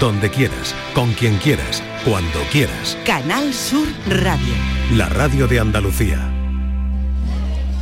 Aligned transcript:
donde 0.00 0.30
quieras, 0.30 0.74
con 0.94 1.12
quien 1.12 1.36
quieras, 1.36 1.82
cuando 2.06 2.40
quieras. 2.50 2.96
Canal 3.04 3.52
Sur 3.52 3.86
Radio. 4.08 4.54
La 4.96 5.10
radio 5.10 5.46
de 5.46 5.60
Andalucía. 5.60 6.26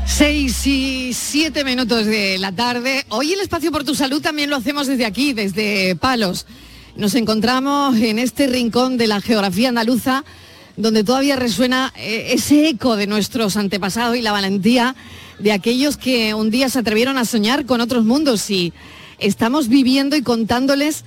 Seis 0.04 0.66
y 0.66 1.12
siete 1.14 1.62
minutos 1.62 2.06
de 2.06 2.38
la 2.38 2.50
tarde. 2.50 3.06
Hoy 3.10 3.32
el 3.32 3.40
espacio 3.40 3.70
por 3.70 3.84
tu 3.84 3.94
salud 3.94 4.20
también 4.20 4.50
lo 4.50 4.56
hacemos 4.56 4.88
desde 4.88 5.06
aquí, 5.06 5.32
desde 5.32 5.94
Palos. 5.94 6.46
Nos 6.96 7.14
encontramos 7.14 7.96
en 7.96 8.18
este 8.18 8.48
rincón 8.48 8.96
de 8.98 9.06
la 9.06 9.20
geografía 9.20 9.68
andaluza 9.68 10.24
donde 10.76 11.04
todavía 11.04 11.36
resuena 11.36 11.92
eh, 11.96 12.32
ese 12.32 12.68
eco 12.68 12.96
de 12.96 13.06
nuestros 13.06 13.56
antepasados 13.56 14.16
y 14.16 14.22
la 14.22 14.32
valentía 14.32 14.96
de 15.38 15.52
aquellos 15.52 15.96
que 15.96 16.34
un 16.34 16.50
día 16.50 16.68
se 16.68 16.80
atrevieron 16.80 17.16
a 17.16 17.24
soñar 17.24 17.64
con 17.64 17.80
otros 17.80 18.04
mundos 18.04 18.50
y 18.50 18.72
estamos 19.18 19.68
viviendo 19.68 20.16
y 20.16 20.22
contándoles 20.22 21.04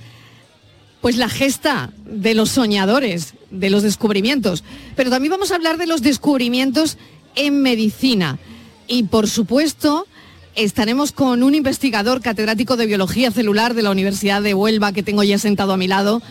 pues 1.02 1.16
la 1.16 1.28
gesta 1.28 1.90
de 2.06 2.32
los 2.32 2.50
soñadores, 2.50 3.34
de 3.50 3.68
los 3.68 3.82
descubrimientos. 3.82 4.64
Pero 4.96 5.10
también 5.10 5.32
vamos 5.32 5.50
a 5.50 5.56
hablar 5.56 5.76
de 5.76 5.86
los 5.86 6.00
descubrimientos 6.00 6.96
en 7.34 7.60
medicina. 7.60 8.38
Y 8.86 9.02
por 9.02 9.28
supuesto, 9.28 10.06
estaremos 10.54 11.10
con 11.10 11.42
un 11.42 11.56
investigador 11.56 12.22
catedrático 12.22 12.76
de 12.76 12.86
biología 12.86 13.32
celular 13.32 13.74
de 13.74 13.82
la 13.82 13.90
Universidad 13.90 14.42
de 14.42 14.54
Huelva 14.54 14.92
que 14.92 15.02
tengo 15.02 15.24
ya 15.24 15.38
sentado 15.38 15.72
a 15.72 15.76
mi 15.76 15.88
lado, 15.88 16.22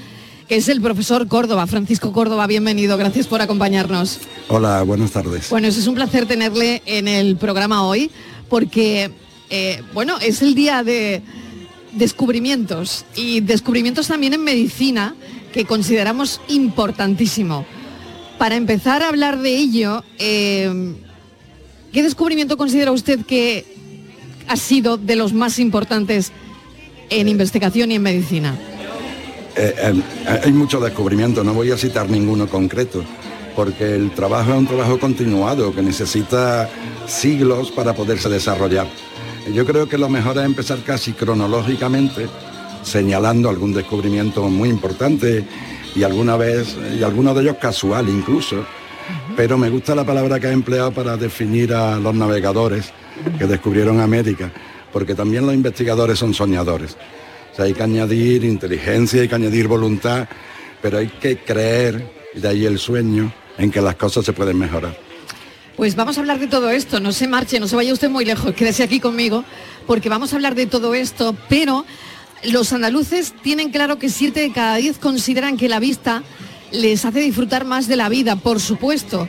que 0.48 0.55
es 0.55 0.70
el 0.70 0.79
profesor 0.79 1.27
Córdoba, 1.27 1.67
Francisco 1.67 2.13
Córdoba, 2.13 2.48
bienvenido, 2.48 2.98
gracias 2.98 3.27
por 3.27 3.41
acompañarnos. 3.41 4.20
Hola, 4.48 4.84
buenas 4.84 5.12
tardes. 5.12 5.49
Bueno, 5.49 5.67
es 5.67 5.85
un 5.85 5.95
placer 5.95 6.26
tenerle 6.27 6.81
en 6.85 7.09
el 7.09 7.35
programa 7.35 7.85
hoy, 7.85 8.09
porque, 8.48 9.12
eh, 9.49 9.84
bueno, 9.93 10.17
es 10.20 10.41
el 10.41 10.55
día 10.55 10.84
de 10.84 11.21
descubrimientos 11.94 13.05
y 13.16 13.41
descubrimientos 13.41 14.08
también 14.08 14.34
en 14.34 14.44
medicina 14.44 15.16
que 15.54 15.66
consideramos 15.66 16.41
importantísimo. 16.48 17.66
Para 18.38 18.55
empezar 18.55 19.04
a 19.04 19.10
hablar 19.10 19.40
de 19.40 19.55
ello, 19.55 20.04
eh, 20.18 20.93
¿qué 21.91 22.04
descubrimiento 22.04 22.57
considera 22.57 22.91
usted 22.91 23.26
que 23.26 23.65
ha 24.48 24.55
sido 24.55 24.98
de 24.98 25.15
los 25.15 25.34
más 25.34 25.60
importantes 25.60 26.32
en 27.10 27.27
investigación 27.27 27.91
y 27.91 27.96
en 27.96 28.02
medicina? 28.02 28.58
Eh, 29.55 29.76
eh, 29.77 30.40
hay 30.43 30.52
muchos 30.54 30.82
descubrimientos, 30.82 31.46
no 31.46 31.54
voy 31.54 31.71
a 31.71 31.77
citar 31.77 32.10
ninguno 32.10 32.48
concreto, 32.48 33.04
porque 33.55 33.96
el 33.96 34.12
trabajo 34.12 34.52
es 34.52 34.58
un 34.58 34.68
trabajo 34.68 34.98
continuado 34.98 35.76
que 35.76 35.82
necesita 35.82 36.70
siglos 37.05 37.70
para 37.71 37.93
poderse 37.93 38.30
desarrollar. 38.30 38.87
Yo 39.49 39.65
creo 39.65 39.89
que 39.89 39.97
lo 39.97 40.07
mejor 40.07 40.37
es 40.37 40.45
empezar 40.45 40.79
casi 40.85 41.13
cronológicamente, 41.13 42.27
señalando 42.84 43.49
algún 43.49 43.73
descubrimiento 43.73 44.43
muy 44.43 44.70
importante 44.70 45.43
y 45.95 46.03
alguna 46.03 46.37
vez, 46.37 46.77
y 46.97 47.03
alguno 47.03 47.34
de 47.34 47.41
ellos 47.41 47.57
casual 47.59 48.07
incluso, 48.07 48.63
pero 49.35 49.57
me 49.57 49.69
gusta 49.69 49.95
la 49.95 50.05
palabra 50.05 50.39
que 50.39 50.47
ha 50.47 50.51
empleado 50.51 50.91
para 50.91 51.17
definir 51.17 51.73
a 51.73 51.99
los 51.99 52.13
navegadores 52.13 52.93
que 53.37 53.45
descubrieron 53.47 53.99
América, 53.99 54.51
porque 54.93 55.15
también 55.15 55.45
los 55.45 55.55
investigadores 55.55 56.19
son 56.19 56.34
soñadores. 56.34 56.95
Hay 57.57 57.73
que 57.73 57.84
añadir 57.84 58.45
inteligencia, 58.45 59.21
hay 59.21 59.27
que 59.27 59.35
añadir 59.35 59.67
voluntad, 59.67 60.29
pero 60.81 60.99
hay 60.99 61.07
que 61.07 61.37
creer, 61.37 62.09
de 62.34 62.47
ahí 62.47 62.65
el 62.65 62.79
sueño, 62.79 63.34
en 63.57 63.69
que 63.69 63.81
las 63.81 63.95
cosas 63.95 64.23
se 64.23 64.34
pueden 64.34 64.57
mejorar. 64.57 65.10
Pues 65.78 65.96
vamos 65.96 66.18
a 66.18 66.19
hablar 66.19 66.40
de 66.40 66.47
todo 66.47 66.69
esto, 66.69 67.00
no 67.00 67.12
se 67.12 67.28
marche, 67.28 67.59
no 67.59 67.68
se 67.68 67.75
vaya 67.75 67.94
usted 67.94 68.09
muy 68.09 68.25
lejos, 68.25 68.53
quédese 68.53 68.84
aquí 68.84 69.00
conmigo, 69.00 69.46
porque 69.88 70.09
vamos 70.09 70.34
a 70.34 70.36
hablar 70.36 70.53
de 70.53 70.66
todo 70.66 70.94
esto, 70.94 71.36
pero 71.47 71.86
los 72.44 72.74
andaluces 72.74 73.34
tienen 73.41 73.72
claro 73.72 73.97
que 73.97 74.09
siete 74.09 74.42
de 74.42 74.52
cada 74.52 74.75
diez 74.75 74.97
consideran 74.97 75.58
que 75.58 75.69
la 75.69 75.80
vista 75.80 76.24
les 76.72 77.06
hace 77.06 77.22
disfrutar 77.22 77.66
más 77.66 77.88
de 77.88 77.96
la 77.96 78.09
vida, 78.09 78.36
por 78.36 78.59
supuesto. 78.59 79.28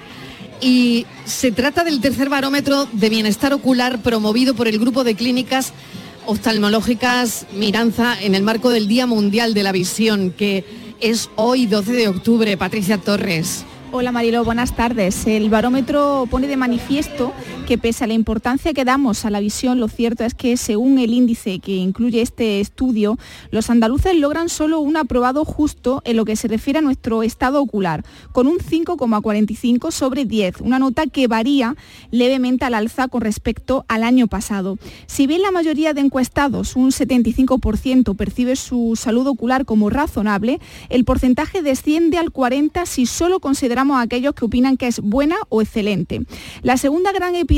Y 0.61 1.07
se 1.25 1.53
trata 1.53 1.85
del 1.85 2.01
tercer 2.01 2.29
barómetro 2.29 2.87
de 2.93 3.09
bienestar 3.09 3.53
ocular 3.53 4.01
promovido 4.01 4.55
por 4.55 4.69
el 4.69 4.79
grupo 4.79 5.05
de 5.05 5.15
clínicas 5.15 5.73
oftalmológicas 6.27 7.47
Miranza 7.53 8.17
en 8.21 8.35
el 8.35 8.43
marco 8.43 8.71
del 8.71 8.89
Día 8.89 9.07
Mundial 9.07 9.55
de 9.55 9.63
la 9.63 9.73
Visión, 9.73 10.31
que 10.31 10.65
es 11.01 11.31
hoy 11.35 11.67
12 11.67 11.93
de 11.93 12.09
octubre. 12.09 12.57
Patricia 12.57 12.99
Torres. 12.99 13.65
Hola 13.95 14.11
Marilo, 14.11 14.43
buenas 14.43 14.75
tardes. 14.75 15.27
El 15.27 15.51
barómetro 15.51 16.27
pone 16.31 16.49
de 16.49 16.57
manifiesto 16.57 17.35
que 17.63 17.79
pese 17.79 18.05
a 18.05 18.07
la 18.07 18.15
importancia 18.15 18.73
que 18.73 18.85
damos 18.85 19.25
a 19.25 19.31
la 19.31 19.41
visión, 19.41 19.79
lo 19.79 19.89
cierto 19.89 20.25
es 20.25 20.35
que 20.35 20.57
según 20.57 20.99
el 20.99 21.15
índice 21.15 21.61
que 21.61 21.77
incluye 21.77 22.21
este 22.21 22.61
estudio, 22.61 23.19
los 23.51 23.71
andaluces 23.71 24.17
logran 24.17 24.49
solo 24.49 24.81
un 24.81 24.97
aprobado 24.97 25.45
justo 25.45 26.03
en 26.05 26.17
lo 26.17 26.25
que 26.25 26.37
se 26.37 26.49
refiere 26.49 26.81
a 26.81 26.83
nuestro 26.83 27.23
estado 27.23 27.61
ocular, 27.63 28.05
con 28.33 28.47
un 28.47 28.59
5,45 28.59 29.93
sobre 29.93 30.25
10, 30.25 30.61
una 30.61 30.79
nota 30.79 31.07
que 31.07 31.29
varía 31.29 31.77
levemente 32.11 32.65
al 32.65 32.75
alza 32.75 33.09
con 33.09 33.21
respecto 33.21 33.85
al 33.89 34.03
año 34.03 34.27
pasado. 34.27 34.79
Si 35.07 35.27
bien 35.27 35.43
la 35.43 35.53
mayoría 35.53 35.95
de 35.95 36.01
encuestados, 36.01 36.75
un 36.75 36.91
75%, 36.91 38.17
percibe 38.17 38.57
su 38.57 38.95
salud 38.97 39.27
ocular 39.27 39.65
como 39.65 39.89
razonable, 39.89 40.61
el 40.89 41.05
porcentaje 41.05 41.63
desciende 41.63 42.19
al 42.19 42.33
40 42.33 42.87
si 42.87 43.07
solo 43.07 43.41
consideramos 43.41 43.99
a 43.99 44.03
aquellos 44.03 44.35
que 44.35 44.45
opinan 44.45 44.77
que 44.77 44.89
es 44.89 45.01
buena 45.01 45.37
o 45.49 45.63
excelente. 45.63 46.23
La 46.63 46.77
segunda 46.77 47.13
gran 47.13 47.37
epidemia 47.37 47.52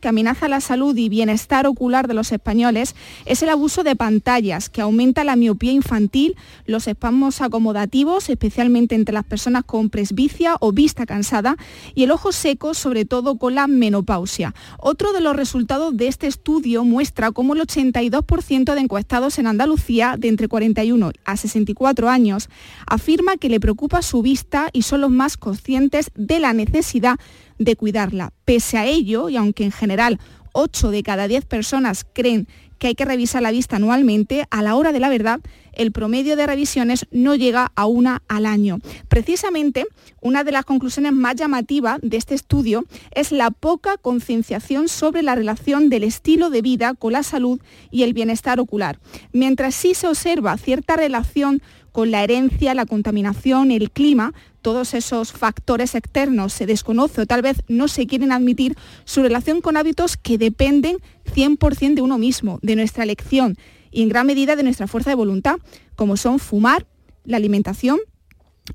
que 0.00 0.08
amenaza 0.08 0.48
la 0.48 0.62
salud 0.62 0.96
y 0.96 1.10
bienestar 1.10 1.66
ocular 1.66 2.08
de 2.08 2.14
los 2.14 2.32
españoles 2.32 2.94
es 3.26 3.42
el 3.42 3.50
abuso 3.50 3.82
de 3.82 3.94
pantallas, 3.94 4.70
que 4.70 4.80
aumenta 4.80 5.22
la 5.22 5.36
miopía 5.36 5.70
infantil, 5.70 6.34
los 6.64 6.88
espasmos 6.88 7.42
acomodativos, 7.42 8.30
especialmente 8.30 8.94
entre 8.94 9.12
las 9.12 9.24
personas 9.24 9.64
con 9.64 9.90
presbicia 9.90 10.56
o 10.60 10.72
vista 10.72 11.04
cansada, 11.04 11.56
y 11.94 12.04
el 12.04 12.10
ojo 12.10 12.32
seco, 12.32 12.72
sobre 12.72 13.04
todo 13.04 13.36
con 13.36 13.54
la 13.54 13.66
menopausia. 13.66 14.54
Otro 14.78 15.12
de 15.12 15.20
los 15.20 15.36
resultados 15.36 15.94
de 15.94 16.08
este 16.08 16.26
estudio 16.26 16.82
muestra 16.84 17.30
cómo 17.30 17.52
el 17.52 17.60
82% 17.60 18.74
de 18.74 18.80
encuestados 18.80 19.38
en 19.38 19.46
Andalucía 19.46 20.16
de 20.18 20.28
entre 20.28 20.48
41 20.48 21.12
a 21.26 21.36
64 21.36 22.08
años 22.08 22.48
afirma 22.86 23.36
que 23.36 23.50
le 23.50 23.60
preocupa 23.60 24.00
su 24.00 24.22
vista 24.22 24.70
y 24.72 24.82
son 24.82 25.02
los 25.02 25.10
más 25.10 25.36
conscientes 25.36 26.10
de 26.14 26.40
la 26.40 26.54
necesidad 26.54 27.18
de 27.58 27.76
cuidarla. 27.76 28.32
Pese 28.44 28.78
a 28.78 28.86
ello, 28.86 29.28
y 29.28 29.36
aunque 29.36 29.64
en 29.64 29.72
general 29.72 30.18
8 30.52 30.90
de 30.90 31.02
cada 31.02 31.28
10 31.28 31.44
personas 31.46 32.06
creen 32.12 32.46
que 32.78 32.88
hay 32.88 32.94
que 32.94 33.04
revisar 33.04 33.42
la 33.42 33.50
vista 33.50 33.76
anualmente, 33.76 34.46
a 34.50 34.62
la 34.62 34.74
hora 34.76 34.92
de 34.92 35.00
la 35.00 35.08
verdad, 35.08 35.40
el 35.72 35.92
promedio 35.92 36.36
de 36.36 36.46
revisiones 36.46 37.06
no 37.10 37.34
llega 37.34 37.72
a 37.74 37.86
una 37.86 38.22
al 38.28 38.46
año. 38.46 38.78
Precisamente, 39.08 39.86
una 40.20 40.44
de 40.44 40.52
las 40.52 40.64
conclusiones 40.64 41.12
más 41.12 41.36
llamativas 41.36 41.98
de 42.02 42.16
este 42.16 42.34
estudio 42.34 42.84
es 43.12 43.32
la 43.32 43.50
poca 43.50 43.96
concienciación 43.96 44.88
sobre 44.88 45.22
la 45.22 45.34
relación 45.34 45.88
del 45.88 46.04
estilo 46.04 46.50
de 46.50 46.62
vida 46.62 46.94
con 46.94 47.12
la 47.12 47.22
salud 47.22 47.60
y 47.90 48.02
el 48.02 48.12
bienestar 48.12 48.60
ocular. 48.60 48.98
Mientras 49.32 49.74
sí 49.74 49.94
se 49.94 50.06
observa 50.06 50.56
cierta 50.56 50.96
relación 50.96 51.62
con 51.92 52.10
la 52.10 52.24
herencia, 52.24 52.74
la 52.74 52.86
contaminación, 52.86 53.70
el 53.70 53.90
clima, 53.90 54.34
todos 54.64 54.94
esos 54.94 55.30
factores 55.30 55.94
externos 55.94 56.54
se 56.54 56.64
desconoce 56.64 57.20
o 57.20 57.26
tal 57.26 57.42
vez 57.42 57.58
no 57.68 57.86
se 57.86 58.06
quieren 58.06 58.32
admitir 58.32 58.78
su 59.04 59.22
relación 59.22 59.60
con 59.60 59.76
hábitos 59.76 60.16
que 60.16 60.38
dependen 60.38 60.96
100% 61.34 61.96
de 61.96 62.00
uno 62.00 62.16
mismo, 62.16 62.60
de 62.62 62.74
nuestra 62.74 63.04
elección 63.04 63.58
y 63.90 64.02
en 64.02 64.08
gran 64.08 64.26
medida 64.26 64.56
de 64.56 64.62
nuestra 64.62 64.86
fuerza 64.86 65.10
de 65.10 65.16
voluntad, 65.16 65.56
como 65.96 66.16
son 66.16 66.38
fumar, 66.38 66.86
la 67.26 67.36
alimentación 67.36 68.00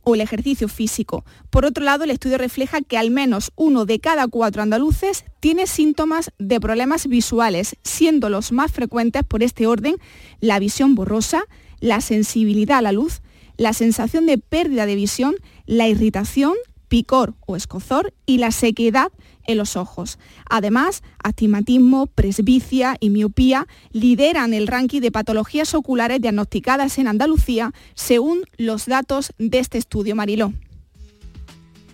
o 0.03 0.13
el 0.13 0.21
ejercicio 0.21 0.67
físico. 0.67 1.25
Por 1.49 1.65
otro 1.65 1.83
lado, 1.83 2.03
el 2.03 2.11
estudio 2.11 2.37
refleja 2.37 2.81
que 2.81 2.99
al 2.99 3.09
menos 3.09 3.51
uno 3.55 3.85
de 3.85 3.99
cada 3.99 4.27
cuatro 4.27 4.61
andaluces 4.61 5.25
tiene 5.39 5.65
síntomas 5.65 6.31
de 6.37 6.59
problemas 6.59 7.07
visuales, 7.07 7.77
siendo 7.81 8.29
los 8.29 8.51
más 8.51 8.71
frecuentes 8.71 9.23
por 9.23 9.41
este 9.41 9.65
orden 9.65 9.95
la 10.39 10.59
visión 10.59 10.93
borrosa, 10.93 11.41
la 11.79 11.99
sensibilidad 11.99 12.77
a 12.77 12.83
la 12.83 12.91
luz, 12.91 13.21
la 13.59 13.73
sensación 13.73 14.25
de 14.25 14.37
pérdida 14.37 14.85
de 14.85 14.95
visión, 14.95 15.35
la 15.69 15.87
irritación, 15.87 16.53
picor 16.87 17.35
o 17.45 17.55
escozor 17.55 18.11
y 18.25 18.39
la 18.39 18.51
sequedad 18.51 19.11
en 19.45 19.59
los 19.59 19.77
ojos. 19.77 20.17
Además, 20.49 21.03
astigmatismo, 21.23 22.07
presbicia 22.07 22.97
y 22.99 23.11
miopía 23.11 23.67
lideran 23.91 24.55
el 24.55 24.65
ranking 24.65 24.99
de 24.99 25.11
patologías 25.11 25.75
oculares 25.75 26.21
diagnosticadas 26.21 26.97
en 26.97 27.07
Andalucía 27.07 27.71
según 27.93 28.41
los 28.57 28.87
datos 28.87 29.31
de 29.37 29.59
este 29.59 29.77
estudio. 29.77 30.15
Mariló. 30.15 30.53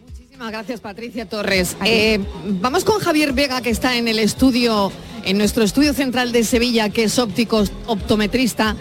Muchísimas 0.06 0.52
gracias 0.52 0.80
Patricia 0.80 1.28
Torres. 1.28 1.76
Eh, 1.84 2.22
vamos 2.62 2.86
con 2.86 3.00
Javier 3.02 3.34
Vega 3.34 3.62
que 3.62 3.72
está 3.72 3.98
en 3.98 4.08
el 4.08 4.20
estudio, 4.20 4.90
en 5.26 5.38
nuestro 5.38 5.66
estudio 5.66 5.94
central 5.94 6.32
de 6.32 6.46
Sevilla, 6.46 6.90
que 6.90 7.04
es 7.04 7.20
óptico 7.20 7.66
optometrista 7.88 8.78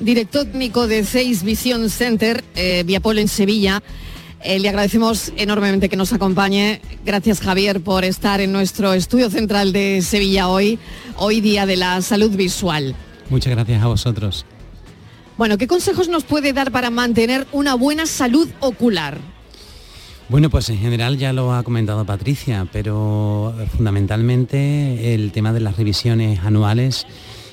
director 0.00 0.44
técnico 0.44 0.86
de 0.86 1.04
Seis 1.04 1.42
Vision 1.42 1.88
Center, 1.88 2.44
eh, 2.54 2.82
Viapolo 2.84 3.20
en 3.20 3.28
Sevilla. 3.28 3.82
Eh, 4.44 4.58
le 4.58 4.68
agradecemos 4.68 5.32
enormemente 5.38 5.88
que 5.88 5.96
nos 5.96 6.12
acompañe. 6.12 6.82
Gracias 7.06 7.40
Javier 7.40 7.80
por 7.80 8.04
estar 8.04 8.42
en 8.42 8.52
nuestro 8.52 8.92
estudio 8.92 9.30
central 9.30 9.72
de 9.72 10.02
Sevilla 10.02 10.48
hoy, 10.48 10.78
hoy 11.16 11.40
día 11.40 11.64
de 11.64 11.76
la 11.76 12.02
salud 12.02 12.30
visual. 12.36 12.94
Muchas 13.30 13.54
gracias 13.54 13.82
a 13.82 13.86
vosotros. 13.86 14.44
Bueno, 15.38 15.56
¿qué 15.56 15.66
consejos 15.66 16.08
nos 16.08 16.24
puede 16.24 16.52
dar 16.52 16.72
para 16.72 16.90
mantener 16.90 17.46
una 17.52 17.74
buena 17.74 18.04
salud 18.04 18.46
ocular? 18.60 19.18
Bueno, 20.28 20.50
pues 20.50 20.68
en 20.68 20.78
general 20.78 21.16
ya 21.16 21.32
lo 21.32 21.54
ha 21.54 21.62
comentado 21.62 22.04
Patricia, 22.04 22.68
pero 22.70 23.54
fundamentalmente 23.74 25.14
el 25.14 25.32
tema 25.32 25.54
de 25.54 25.60
las 25.60 25.78
revisiones 25.78 26.40
anuales 26.40 27.06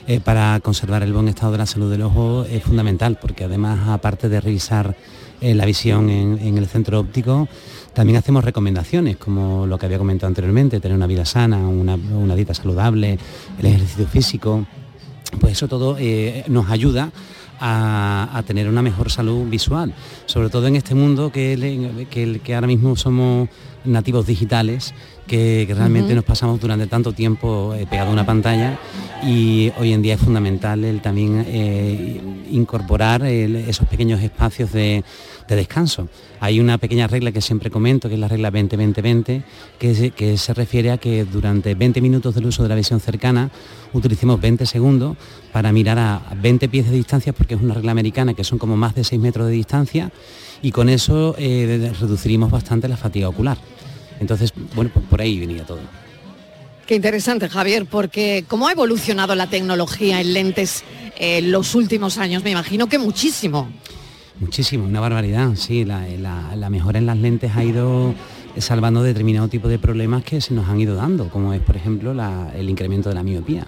eh, 0.08 0.20
para 0.20 0.60
conservar 0.60 1.04
el 1.04 1.14
buen 1.14 1.30
estado 1.30 1.54
de 1.54 1.58
la 1.60 1.66
salud 1.66 1.90
del 1.90 2.02
ojo 2.02 2.46
es 2.50 2.64
fundamental, 2.64 3.18
porque 3.22 3.46
además, 3.46 3.88
aparte 3.88 4.28
de 4.28 4.42
revisar 4.42 4.98
eh, 5.42 5.56
la 5.56 5.66
visión 5.66 6.10
en, 6.10 6.58
el 6.58 6.68
centro 6.68 7.00
óptico, 7.00 7.48
también 7.94 8.18
hacemos 8.18 8.44
recomendaciones, 8.46 9.18
como 9.18 9.66
lo 9.66 9.78
que 9.80 9.88
había 9.88 9.98
comentado 9.98 10.28
anteriormente, 10.28 10.80
tener 10.80 10.96
una 10.96 11.08
vida 11.08 11.26
sana, 11.26 11.68
una, 11.68 12.36
dieta 12.36 12.54
saludable, 12.54 13.18
el 13.58 13.66
ejercicio 13.66 14.08
físico, 14.08 14.66
pues 15.40 15.54
eso 15.54 15.68
todo 15.68 15.98
eh, 16.00 16.44
nos 16.48 16.70
ayuda 16.70 17.12
a, 17.60 18.44
tener 18.46 18.68
una 18.68 18.82
mejor 18.82 19.12
salud 19.12 19.48
visual, 19.48 19.94
sobre 20.26 20.50
todo 20.50 20.68
en 20.68 20.76
este 20.76 20.96
mundo 20.96 21.32
que, 21.32 22.08
que 22.44 22.56
ahora 22.56 22.68
mismo 22.68 22.96
somos 22.96 23.50
nativos 23.84 24.28
digitales 24.28 24.94
que, 25.28 25.74
realmente 25.76 26.14
nos 26.14 26.26
pasamos 26.26 26.60
durante 26.60 26.88
tanto 26.88 27.14
tiempo 27.14 27.74
eh, 27.74 27.88
pegado 27.90 28.10
a 28.10 28.14
una 28.14 28.26
pantalla 28.26 28.78
y 29.24 29.72
hoy 29.80 29.94
en 29.94 30.02
día 30.02 30.16
es 30.16 30.20
fundamental 30.20 30.84
el 30.84 31.02
también 31.02 31.46
eh, 31.48 32.22
incorporar 32.50 33.24
esos 33.24 33.88
pequeños 33.88 34.22
espacios 34.22 34.74
de, 34.74 35.04
descanso. 35.56 36.08
Hay 36.40 36.60
una 36.60 36.78
pequeña 36.78 37.08
regla 37.08 37.32
que 37.32 37.42
siempre 37.42 37.70
comento, 37.70 38.08
que 38.08 38.16
es 38.16 38.20
la 38.20 38.28
regla 38.28 38.52
20-20-20, 38.52 39.44
que, 39.80 40.12
que 40.12 40.38
se 40.38 40.54
refiere 40.54 40.92
a 40.92 40.98
que 40.98 41.26
durante 41.26 41.76
20 41.76 42.02
minutos 42.02 42.36
del 42.36 42.46
uso 42.46 42.64
de 42.64 42.70
la 42.70 42.76
visión 42.76 43.00
cercana 43.00 43.52
utilicemos 43.94 44.40
20 44.40 44.66
segundos 44.66 45.18
para 45.52 45.72
mirar 45.72 46.00
a 46.00 46.22
20 46.42 46.70
pies 46.70 46.90
de 46.90 46.96
distancia, 46.96 47.34
porque 47.34 47.56
es 47.56 47.62
una 47.62 47.74
regla 47.74 47.92
americana 47.92 48.34
que 48.34 48.44
son 48.44 48.58
como 48.58 48.78
más 48.78 48.96
de 48.96 49.04
6 49.04 49.22
metros 49.22 49.48
de 49.48 49.54
distancia, 49.54 50.12
y 50.62 50.72
con 50.72 50.90
eso 50.90 51.36
eh, 51.38 51.92
reduciríamos 52.00 52.52
bastante 52.52 52.88
la 52.88 52.98
fatiga 52.98 53.30
ocular. 53.30 53.58
Entonces, 54.20 54.54
bueno, 54.76 54.92
pues 54.94 55.06
por 55.08 55.22
ahí 55.22 55.40
venía 55.40 55.66
todo. 55.66 55.80
Qué 56.86 56.96
interesante, 56.96 57.50
Javier, 57.50 57.86
porque 57.86 58.44
cómo 58.48 58.68
ha 58.68 58.72
evolucionado 58.72 59.34
la 59.36 59.48
tecnología 59.48 60.22
en 60.22 60.34
lentes 60.34 60.84
en 61.18 61.52
los 61.52 61.76
últimos 61.76 62.18
años, 62.18 62.44
me 62.44 62.52
imagino 62.52 62.88
que 62.88 63.00
muchísimo. 63.00 63.72
Muchísimo, 64.42 64.86
una 64.86 65.00
barbaridad, 65.00 65.52
sí, 65.54 65.86
la, 65.86 66.70
mejora 66.72 66.98
en 66.98 67.06
las 67.06 67.18
lentes 67.20 67.56
ha 67.56 67.64
ido 67.64 68.16
salvando 68.58 69.04
determinado 69.04 69.48
tipo 69.48 69.68
de 69.68 69.78
problemas 69.78 70.24
que 70.24 70.42
se 70.42 70.56
nos 70.56 70.68
han 70.68 70.82
ido 70.82 70.96
dando, 70.96 71.30
como 71.30 71.54
es 71.54 71.62
por 71.62 71.78
ejemplo 71.78 72.12
el 72.12 72.68
incremento 72.68 73.10
de 73.10 73.16
la 73.16 73.22
miopía. 73.22 73.68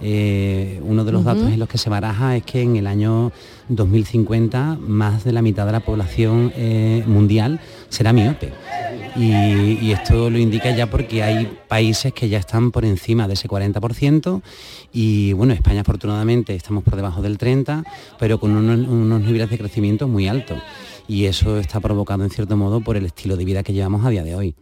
Eh, 0.00 0.80
uno 0.84 1.04
de 1.04 1.10
los 1.10 1.24
datos 1.24 1.48
en 1.48 1.58
los 1.58 1.68
que 1.68 1.76
se 1.76 1.90
baraja 1.90 2.36
es 2.36 2.44
que 2.44 2.62
en 2.62 2.76
el 2.76 2.86
año 2.86 3.32
2050 3.68 4.78
más 4.80 5.24
de 5.24 5.32
la 5.32 5.42
mitad 5.42 5.66
de 5.66 5.72
la 5.72 5.80
población 5.80 6.52
eh, 6.54 7.02
mundial 7.04 7.58
será 7.88 8.12
miope. 8.12 8.52
Y, 9.16 9.90
esto 9.92 10.30
lo 10.30 10.38
indica 10.38 10.74
ya 10.74 10.88
porque 10.88 11.22
hay 11.22 11.58
países 11.68 12.12
que 12.12 12.28
ya 12.28 12.38
están 12.38 12.70
por 12.70 12.84
encima 12.84 13.28
de 13.28 13.34
ese 13.34 13.48
40% 13.48 14.42
y 14.92 15.32
bueno, 15.34 15.52
España 15.52 15.82
afortunadamente 15.82 16.54
estamos 16.54 16.82
por 16.82 16.96
debajo 16.96 17.20
del 17.20 17.38
30%, 17.38 17.84
pero 18.18 18.40
con 18.40 18.56
unos 18.56 19.20
niveles 19.20 19.50
de 19.50 19.58
crecimiento 19.58 20.08
muy 20.08 20.28
altos. 20.28 20.58
Y 21.08 21.26
eso 21.26 21.58
está 21.58 21.80
provocado 21.80 22.24
en 22.24 22.30
cierto 22.30 22.56
modo 22.56 22.80
por 22.80 22.96
el 22.96 23.04
estilo 23.04 23.36
de 23.36 23.44
vida 23.44 23.62
que 23.62 23.72
llevamos 23.72 24.04
a 24.04 24.10
día 24.10 24.24
de 24.24 24.34
hoy. 24.34 24.54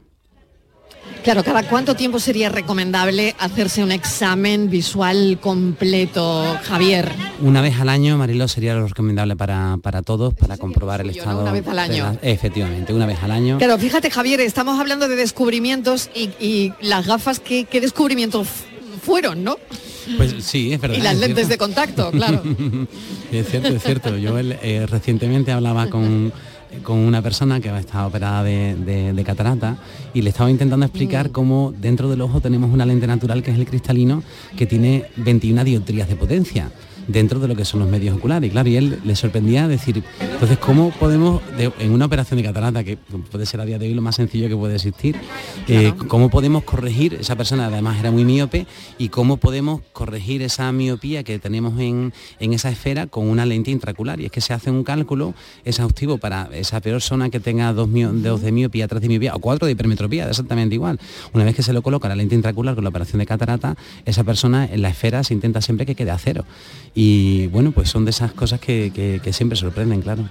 Claro, 1.22 1.44
¿cada 1.44 1.62
cuánto 1.64 1.94
tiempo 1.94 2.18
sería 2.18 2.48
recomendable 2.48 3.34
hacerse 3.38 3.82
un 3.82 3.92
examen 3.92 4.70
visual 4.70 5.38
completo, 5.40 6.58
Javier? 6.62 7.12
Una 7.40 7.60
vez 7.60 7.78
al 7.78 7.90
año, 7.90 8.16
Marilo, 8.16 8.48
sería 8.48 8.74
lo 8.74 8.86
recomendable 8.86 9.36
para, 9.36 9.78
todos, 10.04 10.32
para 10.32 10.56
comprobar 10.56 11.02
el 11.02 11.10
estado. 11.10 11.42
Una 11.42 11.52
vez 11.52 11.66
al 11.68 11.78
año. 11.78 12.18
efectivamente, 12.22 12.94
una 12.94 13.04
vez 13.04 13.18
al 13.22 13.32
año. 13.32 13.58
Claro, 13.58 13.78
fíjate, 13.78 14.10
Javier, 14.10 14.40
estamos 14.40 14.80
hablando 14.80 15.08
de 15.08 15.16
descubrimientos 15.16 16.10
y, 16.14 16.72
las 16.80 17.06
gafas, 17.06 17.38
¿qué, 17.40 17.66
descubrimientos 17.80 18.48
fueron, 19.02 19.44
no? 19.44 19.58
Pues 20.16 20.34
sí, 20.40 20.72
es 20.72 20.80
verdad. 20.80 20.96
Y 20.96 21.02
las 21.02 21.18
lentes 21.18 21.48
de 21.48 21.58
contacto, 21.58 22.10
claro. 22.10 22.42
es 23.32 23.48
cierto, 23.48 23.68
es 23.68 23.82
cierto. 23.82 24.16
Yo 24.16 24.38
eh, 24.38 24.86
recientemente 24.88 25.52
hablaba 25.52 25.88
con 25.88 26.32
con 26.82 26.98
una 26.98 27.22
persona 27.22 27.60
que 27.60 27.68
estado 27.78 28.08
operada 28.08 28.42
de, 28.42 29.22
catarata 29.24 29.76
y 30.14 30.22
le 30.22 30.30
estaba 30.30 30.50
intentando 30.50 30.86
explicar 30.86 31.28
mm. 31.28 31.32
cómo 31.32 31.72
dentro 31.76 32.08
del 32.08 32.20
ojo 32.22 32.40
tenemos 32.40 32.72
una 32.72 32.86
lente 32.86 33.06
natural 33.06 33.42
que 33.42 33.50
es 33.50 33.58
el 33.58 33.66
cristalino 33.66 34.22
que 34.56 34.66
tiene 34.66 35.04
21 35.16 35.64
dioptrías 35.64 36.08
de 36.08 36.16
potencia 36.16 36.70
dentro 37.08 37.40
de 37.40 37.48
lo 37.48 37.56
que 37.56 37.64
son 37.64 37.80
los 37.80 37.88
medios 37.88 38.16
oculares. 38.16 38.48
Y 38.48 38.50
claro, 38.50 38.68
y 38.68 38.76
él 38.76 38.98
le 39.04 39.16
sorprendía 39.16 39.68
decir, 39.68 40.02
entonces, 40.20 40.58
¿cómo 40.58 40.90
podemos, 40.90 41.42
en 41.58 41.92
una 41.92 42.06
operación 42.06 42.38
de 42.38 42.44
catarata, 42.44 42.84
que 42.84 42.96
puede 42.96 43.46
ser 43.46 43.60
a 43.60 43.64
día 43.64 43.78
de 43.78 43.86
hoy 43.86 43.94
lo 43.94 44.02
más 44.02 44.16
sencillo 44.16 44.48
que 44.48 44.56
puede 44.56 44.76
existir, 44.76 45.16
eh, 45.68 45.92
cómo 46.08 46.30
podemos 46.30 46.64
corregir, 46.64 47.14
esa 47.14 47.36
persona 47.36 47.66
además 47.66 47.98
era 48.00 48.10
muy 48.10 48.24
miope, 48.24 48.66
y 48.98 49.08
cómo 49.08 49.36
podemos 49.36 49.82
corregir 49.92 50.42
esa 50.42 50.70
miopía 50.72 51.22
que 51.24 51.38
tenemos 51.38 51.78
en, 51.78 52.12
esa 52.38 52.70
esfera 52.70 53.06
con 53.06 53.28
una 53.28 53.46
lente 53.46 53.70
intracular? 53.70 54.20
Y 54.20 54.26
es 54.26 54.32
que 54.32 54.40
se 54.40 54.52
hace 54.52 54.70
un 54.70 54.84
cálculo 54.84 55.34
exhaustivo 55.64 56.18
para 56.18 56.48
esa 56.52 56.80
persona 56.80 57.30
que 57.30 57.40
tenga 57.40 57.72
dos, 57.72 57.88
dos 57.92 58.40
de 58.40 58.52
miopía, 58.52 58.88
tres 58.88 59.02
de 59.02 59.08
miopía 59.08 59.34
o 59.34 59.38
cuatro 59.40 59.66
de 59.66 59.72
hipermetropía, 59.72 60.28
exactamente 60.28 60.74
igual. 60.74 60.98
Una 61.32 61.44
vez 61.44 61.54
que 61.54 61.62
se 61.62 61.72
lo 61.72 61.82
coloca 61.82 62.08
la 62.08 62.16
lente 62.16 62.34
intracular 62.34 62.74
con 62.74 62.84
la 62.84 62.90
operación 62.90 63.18
de 63.18 63.26
catarata, 63.26 63.76
esa 64.04 64.24
persona 64.24 64.68
en 64.70 64.82
la 64.82 64.88
esfera 64.88 65.24
se 65.24 65.34
intenta 65.34 65.60
siempre 65.60 65.86
que 65.86 65.94
quede 65.94 66.10
a 66.10 66.18
cero. 66.18 66.44
Y 66.94 67.46
bueno, 67.48 67.72
pues 67.72 67.88
son 67.88 68.04
de 68.04 68.10
esas 68.10 68.32
cosas 68.32 68.60
que, 68.60 69.20
siempre 69.32 69.56
sorprenden, 69.56 70.02
claro. 70.02 70.28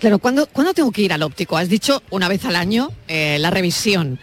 Claro, 0.00 0.18
¿cuándo, 0.18 0.46
tengo 0.74 0.90
que 0.90 1.02
ir 1.02 1.12
al 1.12 1.22
óptico? 1.22 1.56
Has 1.56 1.68
dicho 1.68 2.02
una 2.10 2.28
vez 2.28 2.44
al 2.44 2.56
año 2.56 2.90
eh, 3.06 3.38
la 3.38 3.50
revisión, 3.50 4.18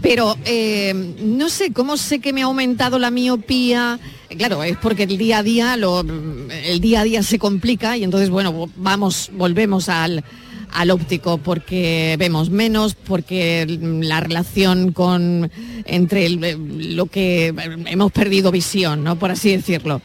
pero 0.00 0.36
eh, 0.44 0.94
no 1.20 1.48
sé 1.48 1.72
cómo 1.72 1.96
sé 1.96 2.20
que 2.20 2.32
me 2.32 2.42
ha 2.42 2.44
aumentado 2.44 2.98
la 3.00 3.10
miopía. 3.10 3.98
Claro, 4.36 4.62
es 4.62 4.76
porque 4.76 5.02
el 5.04 5.18
día 5.18 5.38
a 5.38 5.42
día 5.42 5.74
el 5.74 6.80
día 6.80 7.00
a 7.00 7.04
día 7.04 7.22
se 7.22 7.38
complica 7.38 7.96
y 7.96 8.04
entonces 8.04 8.30
bueno 8.30 8.70
vamos 8.76 9.30
volvemos 9.34 9.88
al, 9.88 10.24
al 10.72 10.90
óptico 10.90 11.38
porque 11.38 12.16
vemos 12.18 12.50
menos, 12.50 12.94
porque 12.94 13.66
la 13.80 14.20
relación 14.20 14.92
con 14.92 15.50
entre 15.84 16.30
lo 16.30 17.06
que 17.06 17.54
hemos 17.86 18.12
perdido 18.12 18.50
visión, 18.50 19.04
¿no? 19.04 19.16
Por 19.16 19.30
así 19.30 19.50
decirlo. 19.50 20.00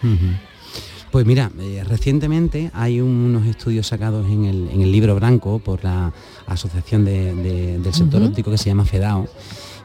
Pues 1.18 1.26
mira, 1.26 1.50
eh, 1.60 1.84
recientemente 1.84 2.70
hay 2.76 3.02
unos 3.02 3.48
estudios 3.48 3.88
sacados 3.88 4.28
en 4.30 4.46
el, 4.46 4.92
libro 4.92 5.16
blanco 5.16 5.58
por 5.58 5.84
la 5.84 6.14
Asociación 6.46 7.06
del 7.06 7.92
Sector 7.92 8.22
Óptico 8.22 8.52
que 8.52 8.60
se 8.60 8.66
llama 8.66 8.86
FEDAO. 8.86 9.26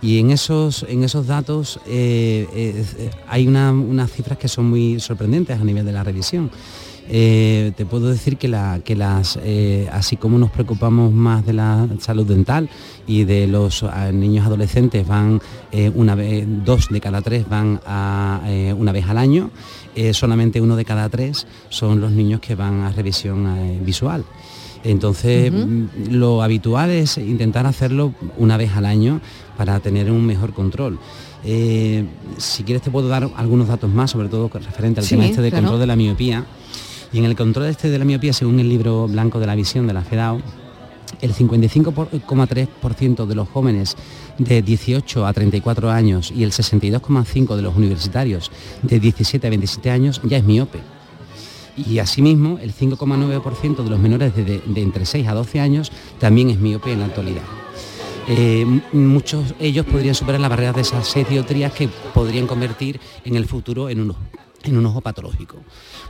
Y 0.02 0.18
en 0.18 0.30
esos, 0.30 0.84
en 0.86 1.04
esos 1.04 1.26
datos 1.26 1.80
eh, 1.86 2.46
eh, 2.52 3.10
hay 3.28 3.48
unas 3.48 4.12
cifras 4.12 4.36
que 4.36 4.46
son 4.46 4.68
muy 4.68 5.00
sorprendentes 5.00 5.58
a 5.58 5.64
nivel 5.64 5.86
de 5.86 5.92
la 5.92 6.04
revisión. 6.04 6.50
te 7.08 7.86
puedo 7.88 8.10
decir 8.10 8.36
que, 8.36 8.48
las, 8.48 9.38
así 9.90 10.18
como 10.18 10.36
nos 10.38 10.50
preocupamos 10.50 11.14
más 11.14 11.46
de 11.46 11.54
la 11.54 11.88
salud 11.98 12.26
dental 12.26 12.68
y 13.06 13.24
de 13.24 13.46
los 13.46 13.86
niños 14.12 14.44
adolescentes 14.46 15.08
van 15.08 15.40
una 15.94 16.14
vez, 16.14 16.44
dos 16.62 16.88
de 16.90 17.00
cada 17.00 17.22
tres 17.22 17.48
van 17.48 17.80
a, 17.86 18.42
una 18.76 18.92
vez 18.92 19.06
al 19.06 19.16
año, 19.16 19.50
eh, 19.94 20.14
solamente 20.14 20.60
uno 20.60 20.76
de 20.76 20.84
cada 20.84 21.08
tres 21.08 21.46
son 21.68 22.00
los 22.00 22.12
niños 22.12 22.40
que 22.40 22.54
van 22.54 22.80
a 22.80 22.90
revisión 22.90 23.46
eh, 23.46 23.80
visual. 23.84 24.24
Entonces, 24.84 25.52
mm, 25.52 26.10
lo 26.10 26.42
habitual 26.42 26.90
es 26.90 27.18
intentar 27.18 27.66
hacerlo 27.66 28.14
una 28.36 28.56
vez 28.56 28.72
al 28.74 28.86
año 28.86 29.20
para 29.56 29.78
tener 29.80 30.10
un 30.10 30.26
mejor 30.26 30.52
control. 30.52 30.98
Eh, 31.44 32.04
si 32.36 32.62
quieres 32.62 32.82
te 32.82 32.90
puedo 32.90 33.08
dar 33.08 33.28
algunos 33.36 33.68
datos 33.68 33.90
más, 33.90 34.10
sobre 34.10 34.28
todo 34.28 34.48
referente 34.48 35.00
al 35.00 35.06
tema 35.06 35.26
este 35.26 35.42
de 35.42 35.50
control 35.50 35.78
de 35.78 35.86
la 35.86 35.96
miopía. 35.96 36.44
Y 37.12 37.18
en 37.18 37.24
el 37.26 37.36
control 37.36 37.66
este 37.66 37.90
de 37.90 37.98
la 37.98 38.04
miopía, 38.04 38.32
según 38.32 38.58
el 38.58 38.68
libro 38.68 39.06
blanco 39.06 39.38
de 39.38 39.46
la 39.46 39.54
visión 39.54 39.86
de 39.86 39.92
la 39.92 40.02
FEDAO, 40.02 40.40
el 41.20 41.34
55,3% 41.34 43.26
de 43.26 43.34
los 43.34 43.48
jóvenes 43.48 43.96
de 44.38 44.62
18 44.62 45.26
a 45.26 45.32
34 45.32 45.90
años 45.90 46.32
y 46.34 46.42
el 46.42 46.52
62,5% 46.52 47.56
de 47.56 47.62
los 47.62 47.76
universitarios 47.76 48.50
de 48.82 49.00
17 49.00 49.46
a 49.46 49.50
27 49.50 49.90
años 49.90 50.20
ya 50.24 50.38
es 50.38 50.44
miope. 50.44 50.80
Y 51.76 51.98
asimismo, 51.98 52.58
el 52.58 52.74
5,9% 52.74 53.82
de 53.82 53.90
los 53.90 53.98
menores 53.98 54.34
de, 54.36 54.62
entre 54.76 55.06
6 55.06 55.26
a 55.26 55.34
12 55.34 55.60
años 55.60 55.90
también 56.18 56.50
es 56.50 56.58
miope 56.58 56.92
en 56.92 57.00
la 57.00 57.06
actualidad. 57.06 57.42
Eh, 58.28 58.64
muchos 58.92 59.54
ellos 59.58 59.84
podrían 59.86 60.14
superar 60.14 60.40
la 60.40 60.48
barrera 60.48 60.72
de 60.72 60.82
esas 60.82 61.08
seis 61.08 61.28
diotrías 61.28 61.72
que 61.72 61.88
podrían 62.14 62.46
convertir 62.46 63.00
en 63.24 63.34
el 63.34 63.46
futuro 63.46 63.88
en 63.88 64.00
unos 64.00 64.16
en 64.64 64.76
un 64.76 64.86
ojo 64.86 65.00
patológico. 65.00 65.56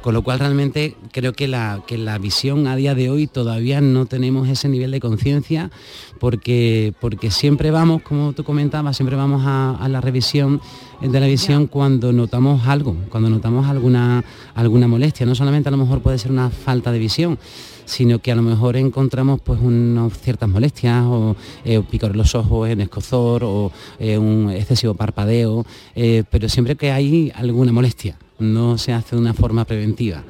Con 0.00 0.14
lo 0.14 0.22
cual 0.22 0.40
realmente 0.40 0.96
creo 1.12 1.32
que 1.32 1.46
la, 1.48 1.82
que 1.86 1.96
la 1.96 2.18
visión 2.18 2.66
a 2.66 2.76
día 2.76 2.94
de 2.94 3.10
hoy 3.10 3.26
todavía 3.26 3.80
no 3.80 4.06
tenemos 4.06 4.48
ese 4.48 4.68
nivel 4.68 4.90
de 4.90 5.00
conciencia 5.00 5.70
porque, 6.18 6.92
porque 7.00 7.30
siempre 7.30 7.70
vamos, 7.70 8.02
como 8.02 8.32
tú 8.32 8.44
comentabas, 8.44 8.96
siempre 8.96 9.16
vamos 9.16 9.42
a, 9.44 9.88
la 9.88 10.00
revisión 10.00 10.60
de 11.00 11.20
la 11.20 11.26
visión 11.26 11.66
cuando 11.66 12.12
notamos 12.12 12.66
algo, 12.66 12.96
cuando 13.08 13.28
notamos 13.28 13.66
alguna, 13.66 14.24
alguna 14.54 14.88
molestia. 14.88 15.26
No 15.26 15.34
solamente 15.34 15.68
a 15.68 15.72
lo 15.72 15.78
mejor 15.78 16.00
puede 16.00 16.18
ser 16.18 16.30
una 16.30 16.50
falta 16.50 16.92
de 16.92 16.98
visión, 16.98 17.38
sino 17.84 18.20
que 18.20 18.32
a 18.32 18.34
lo 18.34 18.42
mejor 18.42 18.76
encontramos 18.76 19.40
pues 19.40 19.60
unas 19.60 20.18
ciertas 20.20 20.48
molestias 20.48 21.04
o 21.04 21.36
eh, 21.64 21.82
picor 21.90 22.12
en 22.12 22.18
los 22.18 22.34
ojos, 22.34 22.68
en 22.68 22.80
escozor 22.80 23.44
o 23.44 23.72
eh, 23.98 24.18
un 24.18 24.50
excesivo 24.50 24.94
parpadeo, 24.94 25.66
eh, 25.94 26.24
pero 26.30 26.48
siempre 26.48 26.76
que 26.76 26.90
hay 26.90 27.32
alguna 27.34 27.72
molestia 27.72 28.16
no 28.42 28.76
se 28.78 28.92
hace 28.92 29.16
de 29.16 29.22
una 29.22 29.34
forma 29.34 29.64
preventiva. 29.64 30.22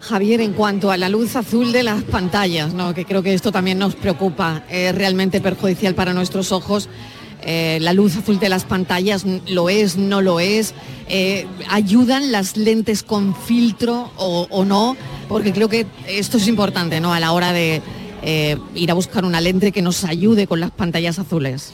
Javier, 0.00 0.40
en 0.40 0.52
cuanto 0.52 0.90
a 0.90 0.96
la 0.96 1.08
luz 1.08 1.36
azul 1.36 1.70
de 1.70 1.84
las 1.84 2.02
pantallas, 2.02 2.74
que 2.94 3.04
creo 3.04 3.22
que 3.22 3.34
esto 3.34 3.52
también 3.52 3.78
nos 3.78 3.94
preocupa, 3.94 4.64
es 4.68 4.92
realmente 4.92 5.40
perjudicial 5.40 5.94
para 5.94 6.12
nuestros 6.12 6.50
ojos. 6.50 6.88
Eh, 7.44 7.78
la 7.80 7.92
luz 7.92 8.16
azul 8.16 8.38
de 8.38 8.48
las 8.48 8.64
pantallas 8.64 9.24
lo 9.48 9.68
es, 9.68 9.96
no 9.96 10.20
lo 10.20 10.40
es. 10.40 10.74
Eh, 11.08 11.46
¿Ayudan 11.68 12.32
las 12.32 12.56
lentes 12.56 13.04
con 13.04 13.36
filtro 13.36 14.10
o, 14.16 14.64
no? 14.64 14.96
Porque 15.28 15.52
creo 15.52 15.68
que 15.68 15.86
esto 16.08 16.36
es 16.36 16.48
importante 16.48 17.00
¿no? 17.00 17.14
a 17.14 17.20
la 17.20 17.32
hora 17.32 17.52
de 17.52 17.80
eh, 18.22 18.56
ir 18.74 18.90
a 18.90 18.94
buscar 18.94 19.24
una 19.24 19.40
lente 19.40 19.70
que 19.72 19.82
nos 19.82 20.04
ayude 20.04 20.46
con 20.46 20.60
las 20.60 20.72
pantallas 20.72 21.18
azules. 21.18 21.72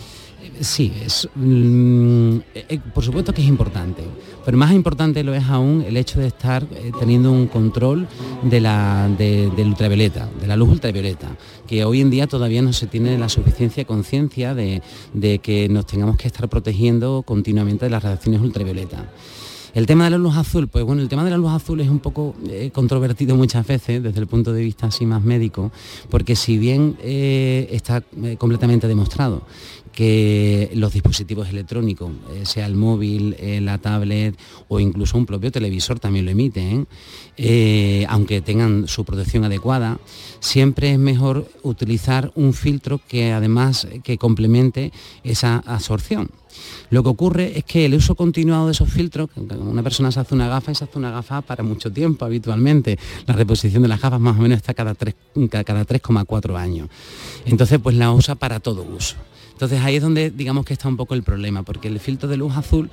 Sí, 0.61 0.93
es, 1.05 1.29
mm, 1.35 2.39
eh, 2.55 2.67
eh, 2.69 2.81
por 2.93 3.05
supuesto 3.05 3.33
que 3.33 3.43
es 3.43 3.49
importante, 3.49 4.03
pero 4.45 4.59
más 4.59 4.73
importante 4.73 5.23
lo 5.23 5.35
es 5.35 5.45
aún 5.45 5.85
el 5.87 5.97
hecho 5.97 6.19
de 6.19 6.27
estar 6.27 6.67
eh, 6.73 6.91
teniendo 6.99 7.31
un 7.31 7.47
control 7.47 8.09
de 8.43 8.61
la, 8.61 9.09
del 9.17 9.53
ultravioleta, 9.57 10.29
de 10.41 10.47
la 10.47 10.57
luz 10.57 10.71
ultravioleta, 10.71 11.29
que 11.67 11.85
hoy 11.85 12.01
en 12.01 12.11
día 12.11 12.27
todavía 12.27 12.61
no 12.63 12.73
se 12.73 12.87
tiene 12.89 13.17
la 13.19 13.29
suficiencia 13.29 13.85
conciencia 13.85 14.55
de, 14.55 14.81
que 15.43 15.69
nos 15.69 15.87
tengamos 15.87 16.17
que 16.17 16.27
estar 16.27 16.49
protegiendo 16.49 17.23
continuamente 17.23 17.85
de 17.85 17.91
las 17.91 18.03
radiaciones 18.03 18.41
ultravioleta. 18.41 19.11
El 19.75 19.87
tema 19.87 20.05
de 20.05 20.11
la 20.11 20.19
luz 20.19 20.37
azul, 20.37 20.67
pues 20.67 20.83
bueno, 20.83 21.03
el 21.03 21.09
tema 21.09 21.25
de 21.25 21.31
la 21.31 21.37
luz 21.37 21.53
azul 21.53 21.81
es 21.81 21.89
un 21.89 22.01
poco 22.01 22.35
controvertido 22.73 23.37
muchas 23.37 23.67
veces 23.67 24.03
desde 24.03 24.19
el 24.19 24.27
punto 24.27 24.53
de 24.53 24.63
vista 24.63 24.87
así 24.87 25.05
más 25.05 25.23
médico, 25.23 25.71
porque 26.09 26.35
si 26.35 26.59
bien 26.59 26.97
está 27.03 28.03
completamente 28.39 28.89
demostrado 28.89 29.43
que 29.99 30.71
los 30.75 30.93
dispositivos 30.93 31.49
electrónicos, 31.49 32.13
eh, 32.33 32.47
sea 32.47 32.67
el 32.67 32.77
móvil, 32.77 33.35
eh, 33.41 33.61
la 33.61 33.79
tablet 33.79 34.39
o 34.69 34.79
incluso 34.79 35.19
un 35.19 35.27
propio 35.27 35.51
televisor 35.51 35.99
también 35.99 36.25
lo 36.25 36.31
emiten, 36.31 36.87
eh, 37.37 38.07
aunque 38.09 38.41
tengan 38.41 38.87
su 38.87 39.05
protección 39.05 39.43
adecuada, 39.43 39.99
siempre 40.39 40.93
es 40.93 41.01
mejor 41.01 41.51
utilizar 41.65 42.31
un 42.37 42.55
filtro 42.55 43.01
que 43.09 43.33
además 43.33 43.89
que 44.05 44.19
complemente 44.19 44.93
esa 45.25 45.65
absorción. 45.67 46.31
Lo 46.91 47.03
que 47.03 47.09
ocurre 47.09 47.59
es 47.59 47.65
que 47.65 47.85
el 47.85 47.95
uso 47.95 48.15
continuado 48.15 48.67
de 48.67 48.73
esos 48.73 48.91
filtros, 48.91 49.29
una 49.37 49.83
persona 49.83 50.11
se 50.11 50.21
hace 50.21 50.35
una 50.35 50.49
gafa 50.49 50.73
y 50.73 50.75
se 50.75 50.85
hace 50.85 50.99
una 50.99 51.11
gafa 51.11 51.43
para 51.43 51.63
mucho 51.63 51.93
tiempo 51.93 52.25
habitualmente. 52.25 52.99
La 53.27 53.35
reposición 53.35 53.83
de 53.83 53.89
las 53.89 54.01
gafas 54.01 54.21
más 54.21 54.39
o 54.39 54.41
menos 54.41 54.57
está 54.57 54.75
cada 54.75 54.95
3,4 54.95 56.57
años. 56.57 56.89
Entonces 57.45 57.79
pues 57.83 57.97
la 57.97 58.13
usa 58.13 58.35
para 58.35 58.61
todo 58.61 58.83
uso. 58.83 59.17
Entonces 59.53 59.81
ahí 59.81 59.97
es 59.97 60.03
donde 60.03 60.31
digamos 60.31 60.65
que 60.65 60.73
está 60.73 60.87
un 60.87 60.97
poco 60.97 61.15
el 61.15 61.25
problema, 61.25 61.65
porque 61.65 61.89
el 61.89 61.99
filtro 61.99 62.29
de 62.29 62.37
luz 62.37 62.57
azul 62.57 62.91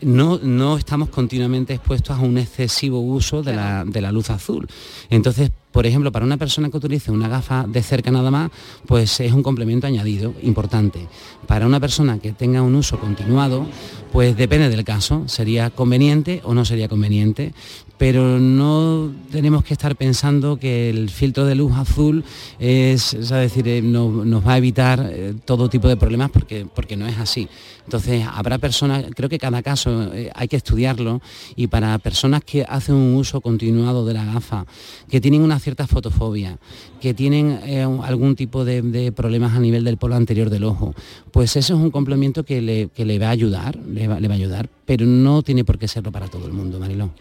no, 0.00 0.38
no 0.38 0.78
estamos 0.78 1.10
continuamente 1.10 1.74
expuestos 1.74 2.16
a 2.16 2.20
un 2.20 2.38
excesivo 2.38 3.00
uso 3.00 3.42
de 3.42 3.54
la, 3.54 3.84
de 3.84 4.00
la 4.00 4.12
luz 4.12 4.30
azul. 4.30 4.66
Entonces, 5.10 5.50
por 5.76 5.84
ejemplo, 5.84 6.10
para 6.10 6.24
una 6.24 6.38
persona 6.38 6.70
que 6.70 6.78
utilice 6.78 7.10
una 7.10 7.28
gafa 7.28 7.66
de 7.68 7.82
cerca 7.82 8.10
nada 8.10 8.30
más, 8.30 8.50
pues 8.86 9.20
es 9.20 9.30
un 9.30 9.42
complemento 9.42 9.86
añadido 9.86 10.32
importante. 10.40 11.06
Para 11.46 11.66
una 11.66 11.78
persona 11.80 12.18
que 12.18 12.32
tenga 12.32 12.62
un 12.62 12.74
uso 12.76 12.98
continuado, 12.98 13.66
pues 14.10 14.34
depende 14.38 14.70
del 14.70 14.84
caso, 14.84 15.24
sería 15.26 15.68
conveniente 15.68 16.40
o 16.44 16.54
no 16.54 16.64
sería 16.64 16.88
conveniente, 16.88 17.52
pero 17.98 18.38
no 18.38 19.10
tenemos 19.30 19.64
que 19.64 19.72
estar 19.72 19.96
pensando 19.96 20.58
que 20.58 20.90
el 20.90 21.08
filtro 21.08 21.46
de 21.46 21.54
luz 21.54 21.72
azul 21.74 22.24
es, 22.58 23.16
decir, 23.28 23.66
eh, 23.68 23.82
nos 23.82 24.46
va 24.46 24.54
a 24.54 24.58
evitar 24.58 25.08
eh, 25.10 25.34
todo 25.44 25.68
tipo 25.68 25.88
de 25.88 25.96
problemas 25.96 26.30
porque, 26.30 26.66
porque 26.74 26.96
no 26.96 27.06
es 27.06 27.16
así. 27.18 27.48
Entonces, 27.84 28.24
habrá 28.30 28.58
personas, 28.58 29.04
creo 29.14 29.28
que 29.28 29.38
cada 29.38 29.62
caso 29.62 30.12
eh, 30.12 30.30
hay 30.34 30.48
que 30.48 30.56
estudiarlo 30.56 31.22
y 31.54 31.68
para 31.68 31.98
personas 31.98 32.42
que 32.44 32.64
hacen 32.68 32.96
un 32.96 33.14
uso 33.14 33.40
continuado 33.40 34.04
de 34.04 34.14
la 34.14 34.24
gafa, 34.24 34.66
que 35.08 35.20
tienen 35.20 35.40
una 35.42 35.58
cierta 35.58 35.86
fotofobia, 35.86 36.58
que 37.00 37.14
tienen 37.14 37.60
algún 38.02 38.34
tipo 38.34 38.64
de, 38.64 39.12
problemas 39.12 39.54
a 39.54 39.60
nivel 39.60 39.84
del 39.84 39.96
polo 39.96 40.16
anterior 40.16 40.50
del 40.50 40.64
ojo, 40.64 40.94
pues 41.30 41.56
eso 41.56 41.74
es 41.74 41.80
un 41.80 41.90
complemento 41.90 42.44
que 42.44 42.60
le, 42.60 43.18
va 43.18 43.28
a 43.28 43.30
ayudar, 43.30 43.76
le 43.76 44.08
va, 44.08 44.18
le 44.18 44.28
va 44.28 44.34
a 44.34 44.36
ayudar, 44.36 44.68
pero 44.84 45.06
no 45.06 45.42
tiene 45.42 45.64
por 45.64 45.78
qué 45.78 45.86
serlo 45.86 46.10
para 46.10 46.28
todo 46.28 46.46
el 46.46 46.52
mundo, 46.52 46.80
Marilón. 46.80 47.12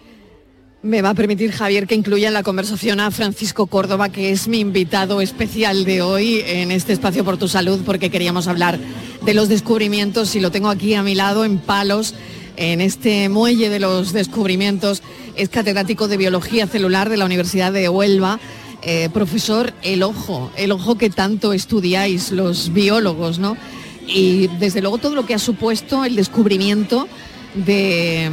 Me 0.85 1.01
va 1.01 1.09
a 1.09 1.13
permitir, 1.15 1.51
Javier, 1.51 1.87
que 1.87 1.95
incluya 1.95 2.27
en 2.27 2.35
la 2.35 2.43
conversación 2.43 2.99
a 2.99 3.09
Francisco 3.09 3.65
Córdoba, 3.65 4.09
que 4.09 4.29
es 4.29 4.47
mi 4.47 4.59
invitado 4.59 5.19
especial 5.19 5.83
de 5.83 6.03
hoy 6.03 6.43
en 6.45 6.69
este 6.69 6.93
espacio 6.93 7.25
por 7.25 7.37
tu 7.37 7.47
salud, 7.47 7.81
porque 7.83 8.11
queríamos 8.11 8.47
hablar 8.47 8.77
de 9.23 9.33
los 9.33 9.49
descubrimientos 9.49 10.35
y 10.35 10.39
lo 10.39 10.51
tengo 10.51 10.69
aquí 10.69 10.93
a 10.93 11.01
mi 11.01 11.15
lado 11.15 11.43
en 11.43 11.57
palos, 11.57 12.13
en 12.55 12.81
este 12.81 13.29
muelle 13.29 13.69
de 13.69 13.79
los 13.79 14.13
descubrimientos. 14.13 15.01
Es 15.35 15.49
catedrático 15.49 16.07
de 16.07 16.17
Biología 16.17 16.67
Celular 16.67 17.09
de 17.09 17.17
la 17.17 17.25
Universidad 17.25 17.73
de 17.73 17.89
Huelva. 17.89 18.39
Eh, 18.83 19.09
profesor, 19.11 19.73
el 19.81 20.03
ojo, 20.03 20.51
el 20.55 20.71
ojo 20.71 20.99
que 20.99 21.09
tanto 21.09 21.53
estudiáis 21.53 22.31
los 22.31 22.71
biólogos, 22.71 23.39
¿no? 23.39 23.57
Y 24.05 24.49
desde 24.59 24.81
luego 24.81 24.99
todo 24.99 25.15
lo 25.15 25.25
que 25.25 25.33
ha 25.33 25.39
supuesto 25.39 26.05
el 26.05 26.15
descubrimiento 26.15 27.07
de 27.55 28.29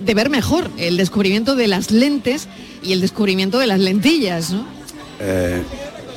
de 0.00 0.14
ver 0.14 0.30
mejor, 0.30 0.70
el 0.78 0.96
descubrimiento 0.96 1.56
de 1.56 1.68
las 1.68 1.90
lentes 1.90 2.48
y 2.82 2.92
el 2.92 3.00
descubrimiento 3.00 3.58
de 3.58 3.66
las 3.66 3.80
lentillas, 3.80 4.52
¿no? 4.52 4.64
Eh, 5.20 5.62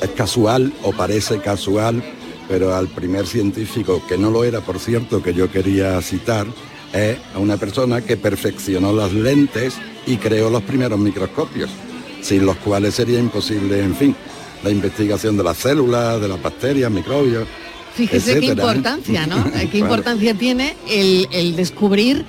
es 0.01 0.09
casual 0.11 0.73
o 0.83 0.91
parece 0.91 1.39
casual, 1.39 2.03
pero 2.47 2.75
al 2.75 2.87
primer 2.87 3.27
científico, 3.27 4.03
que 4.07 4.17
no 4.17 4.29
lo 4.29 4.43
era 4.43 4.61
por 4.61 4.79
cierto, 4.79 5.21
que 5.21 5.33
yo 5.33 5.51
quería 5.51 6.01
citar, 6.01 6.47
es 6.93 7.17
a 7.33 7.39
una 7.39 7.57
persona 7.57 8.01
que 8.01 8.17
perfeccionó 8.17 8.93
las 8.93 9.13
lentes 9.13 9.75
y 10.05 10.17
creó 10.17 10.49
los 10.49 10.63
primeros 10.63 10.99
microscopios, 10.99 11.69
sin 12.21 12.45
los 12.45 12.57
cuales 12.57 12.95
sería 12.95 13.19
imposible, 13.19 13.81
en 13.81 13.95
fin, 13.95 14.15
la 14.63 14.69
investigación 14.69 15.37
de 15.37 15.43
las 15.43 15.57
células, 15.57 16.21
de 16.21 16.27
las 16.27 16.41
bacterias, 16.41 16.91
microbios. 16.91 17.47
Fíjese 17.95 18.39
qué 18.39 18.47
importancia, 18.47 19.27
¿no? 19.27 19.43
qué 19.71 19.77
importancia 19.77 20.33
tiene 20.33 20.75
el, 20.89 21.27
el 21.31 21.55
descubrir 21.55 22.25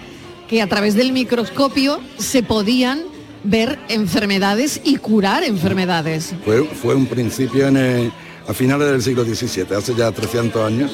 que 0.53 0.61
a 0.61 0.67
través 0.67 0.95
del 0.95 1.13
microscopio 1.13 1.99
se 2.19 2.43
podían 2.43 3.05
ver 3.43 3.79
enfermedades 3.89 4.83
y 4.85 4.97
curar 4.97 5.45
enfermedades. 5.45 6.35
Fue, 6.45 6.63
fue 6.65 6.95
un 6.95 7.07
principio 7.07 7.69
en 7.69 8.13
a 8.47 8.53
finales 8.53 8.91
del 8.91 9.01
siglo 9.01 9.25
XVII, 9.25 9.75
hace 9.75 9.95
ya 9.95 10.13
300 10.13 10.63
años. 10.63 10.93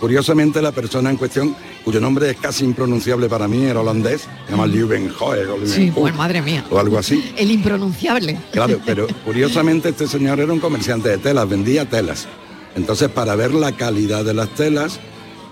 Curiosamente, 0.00 0.60
la 0.60 0.72
persona 0.72 1.10
en 1.10 1.16
cuestión, 1.16 1.54
cuyo 1.84 2.00
nombre 2.00 2.28
es 2.28 2.38
casi 2.38 2.64
impronunciable 2.64 3.28
para 3.28 3.46
mí, 3.46 3.62
era 3.62 3.78
holandés, 3.82 4.22
se 4.22 4.50
llama 4.50 4.66
Leeuwenhoek 4.66 5.20
o 5.22 5.64
Sí, 5.64 5.92
pues 5.94 6.12
madre 6.16 6.42
mía. 6.42 6.64
O 6.68 6.80
algo 6.80 6.98
así. 6.98 7.32
El 7.36 7.52
impronunciable. 7.52 8.36
Claro, 8.50 8.80
pero 8.84 9.06
curiosamente 9.24 9.90
este 9.90 10.08
señor 10.08 10.40
era 10.40 10.52
un 10.52 10.58
comerciante 10.58 11.08
de 11.08 11.18
telas, 11.18 11.48
vendía 11.48 11.88
telas. 11.88 12.26
Entonces, 12.74 13.10
para 13.10 13.36
ver 13.36 13.54
la 13.54 13.70
calidad 13.70 14.24
de 14.24 14.34
las 14.34 14.48
telas, 14.56 14.98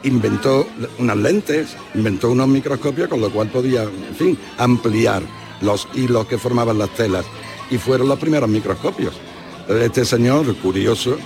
inventó 0.04 0.66
unas 0.98 1.16
lentes, 1.16 1.76
inventó 1.94 2.30
unos 2.30 2.48
microscopios 2.48 3.08
con 3.08 3.20
lo 3.20 3.30
cual 3.30 3.48
podía, 3.48 3.82
en 3.82 4.14
fin, 4.16 4.38
ampliar 4.58 5.22
los 5.60 5.88
hilos 5.94 6.26
que 6.26 6.38
formaban 6.38 6.78
las 6.78 6.90
telas. 6.90 7.24
Y 7.70 7.78
fueron 7.78 8.08
los 8.08 8.18
primeros 8.18 8.48
microscopios. 8.48 9.14
Este 9.68 10.04
señor, 10.04 10.54
curioso, 10.56 11.16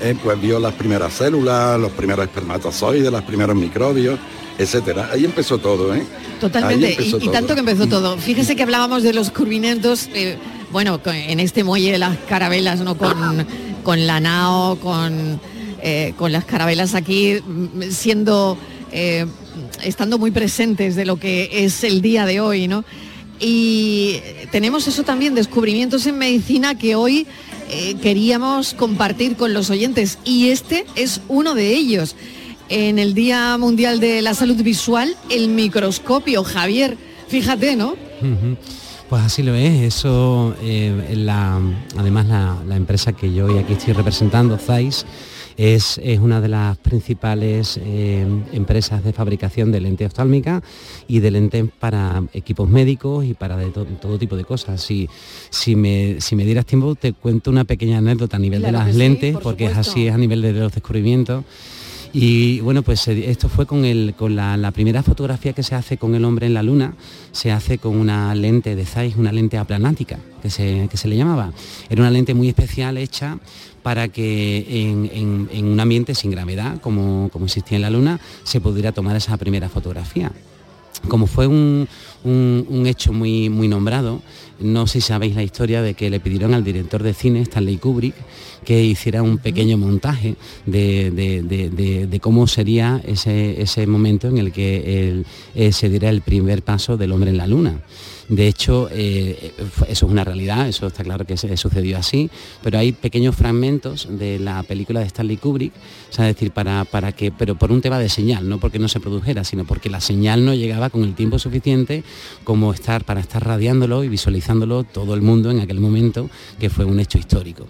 eh, 0.00 0.16
pues 0.22 0.40
vio 0.40 0.58
las 0.60 0.74
primeras 0.74 1.12
células, 1.12 1.78
los 1.78 1.90
primeros 1.92 2.24
espermatozoides, 2.26 3.10
los 3.10 3.22
primeros 3.22 3.56
microbios, 3.56 4.18
etcétera. 4.56 5.10
Ahí 5.12 5.24
empezó 5.24 5.58
todo, 5.58 5.94
¿eh? 5.94 6.06
Totalmente, 6.40 6.96
y, 7.02 7.28
tanto 7.28 7.54
que 7.54 7.60
empezó 7.60 7.86
todo. 7.86 8.16
Fíjese 8.18 8.54
que 8.54 8.62
hablábamos 8.62 9.02
de 9.02 9.12
los 9.12 9.30
curvimientos, 9.30 10.08
eh, 10.14 10.36
bueno, 10.70 11.00
en 11.06 11.40
este 11.40 11.64
muelle 11.64 11.92
de 11.92 11.98
las 11.98 12.16
carabelas, 12.28 12.80
¿no? 12.80 12.96
Con, 12.96 13.46
con 13.82 14.06
la 14.06 14.20
nao, 14.20 14.76
con 14.76 15.40
eh, 15.88 16.14
con 16.18 16.32
las 16.32 16.44
carabelas 16.44 16.96
aquí 16.96 17.34
mm, 17.34 17.90
siendo, 17.90 18.58
eh, 18.90 19.24
estando 19.84 20.18
muy 20.18 20.32
presentes 20.32 20.96
de 20.96 21.04
lo 21.04 21.16
que 21.20 21.48
es 21.64 21.84
el 21.84 22.02
día 22.02 22.26
de 22.26 22.40
hoy, 22.40 22.66
¿no? 22.66 22.84
Y 23.38 24.16
tenemos 24.50 24.88
eso 24.88 25.04
también, 25.04 25.36
descubrimientos 25.36 26.04
en 26.06 26.18
medicina 26.18 26.76
que 26.76 26.96
hoy 26.96 27.28
eh, 27.70 27.94
queríamos 28.02 28.74
compartir 28.74 29.36
con 29.36 29.54
los 29.54 29.70
oyentes 29.70 30.18
y 30.24 30.48
este 30.48 30.86
es 30.96 31.20
uno 31.28 31.54
de 31.54 31.74
ellos. 31.74 32.16
en 32.68 32.98
el 32.98 33.14
Día 33.14 33.56
Mundial 33.56 34.00
de 34.00 34.22
la 34.22 34.34
Salud 34.34 34.60
Visual 34.60 35.14
el 35.30 35.46
microscopio, 35.46 36.42
Javier. 36.42 36.98
Fíjate, 37.28 37.76
¿no? 37.76 37.94
Pues 39.08 39.22
así 39.22 39.44
lo 39.44 39.54
es, 39.54 39.82
eso, 39.82 40.56
eh, 40.60 41.14
la, 41.14 41.60
además 41.96 42.26
la, 42.26 42.74
empresa 42.76 43.12
que 43.12 43.32
yo 43.32 43.46
hoy 43.46 43.58
aquí 43.58 43.74
estoy 43.74 43.94
representando, 43.94 44.58
ZAIS, 44.58 45.06
es, 45.56 45.98
una 46.20 46.40
de 46.40 46.48
las 46.48 46.76
principales 46.78 47.80
eh, 47.82 48.26
empresas 48.52 49.02
de 49.02 49.12
fabricación 49.12 49.72
de 49.72 49.80
lente 49.80 50.04
oftálmica 50.04 50.62
y 51.08 51.20
de 51.20 51.30
lentes 51.30 51.64
para 51.78 52.22
equipos 52.32 52.68
médicos 52.68 53.24
y 53.24 53.34
para 53.34 53.56
de 53.56 53.70
todo 53.70 54.18
tipo 54.18 54.36
de 54.36 54.44
cosas. 54.44 54.82
Si, 54.82 55.08
si, 55.50 55.76
me, 55.76 56.20
si 56.20 56.36
me 56.36 56.44
dieras 56.44 56.66
tiempo, 56.66 56.94
te 56.94 57.12
cuento 57.12 57.50
una 57.50 57.64
pequeña 57.64 57.98
anécdota 57.98 58.36
a 58.36 58.40
nivel 58.40 58.62
de 58.62 58.72
las 58.72 58.94
lentes, 58.94 59.36
porque 59.42 59.66
es 59.66 59.76
así, 59.76 60.06
es 60.06 60.14
a 60.14 60.18
nivel 60.18 60.42
de 60.42 60.52
los 60.52 60.72
descubrimientos. 60.72 61.44
Y 62.12 62.60
bueno, 62.60 62.82
pues 62.82 63.08
eh, 63.08 63.30
esto 63.30 63.50
fue 63.50 63.66
con, 63.66 63.84
el, 63.84 64.14
con 64.16 64.36
la, 64.36 64.70
primera 64.72 65.02
fotografía 65.02 65.52
que 65.52 65.62
se 65.62 65.74
hace 65.74 65.98
con 65.98 66.14
el 66.14 66.24
hombre 66.24 66.46
en 66.46 66.54
la 66.54 66.62
luna, 66.62 66.94
se 67.32 67.52
hace 67.52 67.76
con 67.76 67.94
una 67.94 68.34
lente 68.34 68.74
de 68.74 68.86
Zeiss, 68.86 69.16
una 69.16 69.32
lente 69.32 69.58
aplanática, 69.58 70.18
que 70.40 70.48
se, 70.48 70.88
que 70.90 70.96
se 70.96 71.08
le 71.08 71.16
llamaba. 71.16 71.52
Era 71.90 72.00
una 72.00 72.10
lente 72.10 72.32
muy 72.32 72.48
especial 72.48 72.96
hecha 72.96 73.38
para 73.86 74.08
que 74.08 74.66
en, 74.68 75.64
un 75.64 75.78
ambiente 75.78 76.16
sin 76.16 76.32
gravedad, 76.32 76.80
como, 76.80 77.28
como 77.32 77.44
existía 77.44 77.76
en 77.76 77.82
la 77.82 77.90
luna, 77.90 78.18
se 78.42 78.60
pudiera 78.60 78.90
tomar 78.90 79.14
esa 79.14 79.36
primera 79.36 79.68
fotografía 79.68 80.32
como 81.08 81.28
fue 81.28 81.46
un, 81.46 81.86
hecho 82.86 83.12
muy, 83.12 83.48
muy 83.48 83.68
nombrado, 83.68 84.22
no 84.58 84.88
sé 84.88 85.00
si 85.00 85.08
sabéis 85.08 85.36
la 85.36 85.44
historia 85.44 85.82
de 85.82 85.94
que 85.94 86.10
le 86.10 86.18
pidieron 86.18 86.52
al 86.52 86.64
director 86.64 87.02
de 87.04 87.14
cine, 87.14 87.42
Stanley 87.42 87.76
Kubrick, 87.76 88.14
que 88.64 88.82
hiciera 88.82 89.22
un 89.22 89.38
pequeño 89.38 89.78
montaje 89.78 90.34
de, 90.64 92.18
cómo 92.20 92.48
sería 92.48 93.00
ese, 93.04 93.86
momento 93.86 94.26
en 94.26 94.38
el 94.38 94.50
que 94.50 95.22
eh, 95.54 95.72
se 95.72 95.88
diera 95.90 96.08
el 96.08 96.22
primer 96.22 96.62
paso 96.62 96.96
del 96.96 97.12
hombre 97.12 97.30
en 97.30 97.36
la 97.36 97.46
luna. 97.46 97.80
De 98.28 98.48
hecho, 98.48 98.88
eh, 98.90 99.52
eso 99.88 100.06
es 100.06 100.12
una 100.12 100.24
realidad, 100.24 100.68
eso 100.68 100.88
está 100.88 101.04
claro 101.04 101.24
que 101.24 101.36
sucedió 101.36 101.98
así, 101.98 102.28
pero 102.62 102.78
hay 102.78 102.92
pequeños 102.92 103.36
fragmentos 103.36 104.08
de 104.10 104.38
la 104.40 104.62
película 104.64 105.00
de 105.00 105.06
Stanley 105.06 105.36
Kubrick, 105.36 105.72
decir, 106.24 106.50
para, 106.50 106.84
para 106.84 107.12
que, 107.12 107.30
pero 107.30 107.54
por 107.56 107.70
un 107.70 107.80
tema 107.80 107.98
de 107.98 108.08
señal, 108.08 108.48
no 108.48 108.58
porque 108.58 108.78
no 108.78 108.88
se 108.88 109.00
produjera, 109.00 109.44
sino 109.44 109.64
porque 109.64 109.90
la 109.90 110.00
señal 110.00 110.44
no 110.44 110.54
llegaba 110.54 110.90
con 110.90 111.04
el 111.04 111.14
tiempo 111.14 111.38
suficiente 111.38 112.04
como 112.44 112.72
estar 112.72 113.04
para 113.04 113.20
estar 113.20 113.44
radiándolo 113.44 114.02
y 114.02 114.08
visualizándolo 114.08 114.84
todo 114.84 115.14
el 115.14 115.22
mundo 115.22 115.50
en 115.50 115.60
aquel 115.60 115.80
momento, 115.80 116.28
que 116.58 116.70
fue 116.70 116.84
un 116.84 116.98
hecho 117.00 117.18
histórico. 117.18 117.66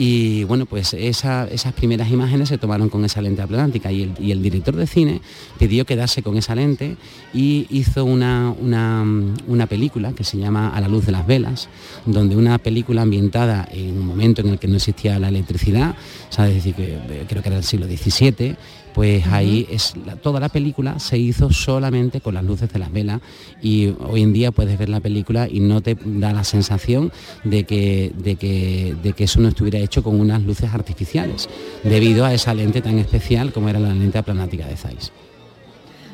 Y 0.00 0.44
bueno, 0.44 0.64
pues 0.64 0.94
esas 0.94 1.72
primeras 1.74 2.08
imágenes 2.12 2.50
se 2.50 2.56
tomaron 2.56 2.88
con 2.88 3.04
esa 3.04 3.20
lente 3.20 3.42
atlántica 3.42 3.90
y 3.90 4.04
el, 4.30 4.40
director 4.40 4.76
de 4.76 4.86
cine 4.86 5.20
pidió 5.58 5.84
quedarse 5.84 6.22
con 6.22 6.36
esa 6.36 6.54
lente 6.54 6.96
y 7.34 7.66
hizo 7.68 8.04
una, 8.04 8.54
una, 8.60 9.66
película 9.66 10.12
que 10.12 10.22
se 10.22 10.38
llama 10.38 10.68
A 10.68 10.80
la 10.80 10.86
luz 10.86 11.04
de 11.04 11.10
las 11.10 11.26
velas, 11.26 11.68
donde 12.06 12.36
una 12.36 12.58
película 12.58 13.02
ambientada 13.02 13.68
en 13.72 13.98
un 13.98 14.06
momento 14.06 14.40
en 14.40 14.50
el 14.50 14.60
que 14.60 14.68
no 14.68 14.76
existía 14.76 15.18
la 15.18 15.30
electricidad, 15.30 15.96
¿sabes? 16.30 16.54
decir, 16.54 16.76
que 16.76 16.94
eh, 16.94 17.24
creo 17.28 17.42
que 17.42 17.48
era 17.48 17.58
el 17.58 17.64
siglo 17.64 17.86
XVII, 17.86 18.54
pues 18.98 19.24
ahí 19.28 19.64
es 19.70 19.94
toda 20.24 20.40
la 20.40 20.48
película 20.48 20.98
se 20.98 21.16
hizo 21.16 21.52
solamente 21.52 22.20
con 22.20 22.34
las 22.34 22.42
luces 22.42 22.72
de 22.72 22.80
las 22.80 22.90
velas 22.90 23.20
y 23.62 23.94
hoy 24.00 24.22
en 24.22 24.32
día 24.32 24.50
puedes 24.50 24.76
ver 24.76 24.88
la 24.88 24.98
película 24.98 25.46
y 25.48 25.60
no 25.60 25.80
te 25.80 25.96
da 26.04 26.32
la 26.32 26.42
sensación 26.42 27.12
de 27.44 27.62
que, 27.62 28.10
de 28.16 28.34
que, 28.34 28.96
de 29.00 29.12
que 29.12 29.22
eso 29.22 29.38
no 29.38 29.50
estuviera 29.50 29.78
hecho 29.78 30.02
con 30.02 30.18
unas 30.18 30.42
luces 30.42 30.74
artificiales, 30.74 31.48
debido 31.84 32.24
a 32.24 32.34
esa 32.34 32.52
lente 32.54 32.82
tan 32.82 32.98
especial 32.98 33.52
como 33.52 33.68
era 33.68 33.78
la 33.78 33.94
lente 33.94 34.18
aplanática 34.18 34.66
de 34.66 34.76
Zeiss. 34.76 35.12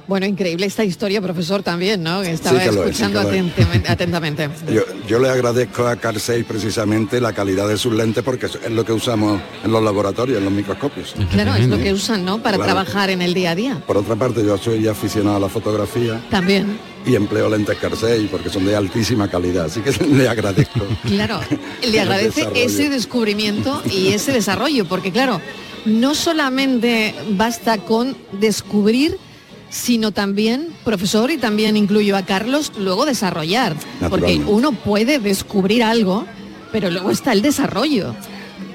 Bueno, 0.07 0.27
increíble 0.27 0.67
esta 0.67 0.85
historia, 0.85 1.21
profesor, 1.21 1.63
también, 1.63 2.03
¿no? 2.03 2.23
Estaba 2.23 2.63
escuchando 2.63 3.21
atentamente. 3.21 4.51
Yo, 5.09 5.19
le 5.19 5.29
agradezco 5.29 5.87
a 5.87 5.97
Carl 5.97 6.21
precisamente 6.47 7.21
la 7.21 7.33
calidad 7.33 7.69
de 7.69 7.79
sus 7.79 7.95
lentes 7.95 8.23
porque 8.23 8.47
es 8.47 8.71
lo 8.71 8.85
que 8.85 8.93
usamos 8.93 9.41
en 9.65 9.73
los 9.73 9.83
laboratorios, 9.83 10.39
en 10.39 10.45
los 10.45 10.53
microscopios. 10.53 11.15
Claro, 11.31 11.55
es 11.55 11.69
lo 11.69 11.79
que 11.79 11.93
usan, 11.93 12.25
¿no? 12.25 12.43
Para 12.43 12.59
trabajar 12.59 13.11
en 13.11 13.23
el 13.23 13.35
día 13.35 13.53
a 13.53 13.55
día. 13.55 13.83
Por 13.87 13.97
otra 13.97 14.17
parte, 14.17 14.45
yo 14.45 14.59
soy 14.59 14.87
aficionado 14.87 15.37
a 15.37 15.41
la 15.41 15.49
fotografía. 15.49 16.23
También. 16.31 16.79
Y 17.07 17.17
empleo 17.17 17.51
lentes 17.51 17.77
Carsey 17.79 18.29
porque 18.29 18.49
son 18.49 18.65
de 18.65 18.75
altísima 18.75 19.29
calidad, 19.29 19.67
así 19.67 19.81
que 19.81 19.93
le 20.07 20.29
agradezco. 20.29 20.81
Claro, 21.05 21.41
le 21.87 22.01
agradece 22.01 22.49
ese 22.55 22.89
descubrimiento 22.89 23.83
y 23.91 24.09
ese 24.09 24.33
desarrollo, 24.33 24.85
porque 24.87 25.13
claro, 25.13 25.41
no 25.85 26.15
solamente 26.15 27.15
basta 27.31 27.79
con 27.79 28.17
descubrir 28.33 29.19
sino 29.75 30.13
también, 30.13 30.69
profesor, 30.85 31.33
y 31.33 31.37
también 31.37 31.77
incluyo 31.77 32.17
a 32.17 32.23
Carlos, 32.23 32.73
luego 32.79 33.05
desarrollar. 33.05 33.75
Porque 34.09 34.41
uno 34.47 34.71
puede 34.71 35.19
descubrir 35.19 35.83
algo, 35.83 36.25
pero 36.71 36.91
luego 36.91 37.11
está 37.11 37.33
el 37.33 37.43
desarrollo. 37.43 38.15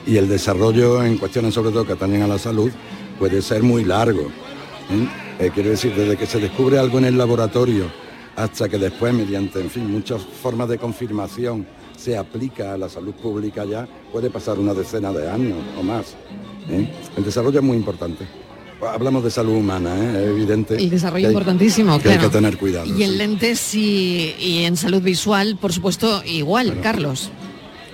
Y 0.06 0.18
el 0.18 0.28
desarrollo 0.28 1.02
en 1.02 1.18
cuestiones 1.18 1.54
sobre 1.54 1.72
todo 1.72 1.86
que 1.86 1.94
atañen 1.94 2.24
a 2.24 2.28
la 2.28 2.38
salud 2.38 2.70
puede 3.18 3.42
ser 3.42 3.64
muy 3.64 3.86
largo. 3.86 4.24
¿eh? 4.24 5.08
Eh, 5.40 5.52
quiero 5.54 5.70
decir, 5.70 5.96
desde 5.96 6.18
que 6.18 6.26
se 6.26 6.38
descubre 6.38 6.78
algo 6.78 6.98
en 6.98 7.06
el 7.06 7.18
laboratorio 7.18 7.86
hasta 8.36 8.68
que 8.68 8.78
después, 8.78 9.14
mediante, 9.14 9.62
en 9.62 9.70
fin, 9.70 9.90
muchas 9.90 10.22
formas 10.22 10.68
de 10.68 10.78
confirmación, 10.78 11.66
se 11.98 12.18
aplica 12.18 12.74
a 12.74 12.78
la 12.78 12.90
salud 12.90 13.14
pública 13.14 13.64
ya, 13.64 13.88
puede 14.12 14.30
pasar 14.30 14.60
una 14.60 14.74
decena 14.74 15.14
de 15.14 15.30
años 15.30 15.58
o 15.80 15.84
más. 15.84 16.16
¿eh? 16.70 16.92
El 17.16 17.24
desarrollo 17.24 17.60
es 17.60 17.66
muy 17.66 17.78
importante 17.78 18.28
hablamos 18.82 19.24
de 19.24 19.32
salud 19.32 19.56
humana, 19.56 19.96
¿eh? 19.98 20.24
es 20.24 20.30
evidente. 20.30 20.76
El 20.76 20.89
desarrollo 20.89 21.28
importantísimo, 21.28 22.00
que 22.00 22.10
hay 22.10 22.18
que 22.18 22.30
tener 22.30 22.58
cuidado. 22.58 22.86
Y 22.86 23.04
en 23.04 23.18
lentes 23.18 23.74
y, 23.76 24.36
y, 24.39 24.63
en 24.63 24.78
salud 24.78 25.02
visual, 25.02 25.58
por 25.60 25.74
supuesto, 25.74 26.24
igual, 26.26 26.80
Carlos. 26.82 27.32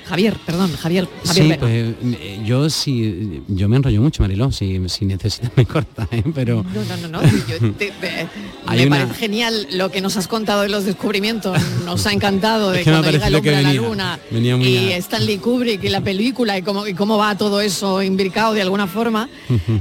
Javier, 0.07 0.37
perdón, 0.45 0.71
Javier. 0.75 1.07
sí, 1.23 1.53
pues 1.59 1.71
eh, 1.71 2.41
yo 2.45 2.69
sí, 2.69 3.41
yo 3.47 3.67
me 3.67 3.77
enrollo 3.77 4.01
mucho, 4.01 4.21
Mariló, 4.21 4.51
si, 4.51 4.87
si 4.87 5.05
necesitas 5.05 5.51
me 5.55 5.65
corta, 5.65 6.07
¿eh? 6.11 6.23
pero... 6.33 6.63
No, 6.63 6.83
no, 6.83 7.07
no, 7.07 7.21
no 7.21 7.21
me 8.75 8.87
parece 8.87 9.13
genial 9.15 9.67
lo 9.71 9.89
que 9.89 10.01
nos 10.01 10.17
has 10.17 10.27
contado 10.27 10.61
de 10.61 10.69
los 10.69 10.85
descubrimientos, 10.85 11.59
nos 11.85 12.05
ha 12.05 12.13
encantado 12.13 12.71
de 12.71 12.83
cuando 12.83 13.09
llega 13.09 13.27
el 13.27 13.35
hombre 13.35 13.55
a 13.55 13.61
la 13.61 13.73
luna 13.73 14.19
y 14.31 14.91
Stanley 14.91 15.37
Kubrick 15.37 15.83
y 15.83 15.89
la 15.89 16.01
película 16.01 16.57
y 16.57 16.61
cómo, 16.61 16.85
y 16.85 16.93
cómo 16.93 17.17
va 17.17 17.35
todo 17.37 17.61
eso 17.61 18.03
imbricado 18.03 18.53
de 18.53 18.61
alguna 18.61 18.87
forma. 18.87 19.29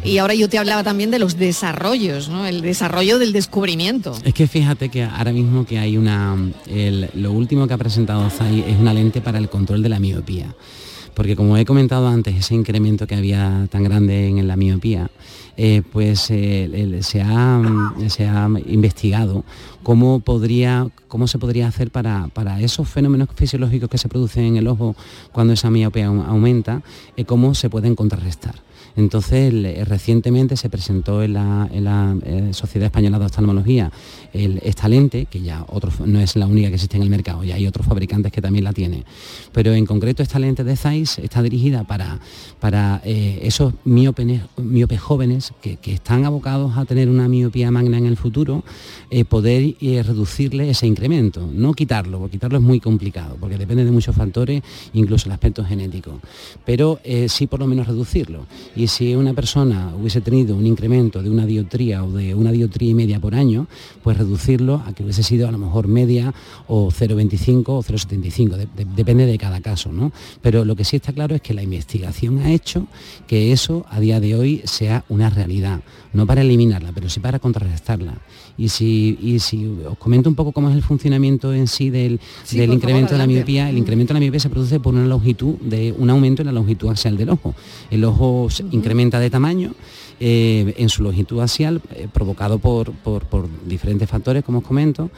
y 0.05 0.19
ahora 0.19 0.35
yo 0.35 0.49
te 0.49 0.59
hablaba 0.59 0.83
también 0.83 1.11
de 1.11 1.19
los 1.19 1.37
desarrollos, 1.37 2.29
¿no? 2.29 2.47
El 2.47 2.63
desarrollo 2.63 3.19
del 3.19 3.33
descubrimiento. 3.33 4.17
Es 4.25 4.35
que 4.35 4.47
fíjate 4.47 4.89
que 4.89 5.05
ahora 5.05 5.33
mismo 5.33 5.67
que 5.67 5.79
hay 5.79 5.97
una... 5.97 6.37
lo 7.15 7.33
último 7.33 7.67
que 7.67 7.75
ha 7.75 7.79
presentado 7.79 8.29
Zai 8.31 8.65
es 8.67 8.79
una 8.79 8.95
lente 8.95 9.21
para 9.21 9.39
el 9.39 9.49
control 9.49 9.83
de 9.83 9.89
la 9.89 9.99
miopía 10.15 10.55
porque 11.15 11.37
como 11.37 11.57
he 11.57 11.65
comentado 11.65 12.09
antes, 12.09 12.35
ese 12.35 12.55
incremento 12.55 13.07
que 13.07 13.15
había 13.15 13.69
tan 13.71 13.85
grande 13.85 14.29
en 14.29 14.47
la 14.47 14.57
miopía, 14.57 15.11
eh, 15.57 15.83
pues 15.93 16.29
eh, 16.31 16.99
se, 17.03 17.23
ha, 17.23 17.63
se, 18.09 18.27
ha, 18.27 18.49
investigado 18.67 19.45
cómo, 19.85 20.21
podría, 20.21 20.89
cómo 21.07 21.29
se 21.29 21.39
podría 21.39 21.69
hacer 21.69 21.91
para, 21.91 22.29
esos 22.61 22.89
fenómenos 22.89 23.29
fisiológicos 23.35 23.89
que 23.89 23.99
se 23.99 24.09
producen 24.09 24.45
en 24.45 24.57
el 24.57 24.67
ojo 24.67 24.97
cuando 25.33 25.53
esa 25.53 25.71
miopía 25.71 26.07
aumenta, 26.07 26.83
eh, 27.17 27.25
cómo 27.25 27.55
se 27.55 27.71
pueden 27.71 27.95
contrarrestar. 27.95 28.64
Entonces, 28.97 29.53
recientemente 29.89 30.57
se 30.57 30.69
presentó 30.69 31.23
en 31.23 31.33
la, 31.35 32.17
eh, 32.25 32.51
Sociedad 32.53 32.87
Española 32.87 33.19
de 33.19 33.25
Oftalmología 33.25 33.91
esta 34.33 34.89
lente, 34.89 35.27
que 35.27 35.43
ya 35.43 35.65
no 36.05 36.21
es 36.21 36.37
la 36.37 36.47
única 36.47 36.69
que 36.69 36.75
existe 36.75 36.97
en 36.97 37.03
el 37.03 37.11
mercado, 37.11 37.45
ya 37.45 37.55
hay 37.55 37.67
otros 37.67 37.87
fabricantes 37.87 38.33
que 38.33 38.41
también 38.41 38.65
la 38.65 38.73
tienen. 38.73 39.05
Pero 39.53 39.73
en 39.73 39.87
concreto 39.87 40.23
esta 40.23 40.39
lente 40.39 40.65
de 40.65 40.77
Zeiss 40.77 41.19
está 41.19 41.43
dirigida 41.43 41.85
para, 41.85 42.21
para 42.61 43.01
eh, 43.05 43.41
esos 43.43 43.75
miopes, 43.85 45.01
jóvenes 45.01 45.53
que, 45.61 45.79
están 45.85 46.25
abocados 46.25 46.77
a 46.77 46.85
tener 46.85 47.09
una 47.09 47.29
miopía 47.29 47.71
magna 47.71 47.99
en 47.99 48.07
el 48.07 48.17
futuro, 48.17 48.65
eh, 49.11 49.25
poder 49.25 49.77
reducirle 49.81 50.71
ese 50.71 50.87
incremento, 50.87 51.49
no 51.53 51.73
quitarlo, 51.75 52.19
porque 52.19 52.33
quitarlo 52.33 52.59
es 52.59 52.65
muy 52.65 52.81
complicado, 52.81 53.37
porque 53.39 53.57
depende 53.57 53.85
de 53.85 53.91
muchos 53.91 54.15
factores, 54.15 54.63
incluso 54.93 55.29
el 55.29 55.33
aspecto 55.33 55.65
genético, 55.65 56.21
pero 56.65 57.01
sí 57.29 57.47
por 57.47 57.61
lo 57.61 57.67
menos 57.67 57.87
reducirlo 57.87 58.47
si 58.87 59.15
una 59.15 59.35
persona 59.35 59.93
hubiese 59.99 60.21
tenido 60.21 60.57
un 60.57 60.67
incremento 60.67 61.23
de 61.23 61.31
una 61.31 61.47
diotría 61.47 62.05
o 62.05 62.11
de 62.11 62.35
una 62.35 62.53
diotría 62.53 62.91
y 62.91 62.95
media 62.95 63.21
por 63.21 63.35
año, 63.35 63.67
pues 64.03 64.17
reducirlo 64.17 64.83
a 64.87 64.93
que 64.93 65.03
hubiese 65.03 65.23
sido 65.23 65.49
a 65.49 65.53
lo 65.53 65.59
mejor 65.59 65.89
media 65.89 66.35
o 66.67 66.91
0,25 66.91 67.65
o 67.69 67.83
0,75, 67.83 68.67
depende 68.95 69.27
de 69.27 69.39
cada 69.39 69.61
caso, 69.61 69.93
¿no? 69.93 70.13
Pero 70.43 70.65
lo 70.65 70.77
que 70.77 70.85
sí 70.85 70.97
está 70.97 71.13
claro 71.13 71.35
es 71.35 71.43
que 71.43 71.55
la 71.55 71.63
investigación 71.63 72.39
ha 72.39 72.53
hecho 72.53 72.87
que 73.27 73.53
eso 73.53 73.87
a 73.91 74.01
día 74.01 74.21
de 74.21 74.35
hoy 74.35 74.63
sea 74.65 75.05
una 75.09 75.31
realidad, 75.31 75.81
no 76.13 76.27
para 76.27 76.43
eliminarla, 76.43 76.93
pero 76.93 77.09
sí 77.09 77.21
para 77.21 77.39
contrarrestarla. 77.39 78.15
Y 78.57 78.69
si, 78.69 79.39
si 79.41 79.67
os 79.67 79.99
comento 79.99 80.29
un 80.29 80.35
poco 80.35 80.53
cómo 80.53 80.71
es 80.71 80.77
el 80.77 80.83
funcionamiento 80.83 81.53
en 81.53 81.67
sí 81.67 81.91
del, 81.91 82.21
incremento 82.53 83.13
de 83.13 83.19
la 83.19 83.27
miopía, 83.27 83.69
el 83.69 83.79
incremento 83.79 84.13
de 84.13 84.15
la 84.15 84.21
miopía 84.21 84.41
se 84.41 84.49
produce 84.49 84.79
por 84.81 84.95
una 84.95 85.07
longitud 85.07 85.55
de 85.57 85.93
un 85.97 86.11
aumento 86.11 86.43
en 86.43 86.47
la 86.47 86.53
longitud 86.53 86.89
axial 86.89 87.17
del 87.17 87.31
ojo. 87.31 87.55
El 87.91 88.05
ojo 88.05 88.49
incrementa 88.71 89.19
de 89.19 89.31
tamaño 89.31 89.75
eh, 90.21 90.75
en 90.79 90.89
su 90.89 91.03
longitud 91.03 91.41
axial, 91.41 91.81
eh, 91.95 92.09
provocado 92.13 92.59
por, 92.59 92.93
diferentes 93.67 94.09
factores, 94.09 94.45
como 94.45 94.59
os 94.59 94.65
comento, 94.65 95.11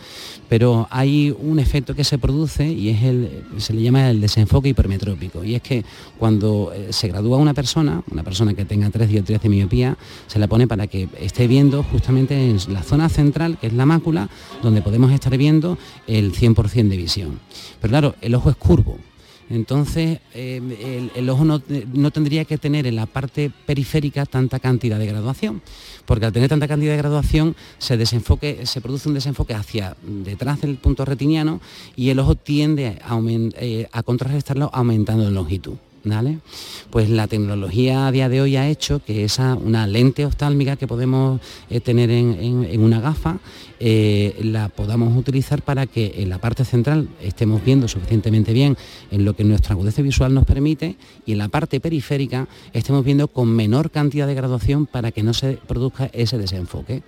pero 0.49 0.87
hay 0.91 1.35
un 1.39 1.59
efecto 1.59 1.95
que 1.95 2.05
se 2.05 2.19
produce 2.19 2.71
y 2.71 2.89
es 2.89 3.03
el, 3.03 3.45
se 3.59 3.75
le 3.75 3.83
llama 3.83 4.09
el 4.11 4.21
desenfoque 4.21 4.71
hipermetrópico, 4.71 5.45
y 5.45 5.55
es 5.55 5.63
que 5.63 5.85
cuando 6.19 6.73
eh, 6.75 6.89
se 6.91 7.09
gradúa 7.09 7.39
una 7.39 7.55
persona, 7.55 8.03
una 8.11 8.23
persona 8.23 8.55
que 8.55 8.65
tenga 8.65 8.91
3 8.91 9.09
dioptrías 9.09 9.43
de 9.43 9.49
miopía, 9.49 9.99
se 10.27 10.39
la 10.39 10.47
pone 10.47 10.67
para 10.67 10.87
que 10.87 11.09
esté 11.21 11.47
viendo 11.47 11.83
justamente 11.83 12.51
en 12.51 12.59
la 12.73 12.83
zona 12.83 13.09
central, 13.09 13.59
que 13.61 13.67
es 13.67 13.73
la 13.73 13.87
mácula, 13.87 14.29
donde 14.63 14.83
podemos 14.83 15.13
estar 15.13 15.37
viendo 15.37 15.79
el 16.07 16.33
100% 16.33 16.89
de 16.89 16.97
visión. 16.97 17.39
Pero 17.81 17.91
claro, 17.91 18.15
el 18.21 18.35
ojo 18.35 18.51
es 18.51 18.57
curvo, 18.57 18.99
entonces, 19.49 20.21
eh, 20.35 21.11
el, 21.15 21.31
ojo 21.31 21.45
no, 21.45 22.11
tendría 22.11 22.45
que 22.45 22.59
tener 22.59 22.87
en 22.87 22.97
la 22.97 23.07
parte 23.07 23.51
periférica 23.65 24.27
tanta 24.27 24.59
cantidad 24.59 24.99
de 24.99 25.07
graduación, 25.07 25.63
porque 26.05 26.27
al 26.27 26.33
tener 26.33 26.49
tanta 26.49 26.67
cantidad 26.67 26.93
de 26.93 26.99
graduación 26.99 27.55
se, 27.79 27.97
desenfoque, 27.97 28.67
se 28.67 28.81
produce 28.81 29.09
un 29.09 29.15
desenfoque 29.15 29.55
hacia 29.55 29.97
detrás 30.03 30.61
del 30.61 30.77
punto 30.77 31.05
retiniano 31.05 31.61
y 31.95 32.11
el 32.11 32.19
ojo 32.19 32.35
tiende 32.35 32.99
a, 33.03 33.21
eh, 33.61 33.89
a 33.93 34.03
contrarrestarlo 34.03 34.71
aumentando 34.73 35.29
en 35.29 35.35
longitud. 35.35 35.75
Pues 36.91 37.11
la 37.11 37.27
tecnología 37.27 38.07
a 38.07 38.13
día 38.13 38.29
de 38.29 38.41
hoy 38.41 38.57
ha 38.57 38.69
hecho 38.69 39.01
que 39.05 39.25
esa, 39.25 39.55
una 39.55 39.87
lente 39.87 40.25
oftálmica 40.25 40.77
que 40.77 40.87
podemos 40.87 41.41
eh, 41.69 41.81
tener 41.81 42.11
en, 42.11 42.81
una 42.81 43.01
gafa, 43.01 43.39
eh, 43.81 44.39
la 44.43 44.69
podamos 44.69 45.17
utilizar 45.17 45.63
para 45.63 45.87
que 45.87 46.15
en 46.19 46.31
la 46.31 46.39
parte 46.39 46.65
central 46.65 47.09
estemos 47.21 47.65
viendo 47.65 47.89
suficientemente 47.89 48.53
bien 48.53 48.77
en 49.11 49.25
lo 49.25 49.35
que 49.35 49.43
nuestra 49.43 49.75
agudeza 49.75 50.01
visual 50.01 50.33
nos 50.33 50.45
permite 50.45 50.97
y 51.27 51.33
en 51.33 51.39
la 51.39 51.49
parte 51.49 51.81
periférica 51.81 52.47
estemos 52.73 53.05
viendo 53.05 53.27
con 53.27 53.49
menor 53.49 53.91
cantidad 53.91 54.29
de 54.29 54.35
graduación 54.35 54.87
para 54.87 55.11
que 55.11 55.25
no 55.25 55.35
se 55.35 55.59
produzca 55.67 56.09
ese 56.13 56.39
desenfoque. 56.39 57.03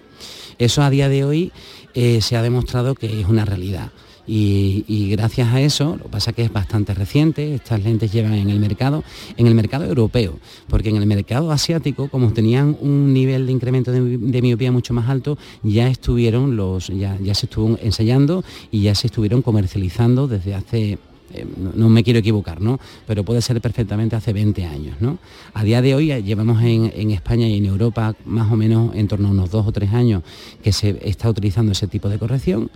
Eso 0.58 0.82
a 0.82 0.90
día 0.90 1.08
de 1.08 1.24
hoy 1.24 1.52
eh, 1.94 2.20
se 2.20 2.36
ha 2.36 2.42
demostrado 2.42 2.96
que 2.96 3.20
es 3.20 3.28
una 3.28 3.44
realidad. 3.44 3.92
Y, 4.30 5.08
gracias 5.10 5.48
a 5.54 5.60
eso, 5.60 5.96
lo 5.96 6.04
que 6.04 6.08
pasa 6.10 6.32
que 6.32 6.42
es 6.42 6.52
bastante 6.52 6.92
reciente, 6.92 7.54
estas 7.54 7.82
lentes 7.82 8.12
llevan 8.12 8.34
en 8.34 8.50
el 8.50 8.60
mercado, 8.60 9.02
en 9.38 9.46
el 9.46 9.54
mercado 9.54 9.86
europeo, 9.86 10.38
porque 10.68 10.90
en 10.90 10.96
el 10.96 11.06
mercado 11.06 11.50
asiático, 11.50 12.08
como 12.08 12.32
tenían 12.32 12.76
un 12.80 13.14
nivel 13.14 13.46
de 13.46 13.52
incremento 13.52 13.90
de, 13.90 14.42
miopía 14.42 14.70
mucho 14.70 14.92
más 14.92 15.08
alto, 15.08 15.38
ya 15.62 15.88
estuvieron 15.88 16.56
los, 16.56 16.88
ya, 16.88 17.16
ya 17.22 17.34
se 17.34 17.46
estuvo 17.46 17.78
ensayando 17.82 18.44
y 18.70 18.82
ya 18.82 18.94
se 18.94 19.06
estuvieron 19.06 19.40
comercializando 19.40 20.28
desde 20.28 20.54
hace 20.54 20.98
eh, 21.32 21.46
no, 21.74 21.88
me 21.88 22.02
quiero 22.02 22.18
equivocar, 22.20 22.60
¿no? 22.60 22.78
Pero 23.06 23.24
puede 23.24 23.42
ser 23.42 23.60
perfectamente 23.60 24.16
hace 24.16 24.32
20 24.32 24.64
años, 24.64 24.96
¿no? 25.00 25.18
A 25.54 25.64
día 25.64 25.82
de 25.82 25.94
hoy 25.94 26.12
eh, 26.12 26.22
llevamos 26.22 26.62
en, 26.62 27.10
España 27.10 27.46
y 27.48 27.56
en 27.56 27.66
Europa 27.66 28.14
más 28.24 28.50
o 28.52 28.56
menos 28.56 28.94
en 28.94 29.08
torno 29.08 29.28
a 29.28 29.30
unos 29.30 29.50
dos 29.50 29.66
o 29.66 29.72
tres 29.72 29.92
años 29.92 30.22
que 30.62 30.72
se 30.72 30.98
está 31.08 31.28
utilizando 31.28 31.72
ese 31.72 31.86
tipo 31.86 32.08
de 32.08 32.18
corrección 32.18 32.70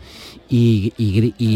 y 0.48 0.92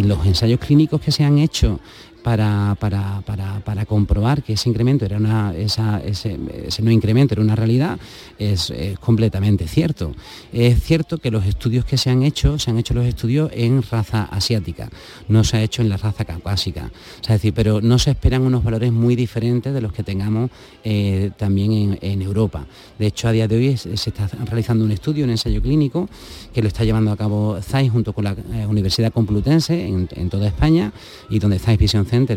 los 0.05 0.25
ensayos 0.27 0.61
clínicos 0.61 1.01
que 1.01 1.13
se 1.13 1.25
han 1.25 1.39
hecho 1.39 1.81
para, 2.27 2.77
para, 2.81 3.87
comprobar 3.87 4.43
que 4.43 4.55
ese 4.55 4.69
incremento 4.69 5.05
era 5.05 5.17
una, 5.17 5.55
ese, 5.55 6.37
no 6.83 6.91
incremento 6.91 7.35
era 7.35 7.41
una 7.41 7.55
realidad, 7.55 8.01
es, 8.37 8.73
completamente 8.99 9.69
cierto. 9.69 10.13
Es 10.53 10.83
cierto 10.83 11.19
que 11.19 11.31
los 11.31 11.47
estudios 11.47 11.85
que 11.85 11.97
se 11.97 12.11
han 12.11 12.25
hecho, 12.25 12.59
se 12.59 12.73
han 12.73 12.79
hecho 12.79 12.95
los 12.95 13.07
estudios 13.07 13.53
en 13.55 13.81
raza 13.81 14.25
asiática, 14.25 14.91
no 15.29 15.45
se 15.45 15.59
ha 15.59 15.63
hecho 15.63 15.83
en 15.83 15.89
la 15.89 15.99
raza 15.99 16.25
caucásica. 16.25 16.91
es 17.23 17.29
decir, 17.29 17.55
pero 17.55 17.81
no 17.81 17.97
se 17.97 18.11
esperan 18.11 18.43
unos 18.43 18.65
valores 18.65 18.91
muy 18.91 19.15
diferentes 19.15 19.73
de 19.73 19.81
los 19.81 19.93
que 19.93 20.03
tengamos 20.03 20.51
eh, 20.83 21.31
también 21.37 21.97
en, 22.03 22.23
Europa. 22.23 22.67
De 22.99 23.07
hecho, 23.07 23.29
a 23.29 23.33
día 23.33 23.47
de 23.47 23.57
hoy 23.57 23.77
se 23.77 23.93
está 23.95 24.27
realizando 24.47 24.85
un 24.85 24.91
estudio, 24.91 25.23
un 25.23 25.31
ensayo 25.31 25.63
clínico, 25.63 26.09
que 26.53 26.61
lo 26.61 26.67
está 26.67 26.83
llevando 26.83 27.13
a 27.13 27.17
cabo 27.17 27.61
ZAI 27.63 27.89
junto 27.89 28.13
con 28.13 28.25
la 28.25 28.33
eh, 28.33 28.67
Universidad 28.67 29.13
Complutense 29.13 29.87
en, 29.87 30.29
toda 30.29 30.49
España 30.49 30.93
y 31.31 31.39
donde 31.39 31.61
ZAI 31.61 31.77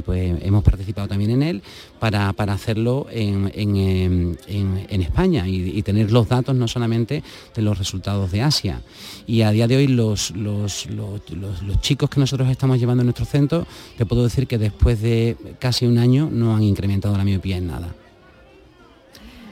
Pues 0.03 0.35
hemos 0.41 0.63
participado 0.63 1.07
también 1.07 1.31
en 1.31 1.43
él 1.43 1.61
para, 1.99 2.29
hacerlo 2.29 3.07
en, 3.11 4.37
España 4.89 5.47
y, 5.47 5.81
tener 5.83 6.11
los 6.11 6.27
datos 6.27 6.55
no 6.55 6.67
solamente 6.67 7.23
de 7.55 7.61
los 7.61 7.77
resultados 7.77 8.31
de 8.31 8.41
Asia. 8.41 8.81
Y 9.25 9.41
a 9.43 9.51
día 9.51 9.67
de 9.67 9.77
hoy 9.77 9.87
los, 9.87 10.31
los, 10.35 10.87
chicos 11.81 12.09
que 12.09 12.19
nosotros 12.19 12.49
estamos 12.49 12.79
llevando 12.79 13.01
en 13.01 13.07
nuestro 13.07 13.25
centro, 13.25 13.65
te 13.97 14.05
puedo 14.05 14.23
decir 14.23 14.47
que 14.47 14.57
después 14.57 15.01
de 15.01 15.37
casi 15.59 15.85
un 15.85 15.97
año 15.97 16.29
no 16.31 16.55
han 16.55 16.63
incrementado 16.63 17.17
la 17.17 17.23
miopía 17.23 17.57
en 17.57 17.67
nada. 17.67 17.95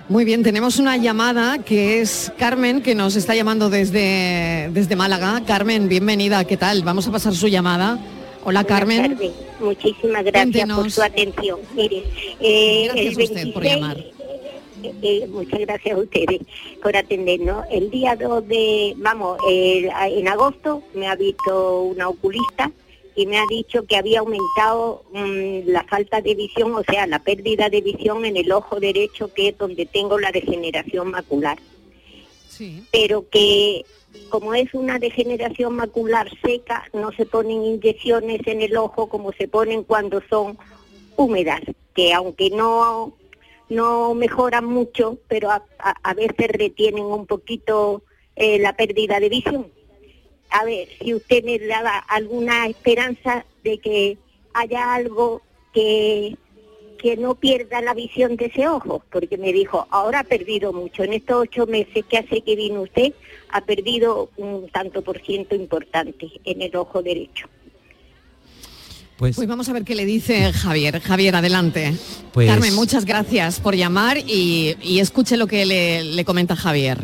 Muy 0.10 0.24
bien, 0.24 0.42
tenemos 0.42 0.80
una 0.80 0.96
llamada 0.96 1.60
que 1.60 2.00
es 2.00 2.32
Carmen, 2.38 2.82
que 2.82 2.96
nos 2.96 3.18
está 3.18 3.36
llamando 3.36 3.70
desde, 3.70 4.70
desde 4.74 4.96
Málaga. 4.96 5.42
Carmen, 5.46 5.90
bienvenida, 5.90 6.46
¿qué 6.46 6.56
tal? 6.56 6.82
Vamos 6.84 7.08
a 7.08 7.12
pasar 7.12 7.36
su 7.36 7.50
llamada. 7.50 8.00
Hola 8.48 8.64
Carmen. 8.64 9.20
Muchísimas 9.60 10.24
gracias 10.24 10.70
por 10.70 10.90
su 10.90 11.02
atención. 11.02 11.60
Mire, 11.76 12.02
eh, 12.40 13.14
gracias 13.14 13.50
por 13.50 13.62
llamar. 13.62 13.98
Eh, 13.98 14.94
eh, 15.02 15.28
muchas 15.28 15.60
gracias 15.60 15.98
a 15.98 16.00
ustedes 16.00 16.40
por 16.82 16.96
atendernos. 16.96 17.66
El 17.70 17.92
día 17.92 18.16
2 18.16 18.48
de, 18.48 18.94
vamos, 18.96 19.38
en 19.50 20.28
agosto 20.30 20.82
me 20.94 21.08
ha 21.08 21.16
visto 21.16 21.82
una 21.82 22.08
oculista 22.08 22.72
y 23.18 23.26
me 23.26 23.38
ha 23.38 23.44
dicho 23.50 23.86
que 23.86 23.98
había 23.98 24.20
aumentado 24.20 25.04
mm, 25.12 25.68
la 25.68 25.84
falta 25.84 26.22
de 26.22 26.34
visión, 26.34 26.74
o 26.74 26.84
sea, 26.90 27.06
la 27.06 27.20
pérdida 27.20 27.68
de 27.68 27.82
visión 27.82 28.24
en 28.24 28.38
el 28.38 28.50
ojo 28.54 28.80
derecho, 28.80 29.34
que 29.34 29.50
es 29.50 29.58
donde 29.58 29.86
tengo 29.86 30.18
la 30.20 30.32
degeneración 30.32 31.12
macular. 31.12 31.58
Sí. 32.48 32.82
Pero 32.94 33.28
que 33.30 33.84
como 34.30 34.54
es 34.54 34.74
una 34.74 35.00
degeneración 35.00 35.76
macular 35.76 36.30
seca, 36.42 36.86
no 36.94 37.12
se 37.12 37.26
ponen 37.26 37.64
inyecciones 37.64 38.42
en 38.46 38.62
el 38.62 38.76
ojo 38.78 39.08
como 39.08 39.32
se 39.34 39.48
ponen 39.48 39.84
cuando 39.84 40.22
son 40.30 40.58
húmedas, 41.16 41.62
que 41.94 42.14
aunque 42.14 42.50
no, 42.50 43.14
no 43.70 44.14
mejoran 44.14 44.66
mucho, 44.66 45.18
pero 45.28 45.50
a, 45.52 46.14
veces 46.14 46.48
retienen 46.50 47.06
un 47.06 47.26
poquito 47.26 48.04
eh, 48.36 48.60
la 48.60 48.76
pérdida 48.76 49.20
de 49.20 49.30
visión. 49.30 49.72
A 50.50 50.64
ver, 50.64 50.88
si 51.00 51.14
usted 51.14 51.44
me 51.44 51.60
daba 51.60 51.98
alguna 51.98 52.68
esperanza 52.68 53.46
de 53.64 53.80
que 53.80 54.18
haya 54.54 54.94
algo 54.94 55.42
que 55.74 56.38
que 56.98 57.16
no 57.18 57.36
pierda 57.36 57.82
la 57.82 57.94
visión 57.94 58.36
de 58.36 58.46
ese 58.46 58.68
ojo, 58.68 59.04
porque 59.12 59.38
me 59.38 59.54
dijo, 59.54 59.88
ahora 59.92 60.20
ha 60.20 60.24
perdido 60.24 60.74
mucho, 60.74 61.04
en 61.04 61.14
estos 61.14 61.44
ocho 61.44 61.66
meses 61.66 62.04
que 62.10 62.18
hace 62.18 62.42
que 62.42 62.56
vino 62.56 62.82
usted, 62.82 63.14
ha 63.50 63.62
perdido 63.62 64.30
un 64.38 64.68
tanto 64.70 65.02
por 65.02 65.22
ciento 65.22 65.56
importante 65.56 66.28
en 66.44 66.62
el 66.62 66.76
ojo 66.76 67.02
derecho. 67.02 67.48
Pues, 69.18 69.36
pues, 69.36 69.48
vamos 69.48 69.68
a 69.68 69.74
ver 69.74 69.84
qué 69.84 69.96
le 69.96 70.06
dice 70.06 70.54
Javier. 70.54 71.00
Javier, 71.02 71.36
adelante. 71.36 71.96
Pues, 72.34 72.48
Carmen, 72.48 72.76
muchas 72.76 73.04
gracias 73.04 73.60
por 73.60 73.76
llamar 73.76 74.18
y, 74.20 75.00
escuche 75.00 75.38
lo 75.38 75.48
que 75.48 75.66
le, 75.66 76.24
comenta 76.24 76.56
Javier. 76.56 77.00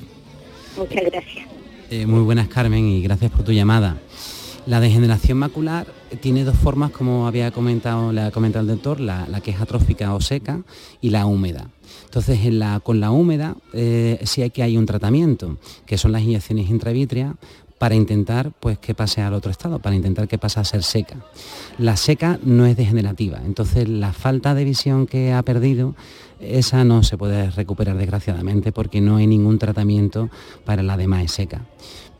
Muchas 0.77 1.03
gracias. 1.06 1.47
Eh, 1.89 2.06
muy 2.06 2.21
buenas, 2.21 2.47
Carmen, 2.49 2.88
y 2.88 3.01
gracias 3.01 3.32
por 3.32 3.43
tu 3.43 3.51
llamada. 3.51 3.97
La 4.67 4.79
degeneración 4.79 5.39
macular 5.39 5.88
tiene 6.21 6.43
dos 6.43 6.56
formas, 6.56 6.91
como 6.91 7.28
había 7.28 7.52
comentado, 7.52 8.12
comentado 8.32 8.62
el 8.63 8.67
doctor, 8.67 8.99
la, 8.99 9.28
que 9.41 9.52
es 9.52 9.62
atrófica 9.62 10.13
o 10.13 10.21
seca 10.21 10.62
y 11.02 11.10
la 11.10 11.26
húmeda. 11.26 11.69
Entonces, 12.06 12.39
con 12.84 12.99
la 12.99 13.12
húmeda 13.12 13.56
eh, 13.73 14.19
sí 14.23 14.41
hay 14.41 14.49
que 14.49 14.63
hay 14.63 14.78
un 14.78 14.86
tratamiento, 14.86 15.58
que 15.86 15.97
son 15.97 16.12
las 16.12 16.21
inyecciones 16.21 16.69
intravítreas 16.69 17.36
para 17.78 17.95
intentar 17.95 18.52
pues, 18.60 18.78
que 18.78 18.95
pase 18.95 19.21
al 19.21 19.34
otro 19.34 19.52
estado, 19.52 19.80
para 19.80 19.95
intentar 19.95 20.28
que 20.28 20.38
pase 20.38 20.60
a 20.60 20.63
ser 20.63 20.84
seca. 20.84 21.17
La 21.78 21.97
seca 21.97 22.39
no 22.43 22.65
es 22.65 22.78
degenerativa, 22.78 23.41
entonces 23.45 23.89
la 23.89 24.13
falta 24.13 24.56
de 24.56 24.63
visión 24.63 25.06
que 25.06 25.34
ha 25.34 25.41
perdido, 25.43 25.95
esa 26.39 26.84
no 26.86 27.04
se 27.04 27.17
puede 27.17 27.49
recuperar 27.52 27.97
desgraciadamente 27.97 28.71
porque 28.71 29.02
no 29.02 29.17
hay 29.17 29.28
ningún 29.28 29.60
tratamiento 29.60 30.30
para 30.65 30.84
la 30.84 30.97
demás 30.97 31.32
seca 31.32 31.65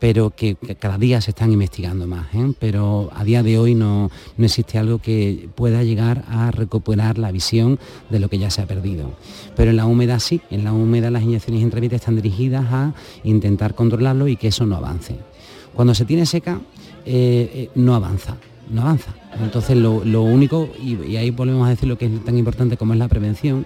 pero 0.04 0.28
que, 0.28 0.54
cada 0.78 0.98
día 0.98 1.22
se 1.22 1.30
están 1.30 1.50
investigando 1.50 2.06
más. 2.06 2.26
¿eh? 2.34 2.52
Pero 2.58 3.08
a 3.14 3.24
día 3.24 3.42
de 3.42 3.58
hoy 3.58 3.74
no, 3.74 4.10
existe 4.36 4.76
algo 4.76 4.98
que 4.98 5.48
pueda 5.54 5.82
llegar 5.82 6.26
a 6.28 6.50
recuperar 6.50 7.16
la 7.16 7.32
visión 7.32 7.78
de 8.10 8.18
lo 8.18 8.28
que 8.28 8.38
ya 8.38 8.50
se 8.50 8.60
ha 8.60 8.66
perdido. 8.66 9.12
Pero 9.56 9.70
en 9.70 9.78
la 9.78 9.86
húmeda 9.86 10.20
sí, 10.20 10.42
en 10.50 10.62
la 10.62 10.74
húmeda 10.74 11.10
las 11.10 11.22
inyecciones 11.22 11.62
intravítreas 11.62 12.02
están 12.02 12.16
dirigidas 12.16 12.66
a 12.70 12.92
intentar 13.22 13.74
controlarlo 13.74 14.28
y 14.28 14.36
que 14.36 14.48
eso 14.48 14.66
no 14.66 14.76
avance. 14.76 15.16
Cuando 15.72 15.94
se 15.94 16.04
tiene 16.04 16.26
seca, 16.26 16.60
eh, 17.06 17.50
eh, 17.54 17.70
no 17.74 17.94
avanza, 17.94 18.36
no 18.68 18.82
avanza. 18.82 19.14
Entonces 19.42 19.74
lo, 19.74 20.22
único, 20.22 20.68
y, 20.82 21.16
ahí 21.16 21.30
volvemos 21.30 21.66
a 21.66 21.70
decir 21.70 21.88
lo 21.88 21.96
que 21.96 22.06
es 22.06 22.24
tan 22.26 22.36
importante 22.36 22.76
como 22.76 22.92
es 22.92 22.98
la 22.98 23.08
prevención, 23.08 23.64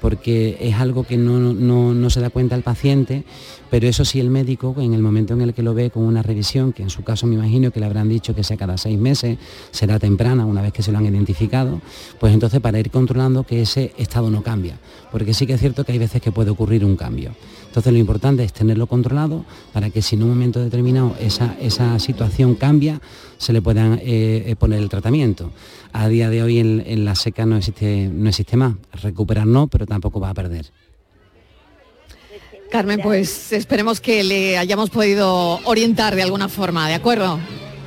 porque 0.00 0.56
es 0.60 0.74
algo 0.76 1.04
que 1.04 1.16
no, 1.16 2.10
se 2.10 2.20
da 2.20 2.30
cuenta 2.30 2.56
el 2.56 2.62
paciente, 2.62 3.24
pero 3.70 3.86
eso 3.86 4.04
sí 4.04 4.20
el 4.20 4.30
médico, 4.30 4.74
en 4.78 4.94
el 4.94 5.02
momento 5.02 5.34
en 5.34 5.42
el 5.42 5.54
que 5.54 5.62
lo 5.62 5.74
ve 5.74 5.90
con 5.90 6.04
una 6.04 6.22
revisión, 6.22 6.72
que 6.72 6.82
en 6.82 6.90
su 6.90 7.02
caso 7.02 7.26
me 7.26 7.34
imagino 7.34 7.70
que 7.70 7.80
le 7.80 7.86
habrán 7.86 8.08
dicho 8.08 8.34
que 8.34 8.42
sea 8.42 8.56
cada 8.56 8.78
seis 8.78 8.98
meses, 8.98 9.38
será 9.70 9.98
temprana 9.98 10.46
una 10.46 10.62
vez 10.62 10.72
que 10.72 10.82
se 10.82 10.92
lo 10.92 10.98
han 10.98 11.06
identificado, 11.06 11.80
pues 12.18 12.32
entonces 12.32 12.60
para 12.60 12.80
ir 12.80 12.90
controlando 12.90 13.44
que 13.44 13.62
ese 13.62 13.92
estado 13.98 14.30
no 14.30 14.42
cambia, 14.42 14.78
porque 15.12 15.34
sí 15.34 15.46
que 15.46 15.54
es 15.54 15.60
cierto 15.60 15.84
que 15.84 15.92
hay 15.92 15.98
veces 15.98 16.22
que 16.22 16.32
puede 16.32 16.50
ocurrir 16.50 16.84
un 16.84 16.96
cambio. 16.96 17.32
Entonces 17.70 17.92
lo 17.92 18.00
importante 18.00 18.42
es 18.42 18.52
tenerlo 18.52 18.88
controlado 18.88 19.44
para 19.72 19.90
que 19.90 20.02
si 20.02 20.16
en 20.16 20.24
un 20.24 20.30
momento 20.30 20.58
determinado 20.58 21.14
esa, 21.20 21.54
esa 21.60 22.00
situación 22.00 22.56
cambia, 22.56 23.00
se 23.38 23.52
le 23.52 23.62
puedan 23.62 24.00
eh, 24.02 24.42
eh, 24.46 24.56
poner 24.58 24.80
el 24.80 24.88
tratamiento. 24.88 25.52
A 25.92 26.08
día 26.08 26.30
de 26.30 26.42
hoy 26.42 26.58
en, 26.58 27.04
la 27.04 27.14
seca 27.14 27.46
no 27.46 27.56
existe, 27.56 28.10
no 28.12 28.28
existe 28.28 28.56
más. 28.56 28.74
Recuperar 29.00 29.46
no, 29.46 29.68
pero 29.68 29.86
tampoco 29.86 30.18
va 30.18 30.30
a 30.30 30.34
perder. 30.34 30.66
Carmen, 32.72 32.98
pues 33.04 33.52
esperemos 33.52 34.00
que 34.00 34.24
le 34.24 34.58
hayamos 34.58 34.90
podido 34.90 35.60
orientar 35.64 36.16
de 36.16 36.22
alguna 36.22 36.48
forma, 36.48 36.88
¿de 36.88 36.94
acuerdo? 36.94 37.38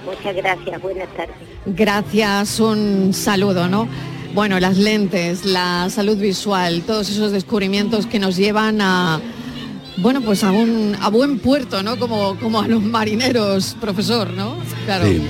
Muchas 0.06 0.34
gracias, 0.34 0.82
buenas 0.82 1.10
tardes. 1.10 1.36
Gracias, 1.66 2.62
un 2.62 3.14
saludo, 3.14 3.68
¿no? 3.68 3.90
Bueno, 4.34 4.62
las 4.62 4.78
lentes, 4.78 5.44
la 5.44 5.90
salud 5.90 6.18
visual, 6.18 6.84
todos 6.88 7.10
esos 7.10 7.34
descubrimientos 7.34 8.06
que 8.06 8.20
nos 8.20 8.38
llevan 8.38 8.82
a, 8.82 9.22
bueno, 9.98 10.22
pues 10.22 10.44
a, 10.44 10.52
un, 10.52 10.96
a 11.00 11.10
buen 11.10 11.40
puerto, 11.40 11.84
¿no? 11.84 11.98
Como, 11.98 12.38
como 12.40 12.62
a 12.62 12.68
los 12.68 12.82
marineros, 12.82 13.76
profesor, 13.80 14.32
¿no? 14.32 14.58
Claro. 14.86 15.06
Sí. 15.06 15.22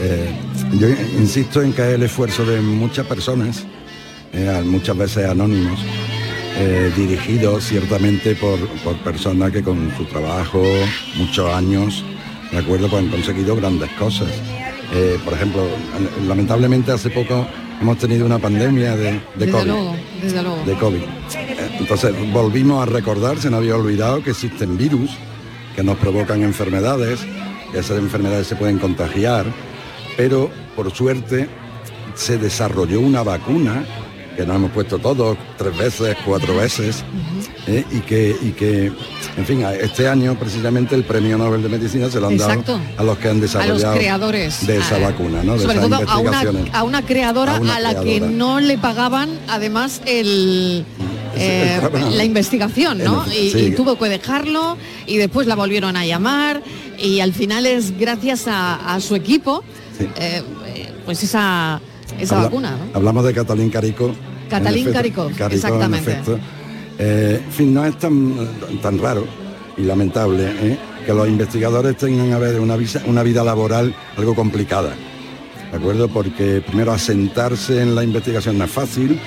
Eh, 0.00 0.30
yo 0.78 0.88
insisto 1.18 1.62
en 1.62 1.72
que 1.72 1.94
el 1.94 2.02
esfuerzo 2.02 2.44
de 2.44 2.60
muchas 2.60 3.06
personas, 3.06 3.64
eh, 4.32 4.62
muchas 4.64 4.96
veces 4.96 5.28
anónimos, 5.28 5.78
eh, 6.58 6.92
dirigidos 6.96 7.64
ciertamente 7.64 8.34
por, 8.34 8.58
por 8.84 8.96
personas 8.98 9.52
que 9.52 9.62
con 9.62 9.92
su 9.96 10.04
trabajo, 10.04 10.62
muchos 11.16 11.52
años, 11.54 12.04
de 12.50 12.58
acuerdo, 12.58 12.88
pues 12.88 13.02
han 13.02 13.10
conseguido 13.10 13.56
grandes 13.56 13.90
cosas. 13.92 14.28
Eh, 14.94 15.18
por 15.24 15.32
ejemplo, 15.32 15.66
lamentablemente 16.26 16.92
hace 16.92 17.08
poco 17.08 17.46
hemos 17.82 17.98
tenido 17.98 18.24
una 18.24 18.38
pandemia 18.38 18.96
de, 18.96 19.20
COVID. 19.50 20.64
De 20.64 20.74
COVID. 20.74 21.02
Entonces 21.80 22.32
volvimos 22.32 22.80
a 22.80 22.90
recordar, 22.90 23.38
se 23.38 23.50
nos 23.50 23.58
había 23.58 23.76
olvidado 23.76 24.22
que 24.22 24.30
existen 24.30 24.78
virus 24.78 25.10
que 25.74 25.82
nos 25.82 25.96
provocan 25.98 26.42
enfermedades, 26.42 27.20
que 27.72 27.80
esas 27.80 27.98
enfermedades 27.98 28.46
se 28.46 28.54
pueden 28.54 28.78
contagiar, 28.78 29.46
pero 30.16 30.48
por 30.76 30.92
suerte 30.92 31.48
se 32.14 32.38
desarrolló 32.38 33.00
una 33.00 33.24
vacuna 33.24 33.84
que 34.36 34.46
nos 34.46 34.56
hemos 34.56 34.70
puesto 34.70 34.98
todos 34.98 35.36
tres 35.56 35.76
veces, 35.76 36.16
cuatro 36.24 36.56
veces, 36.56 37.04
¿eh? 37.66 37.84
y, 37.90 38.00
que, 38.00 38.36
y 38.40 38.50
que, 38.50 38.92
en 39.36 39.46
fin, 39.46 39.64
este 39.80 40.08
año 40.08 40.34
precisamente 40.38 40.94
el 40.94 41.04
Premio 41.04 41.38
Nobel 41.38 41.62
de 41.62 41.68
Medicina 41.68 42.10
se 42.10 42.20
lo 42.20 42.28
han 42.28 42.36
dado 42.36 42.80
a 42.96 43.02
los 43.02 43.18
que 43.18 43.28
han 43.28 43.40
desarrollado 43.40 43.94
creadores, 43.94 44.66
de 44.66 44.78
esa 44.78 44.98
vacuna, 44.98 45.42
¿no? 45.42 45.58
sobre 45.58 45.78
todo 45.78 45.96
a 46.06 46.82
una, 46.82 47.02
creadora 47.02 47.56
a, 47.56 47.80
la 47.80 48.00
que 48.00 48.20
no 48.20 48.60
le 48.60 48.78
pagaban 48.78 49.38
además 49.48 50.02
el... 50.06 50.84
Eh, 51.34 51.80
la 52.10 52.24
investigación, 52.24 52.98
¿no? 52.98 53.24
Y, 53.32 53.70
tuvo 53.70 53.96
que 53.98 54.10
dejarlo 54.10 54.76
y 55.06 55.16
después 55.16 55.46
la 55.46 55.54
volvieron 55.54 55.96
a 55.96 56.04
llamar 56.04 56.62
y 56.98 57.20
al 57.20 57.32
final 57.32 57.64
es 57.64 57.98
gracias 57.98 58.44
a, 58.48 58.98
su 59.00 59.16
equipo, 59.16 59.64
eh, 59.98 60.42
pues 61.06 61.22
esa 61.22 61.80
esa 62.22 62.36
vacuna. 62.36 62.76
Hablamos 62.94 63.24
de 63.24 63.34
Catalín 63.34 63.70
Carico. 63.70 64.12
Catalín 64.48 64.92
Carico, 64.92 65.30
exactamente. 65.50 66.12
En, 66.12 66.40
eh, 66.98 67.40
en 67.44 67.52
fin, 67.52 67.74
no 67.74 67.84
es 67.84 67.98
tan, 67.98 68.34
tan 68.80 68.98
raro 68.98 69.26
y 69.76 69.82
lamentable 69.82 70.44
¿eh? 70.60 70.78
que 71.04 71.12
los 71.12 71.26
investigadores 71.28 71.96
tengan 71.96 72.32
a 72.32 72.38
ver 72.38 72.60
una, 72.60 72.76
una 73.06 73.22
vida 73.22 73.42
laboral 73.42 73.94
algo 74.16 74.34
complicada. 74.34 74.94
¿De 75.70 75.78
acuerdo? 75.78 76.08
Porque 76.08 76.60
primero 76.60 76.92
asentarse 76.92 77.80
en 77.80 77.94
la 77.94 78.04
investigación 78.04 78.58
no 78.58 78.64
es 78.64 78.70
fácil, 78.70 79.18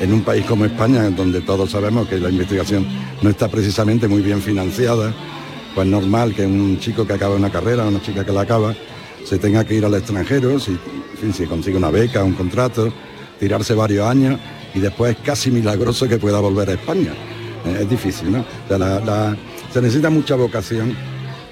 en 0.00 0.12
un 0.12 0.22
país 0.22 0.44
como 0.44 0.64
España, 0.64 1.08
donde 1.10 1.40
todos 1.40 1.70
sabemos 1.70 2.08
que 2.08 2.18
la 2.18 2.30
investigación 2.30 2.86
no 3.22 3.30
está 3.30 3.48
precisamente 3.48 4.08
muy 4.08 4.20
bien 4.20 4.42
financiada, 4.42 5.14
pues 5.74 5.86
normal 5.86 6.34
que 6.34 6.44
un 6.44 6.78
chico 6.80 7.06
que 7.06 7.12
acaba 7.12 7.36
una 7.36 7.50
carrera, 7.50 7.84
una 7.84 8.02
chica 8.02 8.24
que 8.24 8.32
la 8.32 8.42
acaba, 8.42 8.74
se 9.24 9.38
tenga 9.38 9.64
que 9.64 9.74
ir 9.74 9.84
al 9.84 9.94
extranjero, 9.94 10.58
si, 10.58 10.78
si 11.32 11.46
consigue 11.46 11.76
una 11.76 11.90
beca, 11.90 12.24
un 12.24 12.34
contrato, 12.34 12.92
tirarse 13.38 13.74
varios 13.74 14.06
años 14.06 14.38
y 14.74 14.80
después 14.80 15.16
es 15.16 15.22
casi 15.22 15.50
milagroso 15.50 16.08
que 16.08 16.18
pueda 16.18 16.40
volver 16.40 16.70
a 16.70 16.72
España. 16.74 17.12
Eh, 17.66 17.78
es 17.82 17.90
difícil, 17.90 18.32
¿no? 18.32 18.44
se 19.72 19.80
necesita 19.80 20.10
mucha 20.10 20.34
vocación 20.36 20.94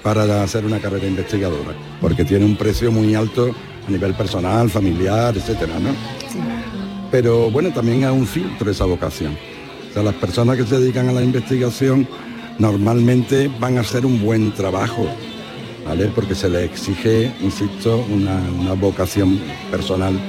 para 0.03 0.43
hacer 0.43 0.65
una 0.65 0.79
carrera 0.79 1.07
investigadora, 1.07 1.73
porque 2.01 2.25
tiene 2.25 2.45
un 2.45 2.57
precio 2.57 2.91
muy 2.91 3.15
alto 3.15 3.55
a 3.87 3.91
nivel 3.91 4.13
personal, 4.13 4.69
familiar, 4.69 5.35
etcétera, 5.35 5.79
¿no? 5.79 5.89
Pero 7.09 7.49
bueno, 7.51 7.71
también 7.71 8.03
hay 8.03 8.11
un 8.11 8.27
filtro 8.27 8.69
esa 8.69 8.85
vocación. 8.85 9.37
O 9.89 9.93
sea, 9.93 10.03
las 10.03 10.15
personas 10.15 10.57
que 10.57 10.65
se 10.65 10.79
dedican 10.79 11.09
a 11.09 11.13
la 11.13 11.23
investigación 11.23 12.07
normalmente 12.59 13.49
van 13.59 13.77
a 13.77 13.81
hacer 13.81 14.05
un 14.05 14.21
buen 14.21 14.51
trabajo, 14.51 15.07
porque 16.15 16.35
se 16.35 16.49
le 16.49 16.65
exige, 16.65 17.31
insisto, 17.41 18.05
una, 18.09 18.73
vocación 18.73 19.39
personal 19.69 20.19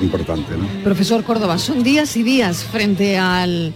importante. 0.00 0.52
Profesor 0.84 1.22
Córdoba, 1.24 1.58
son 1.58 1.82
días 1.82 2.16
y 2.16 2.22
días 2.22 2.64
frente 2.64 3.16
al, 3.16 3.72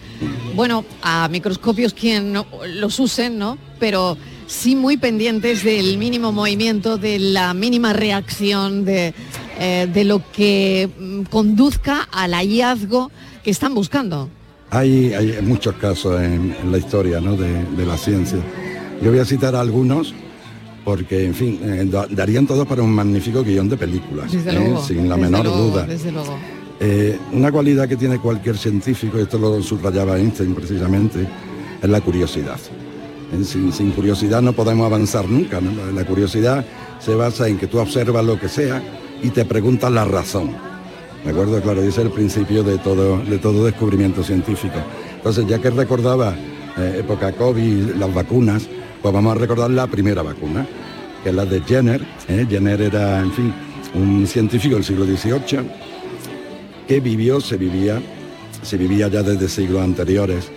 bueno, 0.55 0.85
a 1.03 1.29
microscopios 1.29 1.95
quien 1.95 2.35
los 2.35 3.01
usen, 3.01 3.39
¿no? 3.39 3.57
Pero 3.79 4.17
sí 4.47 4.77
muy 4.77 4.97
pendientes 4.97 5.65
del 5.65 5.97
mínimo 5.99 6.33
movimiento, 6.33 6.99
de 6.99 7.19
la 7.19 7.55
mínima 7.55 7.93
reacción, 7.93 8.85
de, 8.85 9.15
eh, 9.59 10.05
lo 10.05 10.23
que 10.33 10.89
mm, 10.99 11.23
conduzca 11.25 12.09
al 12.13 12.33
hallazgo 12.35 13.11
que 13.43 13.51
están 13.51 13.75
buscando. 13.75 14.29
Hay, 14.71 15.39
muchos 15.43 15.77
casos 15.77 16.21
en, 16.21 16.55
la 16.71 16.79
historia 16.79 17.21
de 17.21 17.87
la 17.87 17.97
ciencia. 17.97 18.39
Yo 19.01 19.11
voy 19.11 19.21
a 19.21 19.25
citar 19.25 19.55
algunos 19.55 20.13
porque, 20.87 21.25
en 21.25 21.35
fin, 21.35 21.59
eh, 21.65 22.07
darían 22.11 22.47
todos 22.47 22.65
para 22.65 22.81
un 22.81 22.93
magnífico 22.93 23.43
guion 23.43 23.69
de 23.69 23.77
películas, 23.77 24.33
¿eh? 24.33 24.77
sin 24.87 25.09
la 25.09 25.17
menor 25.17 25.45
duda. 25.45 25.85
Eh, 26.79 27.19
una 27.33 27.51
cualidad 27.51 27.89
que 27.89 27.97
tiene 27.97 28.21
cualquier 28.21 28.57
científico, 28.57 29.19
y 29.19 29.23
esto 29.23 29.37
lo 29.37 29.61
subrayaba 29.65 30.17
Einstein 30.17 30.55
precisamente, 30.55 31.27
es 31.83 31.89
la 31.89 32.01
curiosidad. 32.01 32.61
Sin, 33.43 33.91
curiosidad 33.91 34.41
no 34.41 34.53
podemos 34.53 34.87
avanzar 34.87 35.29
nunca. 35.29 35.61
La 35.93 36.05
curiosidad 36.05 36.65
se 37.01 37.17
basa 37.17 37.49
en 37.49 37.59
que 37.59 37.67
tú 37.67 37.81
observas 37.81 38.25
lo 38.25 38.39
que 38.39 38.49
sea 38.49 38.81
y 39.21 39.31
te 39.31 39.45
preguntas 39.45 39.91
la 39.91 40.05
razón. 40.05 40.53
¿De 41.25 41.33
acuerdo? 41.33 41.61
Claro, 41.63 41.81
ese 41.81 41.89
es 41.89 41.99
el 41.99 42.11
principio 42.13 42.63
de 42.63 42.79
todo, 42.79 43.19
de 43.19 43.39
todo 43.39 43.65
descubrimiento 43.65 44.23
científico. 44.23 44.79
Entonces, 45.17 45.49
ya 45.49 45.59
que 45.59 45.71
recordaba 45.71 46.37
época 46.77 47.33
COVID, 47.33 47.97
las 47.97 48.15
vacunas, 48.15 48.69
pues 49.03 49.15
vamos 49.15 49.37
a 49.37 49.39
recordar 49.39 49.71
la 49.71 49.87
primera 49.87 50.23
vacuna, 50.23 50.67
que 51.23 51.31
es 51.31 51.35
la 51.35 51.45
de 51.45 51.61
Jenner. 51.63 52.03
¿eh? 52.29 52.47
Jenner 52.49 52.81
era, 52.81 53.21
en 53.21 53.33
fin, 53.33 53.55
un 53.95 54.27
científico 54.27 54.75
del 54.75 54.85
siglo 54.85 55.05
XVIII 55.05 55.61
que 56.87 57.01
vivió, 57.01 57.41
se 57.41 57.57
vivía, 57.57 58.01
se 58.63 58.77
vivía 58.77 59.09
ya 59.09 59.23
desde 59.23 59.49
siglos 59.49 59.83
anteriores, 59.83 60.51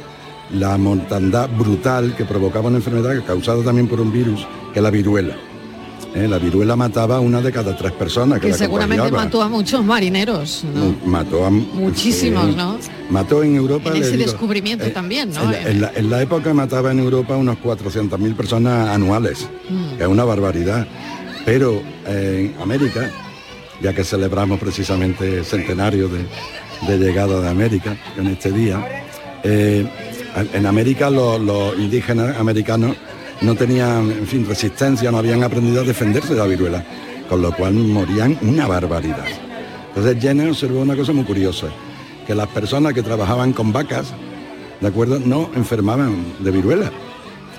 la 0.51 0.77
mortandad 0.77 1.49
brutal 1.57 2.15
que 2.15 2.25
provocaba 2.25 2.67
una 2.67 2.77
enfermedad 2.77 3.23
causada 3.25 3.63
también 3.63 3.87
por 3.87 3.99
un 3.99 4.11
virus, 4.11 4.47
que 4.73 4.79
es 4.79 4.83
la 4.83 4.91
viruela. 4.91 5.48
¿Eh? 6.15 6.27
La 6.27 6.37
viruela 6.37 6.75
mataba 6.75 7.17
a 7.17 7.19
una 7.19 7.41
de 7.41 7.51
cada 7.51 7.75
tres 7.75 7.91
personas. 7.91 8.39
Que, 8.39 8.53
seguramente 8.53 9.11
mató 9.11 9.41
a 9.41 9.49
muchos 9.49 9.83
marineros. 9.83 10.63
Mató 11.05 11.45
a 11.45 11.49
muchísimos, 11.49 12.55
¿no? 12.55 12.77
Mató 13.09 13.43
en 13.43 13.55
Europa. 13.55 13.89
En 13.89 14.03
ese 14.03 14.17
descubrimiento 14.17 14.85
eh, 14.85 14.91
también, 14.91 15.31
¿no? 15.31 15.51
En 15.53 16.09
la, 16.09 16.21
época 16.21 16.53
mataba 16.53 16.91
en 16.91 16.99
Europa 16.99 17.35
unos 17.35 17.57
400.000 17.57 18.35
personas 18.35 18.89
anuales, 18.89 19.47
mm. 19.69 20.01
es 20.01 20.07
una 20.07 20.23
barbaridad. 20.23 20.87
Pero 21.45 21.81
en 22.05 22.53
América, 22.61 23.09
ya 23.81 23.93
que 23.93 24.03
celebramos 24.03 24.59
precisamente 24.59 25.39
el 25.39 25.45
centenario 25.45 26.09
de, 26.09 26.97
llegada 26.97 27.41
de 27.41 27.49
América 27.49 27.97
en 28.17 28.27
este 28.27 28.51
día, 28.51 29.03
eh, 29.43 29.87
en 30.53 30.65
América 30.65 31.09
los 31.09 31.77
indígenas 31.77 32.37
americanos 32.37 32.95
no 33.41 33.55
tenían, 33.55 34.11
en 34.11 34.27
fin, 34.27 34.45
resistencia, 34.47 35.11
no 35.11 35.17
habían 35.17 35.43
aprendido 35.43 35.81
a 35.81 35.83
defenderse 35.83 36.33
de 36.33 36.39
la 36.39 36.45
viruela, 36.45 36.83
con 37.29 37.41
lo 37.41 37.55
cual 37.55 37.73
morían 37.73 38.37
una 38.41 38.67
barbaridad. 38.67 39.25
Entonces 39.89 40.21
Jenner 40.21 40.49
observó 40.49 40.81
una 40.81 40.95
cosa 40.95 41.13
muy 41.13 41.23
curiosa, 41.23 41.67
que 42.27 42.35
las 42.35 42.47
personas 42.47 42.93
que 42.93 43.01
trabajaban 43.01 43.53
con 43.53 43.71
vacas, 43.71 44.13
¿de 44.81 44.87
acuerdo?, 44.87 45.19
no 45.19 45.49
enfermaban 45.55 46.25
de 46.39 46.51
viruela. 46.51 46.91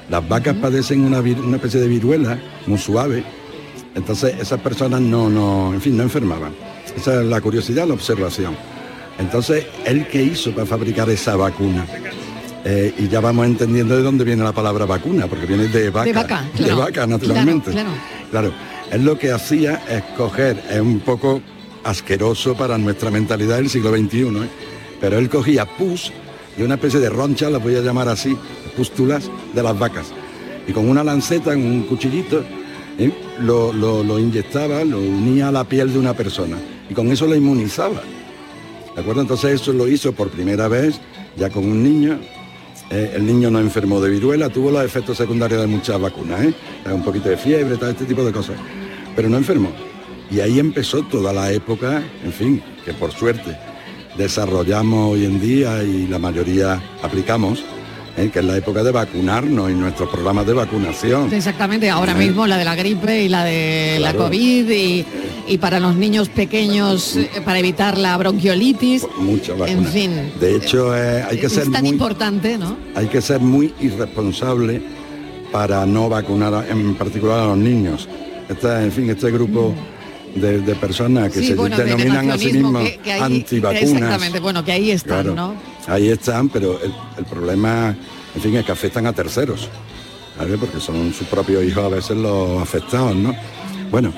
Las 0.09 0.29
vacas 0.29 0.57
padecen 0.57 1.05
una, 1.05 1.21
una 1.21 1.57
especie 1.57 1.81
de 1.81 1.89
viruela 1.89 2.39
muy 2.67 2.79
suave, 2.79 3.25
entonces 3.95 4.35
esas 4.41 4.61
personas 4.61 5.01
no, 5.01 5.29
no, 5.29 5.73
en 5.75 5.81
fin, 5.81 5.97
no 5.97 6.03
enfermaban. 6.03 6.53
Esa 6.97 7.21
es 7.21 7.27
la 7.27 7.41
curiosidad, 7.41 7.87
la 7.87 7.95
observación. 7.95 8.57
Entonces, 9.19 9.67
¿él 9.85 10.07
qué 10.09 10.23
hizo 10.23 10.53
para 10.53 10.67
fabricar 10.67 11.09
esa 11.11 11.37
vacuna? 11.37 11.87
Eh, 12.65 12.95
y 12.99 13.09
ya 13.09 13.21
vamos 13.21 13.47
entendiendo 13.47 13.97
de 13.97 14.03
dónde 14.03 14.25
viene 14.25 14.45
la 14.45 14.53
palabra 14.53 14.85
vacuna, 14.85 15.27
porque 15.27 15.47
viene 15.47 15.69
de 15.69 15.91
vaca. 15.91 16.05
De 16.05 16.13
vaca, 16.13 16.45
de 16.59 16.75
vaca 16.75 17.07
naturalmente. 17.07 17.71
Claro, 17.71 17.91
claro. 18.31 18.53
él 18.91 19.05
lo 19.05 19.19
que 19.19 19.33
hacía 19.33 19.83
es 19.89 20.03
coger, 20.17 20.63
es 20.71 20.81
un 20.81 21.01
poco 21.01 21.41
asqueroso 21.85 22.55
para 22.55 22.77
nuestra 22.77 23.11
mentalidad 23.11 23.57
del 23.57 23.71
siglo 23.71 23.97
XXI, 23.97 24.19
¿eh? 24.19 24.49
pero 25.01 25.19
él 25.19 25.31
cogía 25.31 25.65
pus 25.65 26.13
y 26.59 26.63
una 26.63 26.75
especie 26.75 27.01
de 27.01 27.09
roncha, 27.09 27.49
la 27.49 27.59
voy 27.59 27.77
a 27.77 27.81
llamar 27.81 28.09
así, 28.09 28.37
pústulas 28.77 29.31
de 29.55 29.63
las 29.63 29.79
vacas. 29.79 30.13
Y 30.67 30.73
con 30.73 30.89
una 30.89 31.03
lanceta, 31.03 31.55
en 31.55 31.65
un 31.65 31.83
cuchillito, 31.85 32.45
¿eh? 32.99 33.11
lo, 33.41 33.73
lo 33.73 34.19
inyectaba, 34.19 34.85
lo 34.85 34.99
unía 34.99 35.49
a 35.49 35.53
la 35.53 35.65
piel 35.65 35.93
de 35.93 35.99
una 35.99 36.13
persona. 36.13 36.59
Y 36.91 36.95
con 36.95 37.11
eso 37.11 37.27
la 37.27 37.37
inmunizaba. 37.37 38.03
¿De 38.95 39.01
acuerdo? 39.01 39.23
Entonces 39.23 39.61
eso 39.61 39.73
lo 39.73 39.89
hizo 39.89 40.13
por 40.13 40.29
primera 40.29 40.69
vez 40.69 41.01
ya 41.37 41.51
con 41.51 41.65
un 41.65 41.83
niño. 41.83 42.19
Eh, 42.91 43.13
el 43.15 43.25
niño 43.25 43.51
no 43.51 43.61
enfermó 43.61 44.01
de 44.01 44.11
viruela, 44.11 44.49
tuvo 44.49 44.71
los 44.73 44.85
efectos 44.85 45.17
secundarios 45.17 45.61
de 45.61 45.69
muchas 45.69 46.01
vacunas, 46.01 46.43
¿eh? 46.43 46.55
un 46.87 47.05
poquito 47.05 47.29
de 47.29 47.37
fiebre, 47.37 47.77
todo 47.77 47.91
este 47.91 48.05
tipo 48.05 48.25
de 48.25 48.33
cosas, 48.33 48.57
pero 49.15 49.29
no 49.29 49.37
enfermó. 49.37 49.71
Y 50.29 50.41
ahí 50.41 50.59
empezó 50.59 51.03
toda 51.03 51.33
la 51.33 51.53
época, 51.53 52.03
en 52.25 52.33
fin, 52.33 52.63
que 52.85 52.93
por 52.93 53.13
suerte 53.13 53.57
desarrollamos 54.17 55.13
hoy 55.13 55.25
en 55.25 55.41
día 55.41 55.85
y 55.85 56.09
la 56.09 56.19
mayoría 56.19 56.83
aplicamos, 57.01 57.65
¿eh? 58.21 58.31
que 58.31 58.41
es 58.41 58.45
la 58.45 58.57
época 58.57 58.83
de 58.83 58.91
vacunarnos 58.91 59.71
y 59.71 59.75
nuestros 59.75 60.09
programas 60.11 60.47
de 60.47 60.53
vacunación. 60.53 61.33
Exactamente, 61.33 61.91
ahora 61.91 62.13
¿Eh? 62.13 62.27
mismo 62.27 62.47
la 62.47 62.57
de 62.57 62.65
la 62.65 62.75
gripe 62.75 63.23
y 63.23 63.29
la 63.29 63.45
de 63.45 63.99
la 64.01 64.15
COVID 64.15 64.71
y, 64.71 65.59
para 65.59 65.81
los 65.81 65.97
niños 65.97 66.29
pequeños 66.29 67.17
eh, 67.17 67.29
para 67.45 67.59
evitar 67.59 67.99
la 67.99 68.17
bronquiolitis. 68.17 69.07
Muchas 69.19 69.59
vacunas. 69.59 69.87
En 69.87 69.93
fin. 69.93 70.33
De 70.41 70.57
hecho, 70.57 70.93
hay 70.93 71.39
que 71.39 71.49
ser 71.49 71.71
tan 71.71 71.87
importante, 71.87 72.57
¿no? 72.57 72.77
Hay 72.95 73.09
que 73.09 73.21
ser 73.21 73.41
muy 73.41 73.75
irresponsable 73.81 74.81
para 75.51 75.85
no 75.87 76.09
vacunar 76.09 76.67
en 76.69 76.95
particular 76.95 77.41
a 77.41 77.47
los 77.47 77.59
niños. 77.59 78.09
Este, 78.49 78.69
en 78.83 78.93
fin, 78.93 79.11
este 79.11 79.31
grupo... 79.31 79.75
De, 80.35 80.75
personas 80.77 81.33
que 81.33 81.43
se 81.43 81.55
denominan 81.55 82.31
a 82.31 82.39
sí 82.39 82.53
mismos 82.53 82.89
antivacunas. 83.21 83.83
Exactamente, 83.83 84.41
bueno, 84.41 84.65
que 84.65 84.73
ahí 84.73 84.91
están, 84.91 85.35
¿no? 85.35 85.55
Ahí 85.87 86.09
están, 86.09 86.49
pero 86.49 86.79
el, 86.83 87.25
problema, 87.25 87.97
en 88.35 88.41
fin, 88.41 88.57
es 88.57 88.65
que 88.65 88.73
afectan 88.73 89.07
a 89.07 89.13
terceros, 89.13 89.69
Porque 90.59 90.81
son 90.81 91.13
sus 91.13 91.27
propios 91.27 91.65
hijos 91.65 91.85
a 91.85 91.89
veces 91.89 92.17
los 92.17 92.63
afectados, 92.63 93.17
¿no? 93.17 93.35
Bueno, 93.91 94.13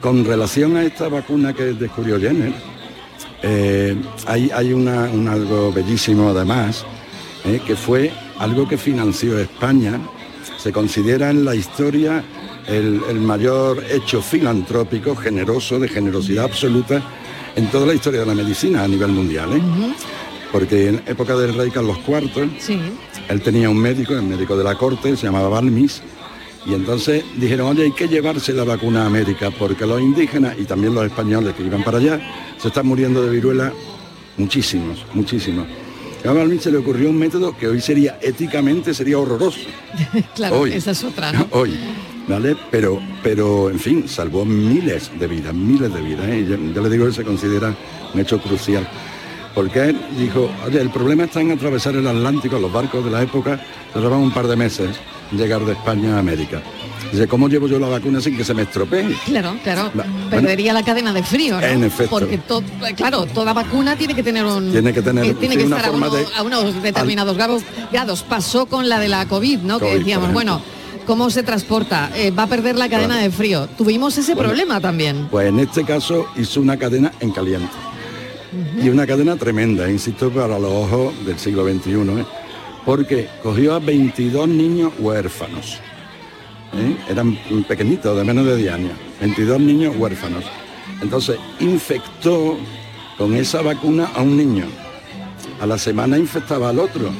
con 0.00 0.24
relación 0.24 0.76
a 0.76 0.82
esta 0.82 1.08
vacuna 1.08 1.52
que 1.52 1.72
descubrió 1.74 2.18
Jenner, 2.18 2.52
eh, 3.42 3.96
hay, 4.26 4.50
hay 4.52 4.72
una, 4.72 5.04
un 5.04 5.28
algo 5.28 5.72
bellísimo 5.72 6.30
además, 6.30 6.84
eh, 7.44 7.60
que 7.64 7.76
fue 7.76 8.12
algo 8.38 8.68
que 8.68 8.76
financió 8.76 9.38
España, 9.38 10.00
se 10.58 10.72
considera 10.72 11.30
en 11.30 11.44
la 11.44 11.54
historia 11.54 12.24
el, 12.66 13.20
mayor 13.20 13.82
hecho 13.90 14.22
filantrópico, 14.22 15.14
generoso, 15.16 15.78
de 15.78 15.88
generosidad 15.88 16.44
absoluta 16.44 17.02
en 17.56 17.70
toda 17.70 17.86
la 17.86 17.94
historia 17.94 18.20
de 18.20 18.26
la 18.26 18.34
medicina 18.34 18.84
a 18.84 18.88
nivel 18.88 19.10
mundial. 19.10 19.52
¿eh? 19.52 19.60
porque 20.52 20.88
en 20.88 21.02
época 21.06 21.34
del 21.34 21.54
rey 21.54 21.70
Carlos 21.70 21.98
IV, 22.06 22.50
él 23.28 23.40
tenía 23.40 23.70
un 23.70 23.78
médico, 23.78 24.12
el 24.12 24.22
médico 24.22 24.54
de 24.54 24.62
la 24.62 24.76
corte, 24.76 25.16
se 25.16 25.24
llamaba 25.24 25.48
Balmis, 25.48 26.02
y 26.66 26.74
entonces 26.74 27.24
dijeron, 27.36 27.68
oye, 27.68 27.84
hay 27.84 27.92
que 27.92 28.06
llevarse 28.06 28.52
la 28.52 28.62
vacuna 28.62 29.02
a 29.02 29.06
América, 29.06 29.50
porque 29.50 29.86
los 29.86 30.00
indígenas 30.00 30.54
y 30.58 30.64
también 30.64 30.94
los 30.94 31.04
españoles 31.06 31.54
que 31.54 31.64
iban 31.64 31.82
para 31.82 31.98
allá 31.98 32.20
se 32.58 32.68
están 32.68 32.86
muriendo 32.86 33.22
de 33.22 33.30
viruela 33.30 33.72
muchísimos, 34.36 35.04
muchísimos. 35.14 35.66
A 36.24 36.30
Balmis 36.30 36.62
se 36.62 36.70
le 36.70 36.78
ocurrió 36.78 37.10
un 37.10 37.18
método 37.18 37.56
que 37.56 37.66
hoy 37.66 37.80
sería 37.80 38.18
éticamente 38.22 38.94
sería 38.94 39.18
horroroso. 39.18 39.58
claro, 40.36 40.66
esa 40.66 40.92
es 40.92 41.02
otra, 41.02 41.32
¿no? 41.32 41.48
Hoy. 41.50 41.76
¿Vale? 42.32 42.56
Pero, 42.70 42.98
pero, 43.22 43.68
en 43.68 43.78
fin, 43.78 44.08
salvó 44.08 44.46
miles 44.46 45.10
de 45.18 45.26
vidas, 45.26 45.52
miles 45.52 45.92
de 45.92 46.00
vidas. 46.00 46.26
¿eh? 46.30 46.46
Yo, 46.48 46.80
le 46.80 46.88
digo 46.88 47.04
que 47.04 47.12
se 47.12 47.24
considera 47.24 47.74
un 48.14 48.20
hecho 48.20 48.40
crucial 48.40 48.88
porque 49.54 49.90
él 49.90 50.00
dijo, 50.18 50.50
oye, 50.66 50.80
el 50.80 50.88
problema 50.88 51.24
está 51.24 51.42
en 51.42 51.50
atravesar 51.50 51.94
el 51.94 52.06
Atlántico, 52.06 52.58
los 52.58 52.72
barcos 52.72 53.04
de 53.04 53.10
la 53.10 53.20
época 53.20 53.60
tardaban 53.92 54.20
un 54.20 54.32
par 54.32 54.46
de 54.46 54.56
meses 54.56 54.96
llegar 55.30 55.62
de 55.66 55.72
España 55.72 56.16
a 56.16 56.20
América. 56.20 56.62
Dice, 57.12 57.28
¿cómo 57.28 57.48
llevo 57.48 57.68
yo 57.68 57.78
la 57.78 57.88
vacuna 57.88 58.22
sin 58.22 58.34
que 58.34 58.44
se 58.44 58.54
me 58.54 58.62
estropee? 58.62 59.14
Claro, 59.26 59.54
claro. 59.62 59.92
Perdería 60.30 60.72
la 60.72 60.82
cadena 60.82 61.12
de 61.12 61.22
frío, 61.22 61.60
¿no? 61.60 61.66
En 61.66 61.84
efecto. 61.84 62.18
Porque, 62.18 62.40
claro, 62.96 63.26
toda 63.26 63.52
vacuna 63.52 63.94
tiene 63.94 64.14
que 64.14 64.22
tener 64.22 64.46
un... 64.46 64.72
Tiene 64.72 64.94
que 64.94 65.02
tener... 65.02 65.26
Eh, 65.26 65.34
tiene 65.34 65.58
que 65.58 65.64
estar 65.64 65.84
a, 65.84 66.42
unos 66.42 66.82
determinados 66.82 67.36
grados. 67.36 67.62
Pasó 68.26 68.64
con 68.64 68.88
la 68.88 68.98
de 68.98 69.08
la 69.08 69.28
COVID, 69.28 69.58
¿no? 69.58 69.78
que 69.78 69.98
decíamos, 69.98 70.32
bueno... 70.32 70.62
¿Cómo 71.06 71.30
se 71.30 71.42
transporta? 71.42 72.10
Eh, 72.14 72.30
va 72.30 72.44
a 72.44 72.46
perder 72.46 72.76
la 72.76 72.88
cadena 72.88 73.18
de 73.18 73.30
frío. 73.30 73.66
Tuvimos 73.76 74.16
ese 74.18 74.36
problema 74.36 74.80
también. 74.80 75.26
Pues 75.30 75.48
en 75.48 75.58
este 75.58 75.84
caso 75.84 76.26
hizo 76.36 76.60
una 76.60 76.76
cadena 76.76 77.12
en 77.20 77.32
caliente. 77.32 77.72
Y 78.80 78.88
una 78.88 79.06
cadena 79.06 79.36
tremenda, 79.36 79.90
insisto, 79.90 80.30
para 80.30 80.58
los 80.58 80.70
ojos 80.70 81.14
del 81.24 81.38
siglo 81.38 81.64
XXI, 81.64 82.20
¿eh? 82.20 82.26
porque 82.84 83.28
cogió 83.42 83.74
a 83.74 83.78
22 83.78 84.46
niños 84.46 84.92
huérfanos. 84.98 85.78
¿eh? 86.74 86.96
Eran 87.08 87.36
pequeñitos, 87.66 88.16
de 88.16 88.24
menos 88.24 88.44
de 88.46 88.56
10 88.56 88.72
años. 88.72 88.92
22 89.20 89.60
niños 89.60 89.96
huérfanos. 89.96 90.44
Entonces, 91.00 91.38
infectó 91.60 92.58
con 93.16 93.34
esa 93.34 93.62
vacuna 93.62 94.10
a 94.14 94.22
un 94.22 94.36
niño. 94.36 94.66
A 95.60 95.66
la 95.66 95.78
semana 95.78 96.18
infectaba 96.18 96.68
al 96.68 96.78
otro. 96.78 97.10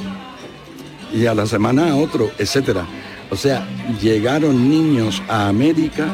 Y 1.13 1.27
a 1.27 1.35
la 1.35 1.47
semana 1.47 1.93
a 1.93 1.97
otro, 1.97 2.31
etcétera. 2.39 2.87
O 3.33 3.37
sea, 3.37 3.67
llegaron 4.03 4.69
niños 4.69 5.23
a 5.27 5.49
América 5.49 6.07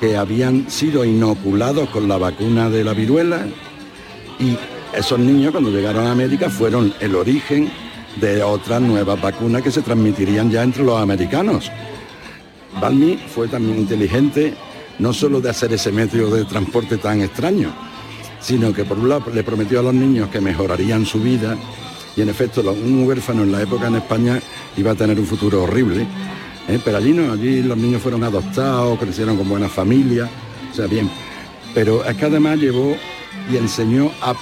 que 0.00 0.16
habían 0.16 0.68
sido 0.68 1.04
inoculados 1.04 1.88
con 1.90 2.08
la 2.08 2.18
vacuna 2.18 2.68
de 2.68 2.82
la 2.82 2.94
viruela 2.94 3.46
y 4.40 4.58
esos 4.92 5.20
niños 5.20 5.52
cuando 5.52 5.70
llegaron 5.70 6.04
a 6.04 6.10
América 6.10 6.50
fueron 6.50 6.92
el 6.98 7.14
origen 7.14 7.70
de 8.20 8.42
otras 8.42 8.82
nuevas 8.82 9.22
vacunas 9.22 9.62
que 9.62 9.70
se 9.70 9.82
transmitirían 9.82 10.50
ya 10.50 10.64
entre 10.64 10.82
los 10.82 11.00
americanos. 11.00 11.70
Balmy 12.80 13.20
fue 13.32 13.46
también 13.46 13.78
inteligente 13.78 14.52
no 14.98 15.12
solo 15.12 15.40
de 15.40 15.50
hacer 15.50 15.72
ese 15.74 15.92
medio 15.92 16.28
de 16.28 16.44
transporte 16.44 16.96
tan 16.96 17.20
extraño, 17.20 17.72
sino 18.40 18.72
que 18.72 18.84
por 18.84 18.98
un 18.98 19.10
lado 19.10 19.30
le 19.32 19.44
prometió 19.44 19.78
a 19.78 19.84
los 19.84 19.94
niños 19.94 20.28
que 20.30 20.40
mejorarían 20.40 21.06
su 21.06 21.20
vida 21.20 21.56
y 22.16 22.22
en 22.22 22.28
efecto 22.28 22.62
un 22.62 23.06
huérfano 23.06 23.42
en 23.42 23.52
la 23.52 23.62
época 23.62 23.88
en 23.88 23.96
España 23.96 24.40
iba 24.76 24.92
a 24.92 24.94
tener 24.94 25.18
un 25.20 25.26
futuro 25.26 25.64
horrible. 25.64 26.06
¿eh? 26.68 26.80
Pero 26.82 26.96
allí 26.96 27.12
no, 27.12 27.32
allí 27.32 27.62
los 27.62 27.76
niños 27.76 28.02
fueron 28.02 28.24
adoptados, 28.24 28.98
crecieron 28.98 29.36
con 29.36 29.48
buena 29.48 29.68
familia, 29.68 30.28
o 30.70 30.74
sea, 30.74 30.86
bien. 30.86 31.10
Pero 31.74 32.04
es 32.04 32.16
que 32.16 32.24
además 32.24 32.58
llevó 32.58 32.96
y 33.52 33.56
enseñó 33.56 34.10
a 34.22 34.34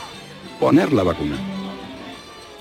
poner 0.61 0.93
la 0.93 1.03
vacuna. 1.03 1.37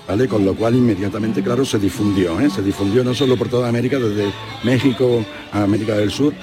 ¿Vale? 0.08 0.28
Con 0.28 0.44
lo 0.44 0.54
cual 0.54 0.76
inmediatamente, 0.76 1.42
claro, 1.42 1.64
se 1.64 1.80
difundió, 1.80 2.38
¿eh? 2.42 2.50
se 2.50 2.62
difundió 2.62 3.04
no 3.06 3.14
solo 3.14 3.38
por 3.38 3.48
toda 3.48 3.70
América, 3.70 4.00
desde 4.00 4.34
México 4.64 5.24
a 5.54 5.64
América 5.64 5.96
del 5.96 6.12
Sur, 6.12 6.34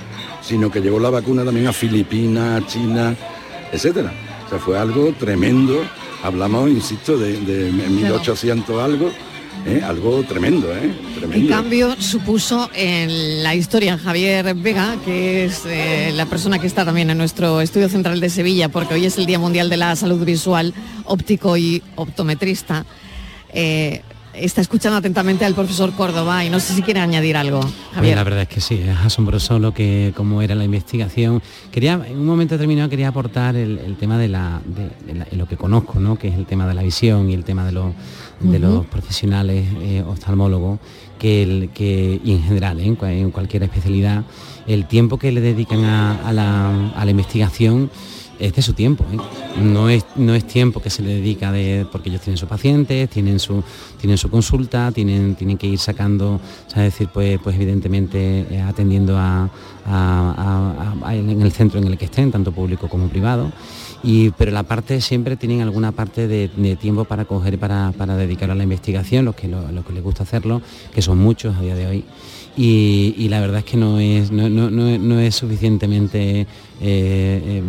sino 0.40 0.70
que 0.70 0.80
llevó 0.80 0.98
la 0.98 1.11
vacuna 1.11 1.44
también 1.44 1.66
a 1.66 1.72
Filipinas, 1.72 2.66
China, 2.68 3.14
etcétera. 3.70 4.12
O 4.46 4.48
sea, 4.48 4.59
fue 4.59 4.78
algo 4.78 5.12
tremendo. 5.18 5.83
Hablamos, 6.22 6.70
insisto, 6.70 7.16
de, 7.16 7.40
de 7.40 7.72
1800 7.72 8.83
algo, 8.83 9.11
¿eh? 9.66 9.83
algo 9.85 10.22
tremendo, 10.22 10.70
¿eh? 10.74 10.92
El 11.33 11.48
cambio 11.48 11.94
supuso 11.98 12.70
en 12.74 13.42
la 13.42 13.54
historia 13.54 13.98
Javier 13.98 14.54
Vega, 14.54 14.96
que 15.04 15.44
es 15.44 15.62
eh, 15.66 16.12
la 16.14 16.26
persona 16.26 16.59
que 16.59 16.66
está 16.66 16.85
también 16.85 17.11
en 17.11 17.18
nuestro 17.18 17.61
estudio 17.61 17.88
central 17.88 18.20
de 18.20 18.30
Sevilla, 18.30 18.68
porque 18.68 18.94
hoy 18.94 19.06
es 19.06 19.18
el 19.18 19.26
Día 19.26 19.38
Mundial 19.38 19.70
de 19.70 19.76
la 19.76 19.96
Salud 19.96 20.24
Visual, 20.24 20.74
óptico 21.04 21.56
y 21.56 21.83
optometrista. 21.96 22.85
Eh, 23.52 24.02
está 24.35 24.61
escuchando 24.61 24.99
atentamente 24.99 25.45
al 25.45 25.55
profesor 25.55 25.93
Córdoba 25.93 26.45
y 26.45 26.51
no 26.51 26.61
sé 26.61 26.75
si 26.75 26.83
quiere 26.83 27.01
añadir 27.01 27.37
algo. 27.37 27.61
Javier. 27.95 28.16
la 28.16 28.25
verdad 28.25 28.43
es 28.43 28.49
que 28.49 28.61
sí, 28.61 28.75
es 28.75 28.97
asombroso 28.99 29.59
lo 29.59 29.73
que 29.73 30.12
cómo 30.16 30.43
era 30.43 30.55
la 30.55 30.64
investigación. 30.64 31.43
Quería, 31.71 32.01
en 32.07 32.19
un 32.19 32.27
momento 32.27 32.55
determinado 32.55 32.88
quería 32.88 33.09
aportar 33.09 33.57
el, 33.57 33.97
tema 33.99 34.19
de, 34.19 34.29
la, 34.29 34.61
de, 34.64 35.37
lo 35.37 35.47
que 35.47 35.57
conozco, 35.57 35.99
¿no? 35.99 36.19
que 36.19 36.29
es 36.29 36.35
el 36.35 36.47
tema 36.47 36.66
de 36.66 36.75
la 36.75 36.83
visión 36.83 37.31
y 37.31 37.35
el 37.35 37.45
tema 37.45 37.64
de, 37.64 37.73
los 37.73 37.93
de 38.40 38.59
los 38.59 38.87
profesionales 38.87 39.66
eh, 39.81 40.03
oftalmólogos, 40.07 40.81
que, 41.19 41.43
el, 41.43 41.71
que 41.71 42.21
y 42.25 42.33
en 42.33 42.43
general, 42.43 42.81
¿eh? 42.81 42.87
en, 42.87 43.31
cualquier 43.31 43.64
especialidad, 43.64 44.25
el 44.66 44.87
tiempo 44.87 45.19
que 45.19 45.33
le 45.33 45.40
dedican 45.40 45.85
a, 45.85 46.33
la, 46.33 46.93
a 46.93 47.05
la 47.05 47.11
investigación 47.11 47.90
es 48.40 48.55
de 48.55 48.62
su 48.62 48.72
tiempo. 48.72 49.05
¿eh? 49.12 49.16
No, 49.62 49.88
es, 49.88 50.05
no 50.16 50.35
es 50.35 50.46
tiempo 50.46 50.81
que 50.81 50.90
se 50.90 51.03
le 51.03 51.14
dedica 51.14 51.53
de, 51.53 51.87
porque 51.90 52.09
ellos 52.09 52.22
tienen 52.22 52.38
sus 52.38 52.48
pacientes, 52.48 53.09
tienen 53.11 53.38
su, 53.38 53.62
tienen 54.00 54.18
su 54.18 54.31
consulta, 54.31 54.90
tienen, 54.92 55.35
tienen 55.35 55.59
que 55.59 55.66
ir 55.66 55.79
sacando, 55.79 56.40
es 56.68 56.74
decir, 56.74 57.09
pues, 57.12 57.38
pues 57.42 57.57
evidentemente 57.57 58.46
eh, 58.50 58.61
atendiendo 58.61 59.16
a, 59.18 59.50
en 61.10 61.42
el 61.42 61.52
centro 61.52 61.79
en 61.79 61.87
el 61.87 61.98
que 61.98 62.06
estén, 62.06 62.31
tanto 62.31 62.52
público 62.52 62.88
como 62.88 63.08
privado. 63.08 63.52
Y, 64.02 64.31
pero 64.31 64.50
la 64.50 64.62
parte 64.62 65.00
siempre 65.02 65.37
tienen 65.37 65.60
alguna 65.60 65.92
parte 65.92 66.27
de, 66.27 66.48
tiempo 66.81 67.04
para 67.04 67.27
coger 67.27 67.58
para, 67.58 67.92
para 67.92 68.17
dedicar 68.17 68.50
a 68.50 68.54
la 68.54 68.62
investigación, 68.62 69.27
los 69.27 69.35
que, 69.35 69.46
los 69.48 69.85
que 69.85 69.92
les 69.92 70.02
gusta 70.02 70.23
hacerlo, 70.23 70.62
que 70.94 71.02
son 71.02 71.19
muchos 71.19 71.56
a 71.56 71.60
día 71.60 71.75
de 71.75 71.87
hoy 71.87 72.04
y, 72.57 73.29
la 73.29 73.40
verdad 73.40 73.59
es 73.59 73.65
que 73.65 73.77
no 73.77 73.98
es, 73.98 74.31
no, 74.31 75.21
es 75.21 75.35
suficientemente, 75.35 76.40
eh, 76.40 76.46
eh, 76.81 77.63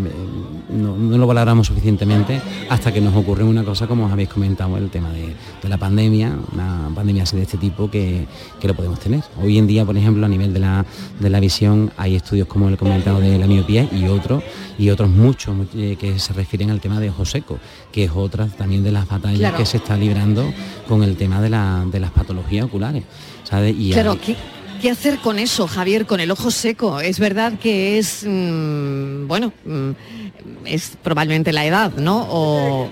no, 0.69 0.95
lo 1.17 1.27
valoramos 1.27 1.67
suficientemente 1.67 2.41
hasta 2.69 2.91
que 2.91 2.99
nos 2.99 3.15
ocurre 3.15 3.43
una 3.43 3.63
cosa 3.63 3.87
como 3.87 4.05
os 4.05 4.11
habéis 4.11 4.29
comentado, 4.29 4.77
el 4.77 4.89
tema 4.89 5.11
de, 5.11 5.35
la 5.69 5.77
pandemia, 5.77 6.35
una 6.51 6.89
pandemia 6.95 7.23
así 7.23 7.37
de 7.37 7.43
este 7.43 7.57
tipo 7.57 7.89
que, 7.89 8.25
lo 8.63 8.73
podemos 8.73 8.99
tener. 8.99 9.23
Hoy 9.41 9.57
en 9.57 9.67
día, 9.67 9.85
por 9.85 9.95
ejemplo, 9.97 10.25
a 10.25 10.29
nivel 10.29 10.53
de 10.53 10.59
la, 10.59 10.85
de 11.19 11.29
la 11.29 11.39
visión 11.39 11.91
hay 11.97 12.15
estudios 12.15 12.47
como 12.47 12.67
el 12.67 12.77
comentado 12.77 13.19
de 13.19 13.37
la 13.37 13.47
miopía 13.47 13.87
y 13.91 14.07
otros, 14.07 14.43
y 14.77 14.89
otros 14.89 15.09
muchos 15.09 15.55
eh, 15.75 15.95
que 15.99 16.17
se 16.17 16.33
refieren 16.33 16.71
al 16.71 16.81
tema 16.81 16.99
de 16.99 17.09
ojo 17.09 17.25
seco, 17.25 17.59
que 17.91 18.05
es 18.05 18.11
otra 18.13 18.47
también 18.47 18.83
de 18.83 18.91
las 18.91 19.07
batallas 19.07 19.53
que 19.53 19.65
se 19.65 19.77
está 19.77 19.95
librando 19.95 20.51
con 20.87 21.03
el 21.03 21.15
tema 21.17 21.39
de, 21.39 21.49
de 21.91 21.99
las 21.99 22.11
patologías 22.11 22.65
oculares. 22.65 23.03
Y 23.77 23.91
claro, 23.91 24.17
¿Qué 24.81 24.89
hacer 24.89 25.19
con 25.19 25.37
eso, 25.37 25.67
Javier, 25.67 26.07
con 26.07 26.19
el 26.21 26.31
ojo 26.31 26.49
seco? 26.49 26.99
Es 26.99 27.19
verdad 27.19 27.59
que 27.59 27.99
es, 27.99 28.25
mm, 28.27 29.27
bueno, 29.27 29.53
mm, 29.63 29.91
es 30.65 30.97
probablemente 31.03 31.53
la 31.53 31.67
edad, 31.67 31.93
¿no? 31.97 32.25
O 32.27 32.89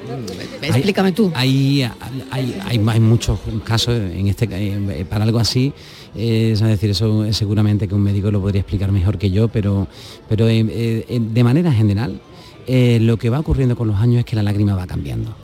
explícame 0.61 1.13
tú. 1.13 1.31
Hay, 1.33 1.89
hay, 2.29 2.99
muchos 2.99 3.39
casos 3.63 3.95
en 3.95 4.27
este 4.27 4.47
eh, 4.51 5.03
para 5.09 5.23
algo 5.23 5.39
así. 5.39 5.73
es 6.15 6.59
decir, 6.59 6.91
eso 6.91 7.33
seguramente 7.33 7.87
que 7.87 7.95
un 7.95 8.01
médico 8.01 8.29
lo 8.29 8.39
podría 8.39 8.61
explicar 8.61 8.91
mejor 8.91 9.17
que 9.17 9.31
yo, 9.31 9.47
pero, 9.47 9.87
pero 10.27 10.47
eh, 10.47 10.65
eh, 10.69 11.19
de 11.19 11.43
manera 11.43 11.71
general 11.71 12.21
lo 12.67 13.17
que 13.17 13.31
va 13.31 13.39
ocurriendo 13.39 13.75
con 13.75 13.87
los 13.87 13.97
años 13.97 14.19
es 14.19 14.25
que 14.25 14.35
la 14.35 14.43
lágrima 14.43 14.75
va 14.75 14.85
cambiando 14.85 15.35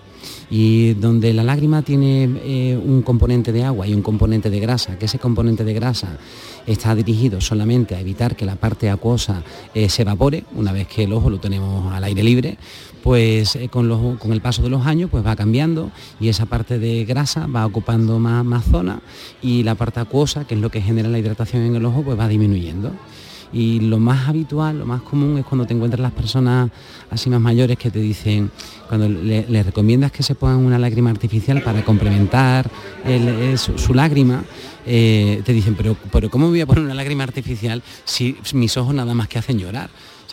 y 0.58 0.94
donde 0.94 1.34
la 1.34 1.44
lágrima 1.44 1.82
tiene 1.82 2.30
eh, 2.46 2.82
un 2.82 3.02
componente 3.02 3.52
de 3.52 3.66
agua 3.66 3.88
y 3.88 3.94
un 3.94 4.02
componente 4.02 4.50
de 4.50 4.62
grasa, 4.62 4.98
que 4.98 5.04
ese 5.04 5.20
componente 5.20 5.66
de 5.66 5.74
grasa 5.74 6.18
está 6.66 6.96
dirigido 6.96 7.42
solamente 7.42 7.94
a 7.94 8.00
evitar 8.00 8.38
que 8.38 8.46
la 8.46 8.56
parte 8.56 8.90
acuosa 8.90 9.44
eh, 9.74 9.90
se 9.90 10.04
evapore, 10.04 10.46
una 10.56 10.72
vez 10.72 10.88
que 10.88 11.04
el 11.04 11.12
ojo 11.12 11.30
lo 11.30 11.42
tenemos 11.42 11.94
al 11.94 12.06
aire 12.06 12.24
libre, 12.24 12.58
pues 13.04 13.58
eh, 13.58 13.68
con, 13.68 14.16
con, 14.16 14.32
el 14.32 14.40
paso 14.40 14.62
de 14.62 14.70
los 14.70 14.86
años 14.86 15.10
pues 15.12 15.26
va 15.26 15.36
cambiando 15.36 15.92
y 16.22 16.30
esa 16.30 16.46
parte 16.46 16.80
de 16.80 17.04
grasa 17.04 17.48
va 17.48 17.66
ocupando 17.66 18.18
más, 18.18 18.46
más 18.46 18.64
zona 18.64 19.02
y 19.42 19.64
la 19.64 19.76
parte 19.76 20.00
acuosa, 20.00 20.46
que 20.46 20.56
es 20.56 20.62
lo 20.62 20.72
que 20.72 20.80
genera 20.80 21.10
la 21.10 21.20
hidratación 21.20 21.64
en 21.64 21.76
el 21.76 21.84
ojo, 21.84 22.02
pues 22.02 22.18
va 22.18 22.30
disminuyendo. 22.30 22.94
Y 23.56 23.80
lo 23.80 24.00
más 24.00 24.28
habitual, 24.28 24.80
lo 24.80 24.86
más 24.86 25.02
común 25.02 25.38
es 25.38 25.46
cuando 25.46 25.66
te 25.66 25.74
encuentras 25.74 26.02
las 26.02 26.12
personas 26.12 26.70
así 27.10 27.30
más 27.30 27.40
mayores 27.40 27.78
que 27.78 27.90
te 27.90 28.00
dicen, 28.00 28.52
cuando 28.88 29.10
le, 29.10 29.64
recomiendas 29.64 30.12
que 30.12 30.24
se 30.24 30.36
pongan 30.36 30.58
una 30.58 30.80
lágrima 30.80 31.10
artificial 31.10 31.62
para 31.62 31.84
complementar 31.84 32.70
su, 33.58 33.94
lágrima, 33.94 34.44
eh, 34.86 35.42
te 35.46 35.54
dicen, 35.54 35.76
pero, 35.76 35.96
pero 36.12 36.30
¿cómo 36.30 36.50
voy 36.50 36.62
a 36.62 36.66
poner 36.66 36.84
una 36.84 36.94
lágrima 36.94 37.24
artificial 37.24 37.82
si 38.04 38.38
mis 38.54 38.78
ojos 38.78 38.94
nada 38.94 39.14
más 39.14 39.28
que 39.28 39.40
hacen 39.40 39.60
llorar? 39.60 39.90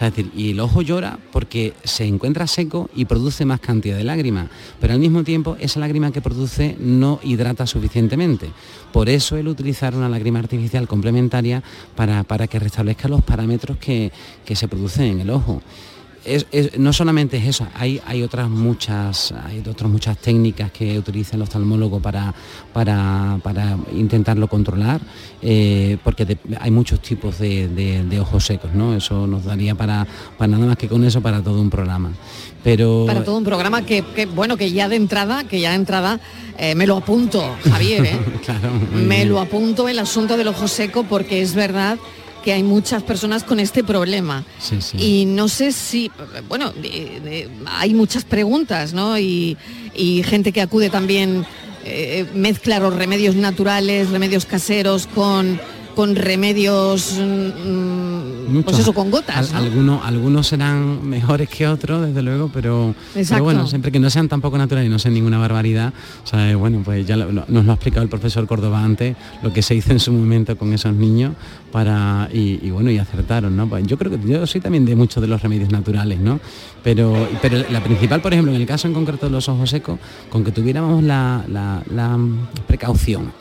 decir, 0.07 0.31
y 0.37 0.51
el 0.51 0.61
ojo 0.61 0.83
llora 0.83 1.19
porque 1.31 1.75
se 1.85 2.05
encuentra 2.05 2.47
seco 2.47 2.91
y 2.95 3.05
produce 3.05 3.45
más 3.45 3.61
cantidad 3.61 3.97
de 3.97 4.05
lágrimas, 4.05 4.49
pero 4.81 4.93
al 4.93 4.99
mismo 4.99 5.25
tiempo 5.25 5.57
esa 5.61 5.81
lágrima 5.81 6.13
que 6.13 6.21
produce 6.21 6.77
no 6.79 7.21
hidrata 7.23 7.67
suficientemente. 7.67 8.51
Por 8.93 9.09
eso 9.09 9.37
el 9.37 9.49
utilizar 9.49 9.95
una 9.95 10.09
lágrima 10.09 10.39
artificial 10.39 10.89
complementaria 10.89 11.63
para, 11.95 12.47
que 12.47 12.59
restablezca 12.59 13.09
los 13.09 13.23
parámetros 13.23 13.77
que, 13.79 14.13
que 14.45 14.57
se 14.57 14.69
producen 14.69 15.05
en 15.05 15.21
el 15.21 15.31
ojo 15.31 15.63
no 16.79 16.93
solamente 16.93 17.37
es 17.37 17.47
eso, 17.47 17.67
hay, 17.75 18.01
hay 18.07 18.23
otras 18.23 18.49
muchas, 18.49 19.33
hay 19.33 19.63
otras 19.69 19.91
muchas 19.91 20.17
técnicas 20.19 20.71
que 20.71 20.99
utiliza 20.99 21.37
el 21.37 21.43
oftalmólogo 21.43 22.01
para, 22.01 22.33
para, 22.73 23.77
intentarlo 23.93 24.49
controlar, 24.49 25.01
eh, 25.41 25.99
porque 26.05 26.39
hay 26.61 26.71
muchos 26.71 27.01
tipos 27.01 27.39
de, 27.39 28.19
ojos 28.21 28.45
secos, 28.45 28.73
¿no? 28.73 28.95
Eso 28.95 29.27
nos 29.27 29.45
daría 29.45 29.75
para, 29.75 30.07
para 30.39 30.53
nada 30.53 30.67
más 30.67 30.77
que 30.77 30.89
con 30.89 31.05
eso 31.05 31.21
para 31.21 31.43
todo 31.43 31.61
un 31.61 31.71
programa. 31.71 32.13
Pero... 32.63 33.05
Para 33.07 33.25
todo 33.25 33.39
un 33.39 33.45
programa 33.45 33.83
que, 33.83 34.05
bueno, 34.35 34.57
que 34.57 34.71
ya 34.71 34.89
de 34.89 34.97
entrada, 34.97 35.45
que 35.45 35.61
ya 35.61 35.71
de 35.71 35.77
entrada 35.77 36.21
eh, 36.59 36.75
me 36.75 36.87
lo 36.87 36.99
apunto, 36.99 37.57
Javier, 37.69 38.05
¿eh? 38.05 38.19
me 38.95 39.25
lo 39.25 39.41
apunto 39.41 39.89
el 39.89 39.99
asunto 39.99 40.37
del 40.37 40.49
ojo 40.49 40.69
seco 40.69 41.05
porque 41.05 41.43
es 41.43 41.55
verdad 41.55 41.99
que 42.43 42.53
hay 42.53 42.63
muchas 42.63 43.03
personas 43.03 43.45
con 43.45 43.61
este 43.61 43.85
problema. 43.85 44.45
Y 44.99 45.25
no 45.27 45.49
sé 45.49 45.73
si, 45.73 46.11
bueno, 46.49 46.73
hay 47.67 47.95
muchas 47.95 48.25
preguntas, 48.25 48.93
¿no? 48.93 49.19
Y, 49.19 49.57
gente 50.25 50.53
que 50.53 50.63
acude 50.63 50.91
también, 50.91 51.45
eh, 51.85 52.27
mezcla 52.35 52.79
los 52.79 52.95
remedios 52.95 53.35
naturales, 53.37 54.11
remedios 54.11 54.47
caseros 54.47 55.07
con 55.07 55.61
con 55.95 56.17
remedios, 56.17 57.19
mm, 57.19 58.12
pues 58.65 58.79
eso, 58.79 58.93
con 58.93 59.11
gotas. 59.11 59.53
algunos, 59.53 60.05
algunos 60.05 60.47
serán 60.47 61.09
mejores 61.09 61.49
que 61.49 61.67
otros, 61.67 62.07
desde 62.07 62.23
luego, 62.23 62.51
pero, 62.53 62.95
bueno, 63.41 63.67
siempre 63.67 63.93
que 63.93 63.99
no 63.99 64.11
sean 64.11 64.29
tampoco 64.29 64.59
naturales 64.59 64.89
y 64.89 64.93
no 64.93 64.99
sean 64.99 65.15
ninguna 65.15 65.39
barbaridad, 65.39 65.93
o 66.25 66.27
sea, 66.27 66.57
bueno, 66.57 66.83
pues 66.85 67.07
ya 67.07 67.17
nos 67.17 67.49
lo 67.49 67.71
ha 67.71 67.75
explicado 67.75 68.03
el 68.03 68.09
profesor 68.09 68.47
Córdoba 68.47 68.83
antes, 68.83 69.17
lo 69.43 69.53
que 69.53 69.63
se 69.63 69.75
hizo 69.75 69.93
en 69.93 70.01
su 70.01 70.13
momento 70.13 70.57
con 70.57 70.73
esos 70.73 70.95
niños 70.95 71.35
para, 71.71 72.29
y, 72.33 72.71
bueno, 72.71 72.91
y 72.91 72.99
acertaron, 72.99 73.57
¿no? 73.57 73.69
Pues 73.69 73.87
yo 73.87 73.97
creo 73.97 74.11
que 74.11 74.19
yo 74.29 74.47
soy 74.47 74.61
también 74.61 74.85
de 74.85 74.97
muchos 74.97 75.21
de 75.21 75.29
los 75.29 75.43
remedios 75.43 75.71
naturales, 75.71 76.19
¿no? 76.19 76.41
Pero, 76.83 77.29
pero 77.41 77.65
la 77.71 77.83
principal, 77.83 78.21
por 78.21 78.33
ejemplo, 78.33 78.53
en 78.55 78.61
el 78.61 78.67
caso 78.67 78.89
en 78.89 78.95
concreto 78.95 79.27
de 79.27 79.33
los 79.33 79.49
ojos 79.49 79.71
secos, 79.71 79.99
con 80.31 80.45
que 80.45 80.53
tuviéramos 80.53 81.03
la, 81.03 81.45
la 81.49 82.19
precaución 82.67 83.33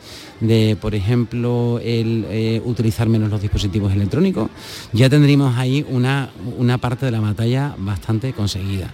de, 0.42 0.76
por 0.80 0.94
ejemplo, 0.94 1.80
el 1.82 2.26
eh, 2.28 2.60
utilizar 2.64 3.08
menos 3.08 3.30
los 3.30 3.40
dispositivos 3.40 3.92
electrónicos, 3.92 4.50
ya 4.92 5.08
tendríamos 5.08 5.56
ahí 5.56 5.86
una, 5.88 6.30
una 6.58 6.78
parte 6.78 7.06
de 7.06 7.12
la 7.12 7.20
batalla 7.20 7.74
bastante 7.78 8.32
conseguida 8.32 8.92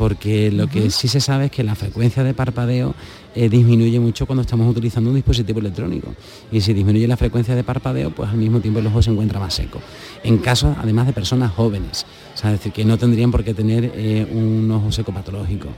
porque 0.00 0.50
lo 0.50 0.66
que 0.66 0.88
sí 0.88 1.08
se 1.08 1.20
sabe 1.20 1.44
es 1.44 1.50
que 1.50 1.62
la 1.62 1.74
frecuencia 1.74 2.24
de 2.24 2.32
parpadeo 2.32 2.94
eh, 3.34 3.50
disminuye 3.50 4.00
mucho 4.00 4.24
cuando 4.24 4.40
estamos 4.40 4.66
utilizando 4.66 5.10
un 5.10 5.16
dispositivo 5.16 5.60
electrónico. 5.60 6.14
Y 6.50 6.62
si 6.62 6.72
disminuye 6.72 7.06
la 7.06 7.18
frecuencia 7.18 7.54
de 7.54 7.62
parpadeo, 7.62 8.10
pues 8.10 8.30
al 8.30 8.38
mismo 8.38 8.60
tiempo 8.60 8.80
el 8.80 8.86
ojo 8.86 9.02
se 9.02 9.10
encuentra 9.10 9.38
más 9.38 9.52
seco. 9.52 9.78
En 10.24 10.38
casos, 10.38 10.74
además 10.80 11.06
de 11.06 11.12
personas 11.12 11.52
jóvenes, 11.52 12.06
es 12.48 12.52
decir, 12.58 12.72
que 12.72 12.84
no 12.84 12.98
tendrían 12.98 13.30
por 13.30 13.44
qué 13.44 13.54
tener 13.54 13.92
eh, 13.94 14.26
un 14.32 14.70
ojo 14.70 14.90
seco 14.90 15.12
patológico. 15.12 15.68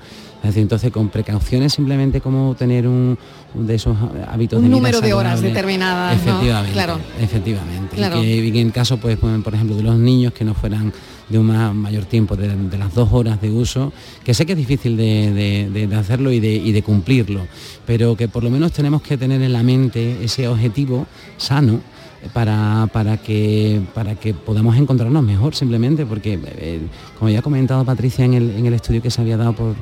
Es 0.43 0.49
decir, 0.49 0.63
entonces 0.63 0.91
con 0.91 1.09
precauciones 1.09 1.73
simplemente 1.73 2.21
como 2.21 2.57
tener 2.57 2.87
un, 2.89 3.17
de 3.55 3.75
esos 3.77 3.97
hábitos 4.29 4.59
un 4.59 4.65
de 4.65 4.71
número 4.71 5.01
de 5.01 5.15
horas 5.15 5.41
determinadas. 5.41 6.17
Efectivamente, 6.17 6.73
claro. 6.73 6.99
efectivamente. 7.21 7.97
Y, 8.25 8.59
en 8.59 8.71
caso, 8.71 8.97
pues, 8.97 9.19
por 9.19 9.55
ejemplo, 9.55 9.77
de 9.77 9.83
los 9.83 9.99
niños 9.99 10.33
que 10.33 10.45
no 10.45 10.55
fueran 10.55 10.93
de 11.29 11.39
un 11.39 11.47
mayor 11.47 12.05
tiempo, 12.05 12.37
de, 12.37 12.77
las 12.77 12.93
dos 12.93 13.09
horas 13.13 13.41
de 13.41 13.51
uso, 13.51 13.93
que 14.25 14.35
sé 14.35 14.45
que 14.45 14.53
es 14.53 14.59
difícil 14.59 14.97
de, 14.97 15.89
hacerlo 15.97 16.33
y 16.33 16.41
de, 16.41 16.83
cumplirlo, 16.83 17.47
pero 17.87 18.17
que 18.17 18.29
por 18.29 18.43
lo 18.43 18.51
menos 18.51 18.73
tenemos 18.73 19.03
que 19.03 19.17
tener 19.17 19.41
en 19.43 19.53
la 19.53 19.63
mente 19.63 20.25
ese 20.25 20.49
objetivo 20.49 21.07
sano 21.37 21.81
para, 22.33 22.89
para, 22.93 23.17
que, 23.17 23.81
para 23.95 24.15
que 24.15 24.35
podamos 24.35 24.77
encontrarnos 24.77 25.23
mejor 25.23 25.55
simplemente, 25.55 26.07
porque 26.07 26.39
eh, 26.45 26.81
como 27.19 27.31
ya 27.31 27.41
ha 27.41 27.43
comentado 27.43 27.85
Patricia 27.85 28.25
en 28.25 28.35
el, 28.35 28.51
en 28.51 28.67
el, 28.67 28.75
estudio 28.75 29.03
que 29.03 29.11
se 29.11 29.21
había 29.21 29.37
dado 29.37 29.53
por, 29.53 29.75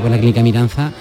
por 0.00 0.10
la 0.10 0.18
clínica 0.18 0.42
Miranza, 0.42 0.92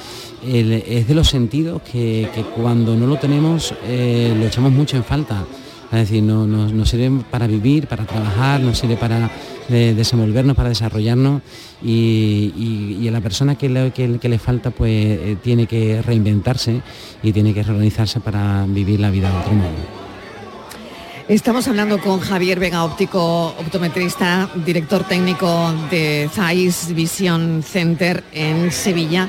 es 0.43 1.07
de 1.07 1.15
los 1.15 1.27
sentidos 1.27 1.81
que, 1.81 2.29
cuando 2.55 2.95
no 2.95 3.07
lo 3.07 3.17
tenemos 3.17 3.73
eh, 3.85 4.35
lo 4.37 4.45
echamos 4.45 4.71
mucho 4.71 4.97
en 4.97 5.03
falta. 5.03 5.45
Es 5.91 5.99
decir, 5.99 6.21
nos 6.21 6.73
no, 6.73 6.85
sirve 6.85 7.23
para 7.31 7.47
vivir, 7.47 7.87
para 7.87 8.05
trabajar, 8.05 8.59
nos 8.59 8.77
sirve 8.77 8.97
para 8.97 9.31
desenvolvernos, 9.69 10.53
para 10.53 10.67
desarrollarnos 10.67 11.41
y, 11.81 13.07
a 13.07 13.11
la 13.11 13.21
persona 13.21 13.55
que 13.55 13.69
le, 13.69 13.91
que, 13.91 14.29
le 14.29 14.37
falta 14.37 14.69
pues 14.71 14.91
eh, 14.91 15.37
tiene 15.41 15.65
que 15.65 16.01
reinventarse 16.01 16.81
y 17.23 17.31
tiene 17.31 17.53
que 17.53 17.63
reorganizarse 17.63 18.19
para 18.19 18.65
vivir 18.67 18.99
la 18.99 19.09
vida 19.11 19.31
de 19.31 19.37
otro 19.37 19.53
modo. 19.53 20.06
Estamos 21.29 21.67
hablando 21.67 21.99
con 21.99 22.21
Javier 22.21 22.57
Vega 22.57 22.85
Óptico, 22.85 23.47
optometrista, 23.47 24.49
director 24.65 25.03
técnico 25.03 25.73
de 25.91 26.29
ZAIS 26.33 26.93
Vision 26.95 27.63
Center 27.63 28.23
en 28.31 28.71
Sevilla, 28.71 29.27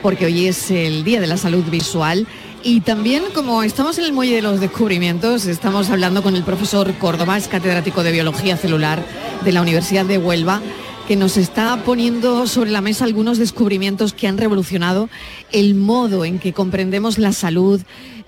porque 0.00 0.26
hoy 0.26 0.46
es 0.46 0.70
el 0.70 1.02
Día 1.02 1.20
de 1.20 1.26
la 1.26 1.36
Salud 1.36 1.64
Visual. 1.64 2.28
Y 2.62 2.82
también, 2.82 3.24
como 3.34 3.64
estamos 3.64 3.98
en 3.98 4.04
el 4.04 4.12
muelle 4.12 4.36
de 4.36 4.42
los 4.42 4.60
descubrimientos, 4.60 5.46
estamos 5.46 5.90
hablando 5.90 6.22
con 6.22 6.36
el 6.36 6.44
profesor 6.44 6.94
Córdoba, 6.98 7.36
es 7.36 7.48
catedrático 7.48 8.04
de 8.04 8.12
Biología 8.12 8.56
Celular 8.56 9.04
de 9.44 9.50
la 9.50 9.60
Universidad 9.60 10.04
de 10.04 10.18
Huelva, 10.18 10.62
que 11.08 11.16
nos 11.16 11.36
está 11.36 11.82
poniendo 11.84 12.46
sobre 12.46 12.70
la 12.70 12.80
mesa 12.80 13.04
algunos 13.04 13.38
descubrimientos 13.38 14.12
que 14.12 14.28
han 14.28 14.38
revolucionado 14.38 15.08
el 15.50 15.74
modo 15.74 16.24
en 16.24 16.38
que 16.38 16.52
comprendemos 16.52 17.18
la 17.18 17.32
salud 17.32 17.80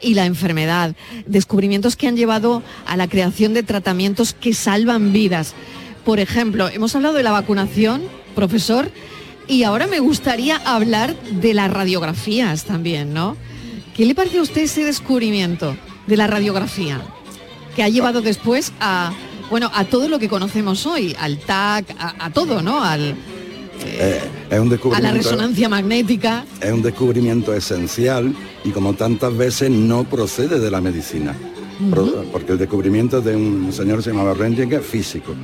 y 0.03 0.15
la 0.15 0.27
enfermedad. 0.27 0.95
Descubrimientos 1.27 1.97
que 1.97 2.09
han 2.09 2.17
llevado 2.17 2.63
a 2.87 2.97
la 2.97 3.09
creación 3.09 3.55
de 3.55 3.63
tratamientos 3.63 4.35
que 4.35 4.55
salvan 4.55 5.13
vidas. 5.13 5.55
Por 6.05 6.21
ejemplo, 6.21 6.69
hemos 6.69 6.95
hablado 6.95 7.15
de 7.15 7.23
la 7.23 7.33
vacunación, 7.33 8.03
profesor, 8.35 8.91
Y 9.49 9.65
ahora 9.65 9.89
me 9.89 9.99
gustaría 9.99 10.57
hablar 10.65 11.17
de 11.21 11.53
las 11.53 11.71
radiografías 11.71 12.65
también, 12.65 13.13
¿no? 13.13 13.37
¿Qué 13.95 14.07
le 14.07 14.15
parece 14.15 14.39
a 14.39 14.43
usted 14.43 14.63
ese 14.63 14.85
descubrimiento 14.85 15.77
de 16.07 16.17
la 16.17 16.29
radiografía? 16.29 17.01
Que 17.75 17.83
ha 17.83 17.89
llevado 17.89 18.23
después 18.23 18.73
a, 18.81 19.13
bueno, 19.51 19.71
a 19.75 19.85
todo 19.85 20.09
lo 20.09 20.21
que 20.21 20.29
conocemos 20.29 20.87
hoy, 20.87 21.17
al 21.19 21.39
TAC, 21.39 21.87
a, 21.99 22.31
todo, 22.31 22.63
¿no? 22.63 22.85
Al, 22.85 23.17
eh, 23.85 24.21
es 24.53 24.61
un 24.61 24.95
a 24.95 25.01
la 25.01 25.13
resonancia 25.13 25.67
magnética. 25.67 26.45
Es 26.61 26.71
un 26.71 26.83
descubrimiento 26.83 27.55
esencial 27.55 28.35
y 28.65 28.71
como 28.71 28.93
tantas 28.93 29.35
veces 29.35 29.71
no 29.71 30.05
procede 30.05 30.61
de 30.61 30.71
la 30.71 30.83
medicina. 30.83 31.35
Porque 32.31 32.53
el 32.53 32.59
descubrimiento 32.59 33.23
de 33.23 33.35
un 33.35 33.73
señor 33.73 33.97
que 33.97 34.03
se 34.05 34.11
llamaba 34.11 34.35
Röntgen 34.35 34.71
es 34.71 34.85
físico. 34.85 35.35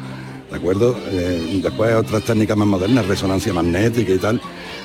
¿De 0.50 0.56
acuerdo? 0.56 0.94
Eh, 1.10 1.60
después 1.62 1.94
otras 1.94 2.22
técnicas 2.22 2.56
más 2.56 2.68
modernas, 2.68 3.06
resonancia 3.06 3.52
magnética 3.52 4.12
y 4.12 4.18
tal, 4.18 4.40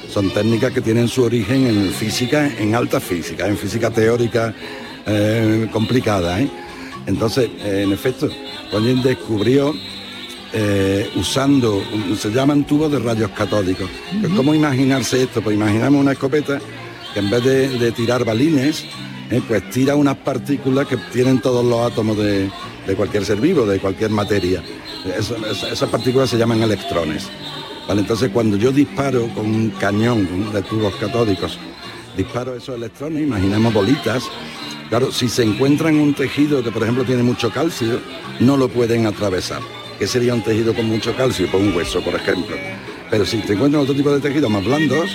son 0.09 0.29
técnicas 0.29 0.71
que 0.71 0.81
tienen 0.81 1.09
su 1.09 1.23
origen 1.23 1.67
en 1.67 1.91
física, 1.91 2.49
en 2.57 2.75
alta 2.75 3.01
física, 3.01 3.47
en 3.47 3.57
física 3.57 3.89
teórica 3.89 4.53
eh, 5.05 5.67
complicada. 5.71 6.39
¿eh? 6.39 6.49
Entonces, 7.07 7.49
en 7.61 7.91
efecto, 7.91 8.29
Röntgen 8.71 9.03
descubrió 9.03 9.73
usando, 11.15 11.83
se 12.17 12.29
llaman 12.29 12.63
tubos 12.65 12.91
de 12.91 12.99
rayos 12.99 13.31
catódicos. 13.31 13.89
¿Cómo 14.35 14.53
imaginarse 14.53 15.23
esto? 15.23 15.41
Pues 15.41 15.55
imaginamos 15.55 16.01
una 16.01 16.11
escopeta 16.11 16.59
que 17.13 17.19
en 17.19 17.29
vez 17.29 17.43
de, 17.43 17.91
tirar 17.91 18.23
balines, 18.23 18.85
pues 19.47 19.69
tira 19.71 19.95
unas 19.95 20.17
partículas 20.17 20.87
que 20.87 20.97
tienen 21.11 21.41
todos 21.41 21.65
los 21.65 21.91
átomos 21.91 22.17
de, 22.17 22.49
de 22.85 22.95
cualquier 22.95 23.25
ser 23.25 23.39
vivo, 23.39 23.65
de 23.65 23.79
cualquier 23.79 24.11
materia 24.11 24.61
esas 25.05 25.89
partículas 25.89 26.29
se 26.29 26.37
llaman 26.37 26.61
electrones. 26.61 27.29
¿vale? 27.87 28.01
Entonces 28.01 28.31
cuando 28.31 28.57
yo 28.57 28.71
disparo 28.71 29.27
con 29.33 29.45
un 29.45 29.69
cañón 29.71 30.51
de 30.53 30.61
tubos 30.61 30.95
catódicos, 30.95 31.57
disparo 32.15 32.55
esos 32.55 32.75
electrones, 32.75 33.23
imaginemos 33.23 33.73
bolitas, 33.73 34.23
claro, 34.89 35.11
si 35.11 35.27
se 35.27 35.43
encuentran 35.43 35.95
en 35.95 36.01
un 36.01 36.13
tejido 36.13 36.63
que 36.63 36.71
por 36.71 36.83
ejemplo 36.83 37.03
tiene 37.03 37.23
mucho 37.23 37.49
calcio, 37.49 37.99
no 38.39 38.57
lo 38.57 38.69
pueden 38.69 39.05
atravesar. 39.05 39.61
¿Qué 40.03 40.07
sería 40.07 40.33
un 40.33 40.41
tejido 40.41 40.73
con 40.73 40.85
mucho 40.87 41.15
calcio? 41.15 41.47
Pues 41.49 41.63
un 41.63 41.73
hueso, 41.73 42.01
por 42.03 42.13
ejemplo. 42.13 42.57
Pero 43.09 43.25
si 43.25 43.41
se 43.41 43.53
encuentran 43.53 43.83
otro 43.83 43.95
tipo 43.95 44.11
de 44.11 44.19
tejidos 44.19 44.51
más 44.51 44.65
blandos, 44.65 45.11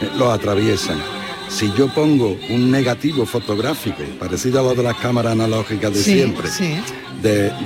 eh, 0.00 0.08
los 0.16 0.32
atraviesan. 0.32 1.02
Si 1.48 1.68
yo 1.76 1.88
pongo 1.88 2.38
un 2.48 2.70
negativo 2.70 3.26
fotográfico, 3.26 4.04
parecido 4.20 4.60
a 4.60 4.62
lo 4.62 4.74
de 4.76 4.84
las 4.84 4.94
cámaras 4.98 5.32
analógicas 5.32 5.92
de 5.92 6.00
siempre, 6.00 6.48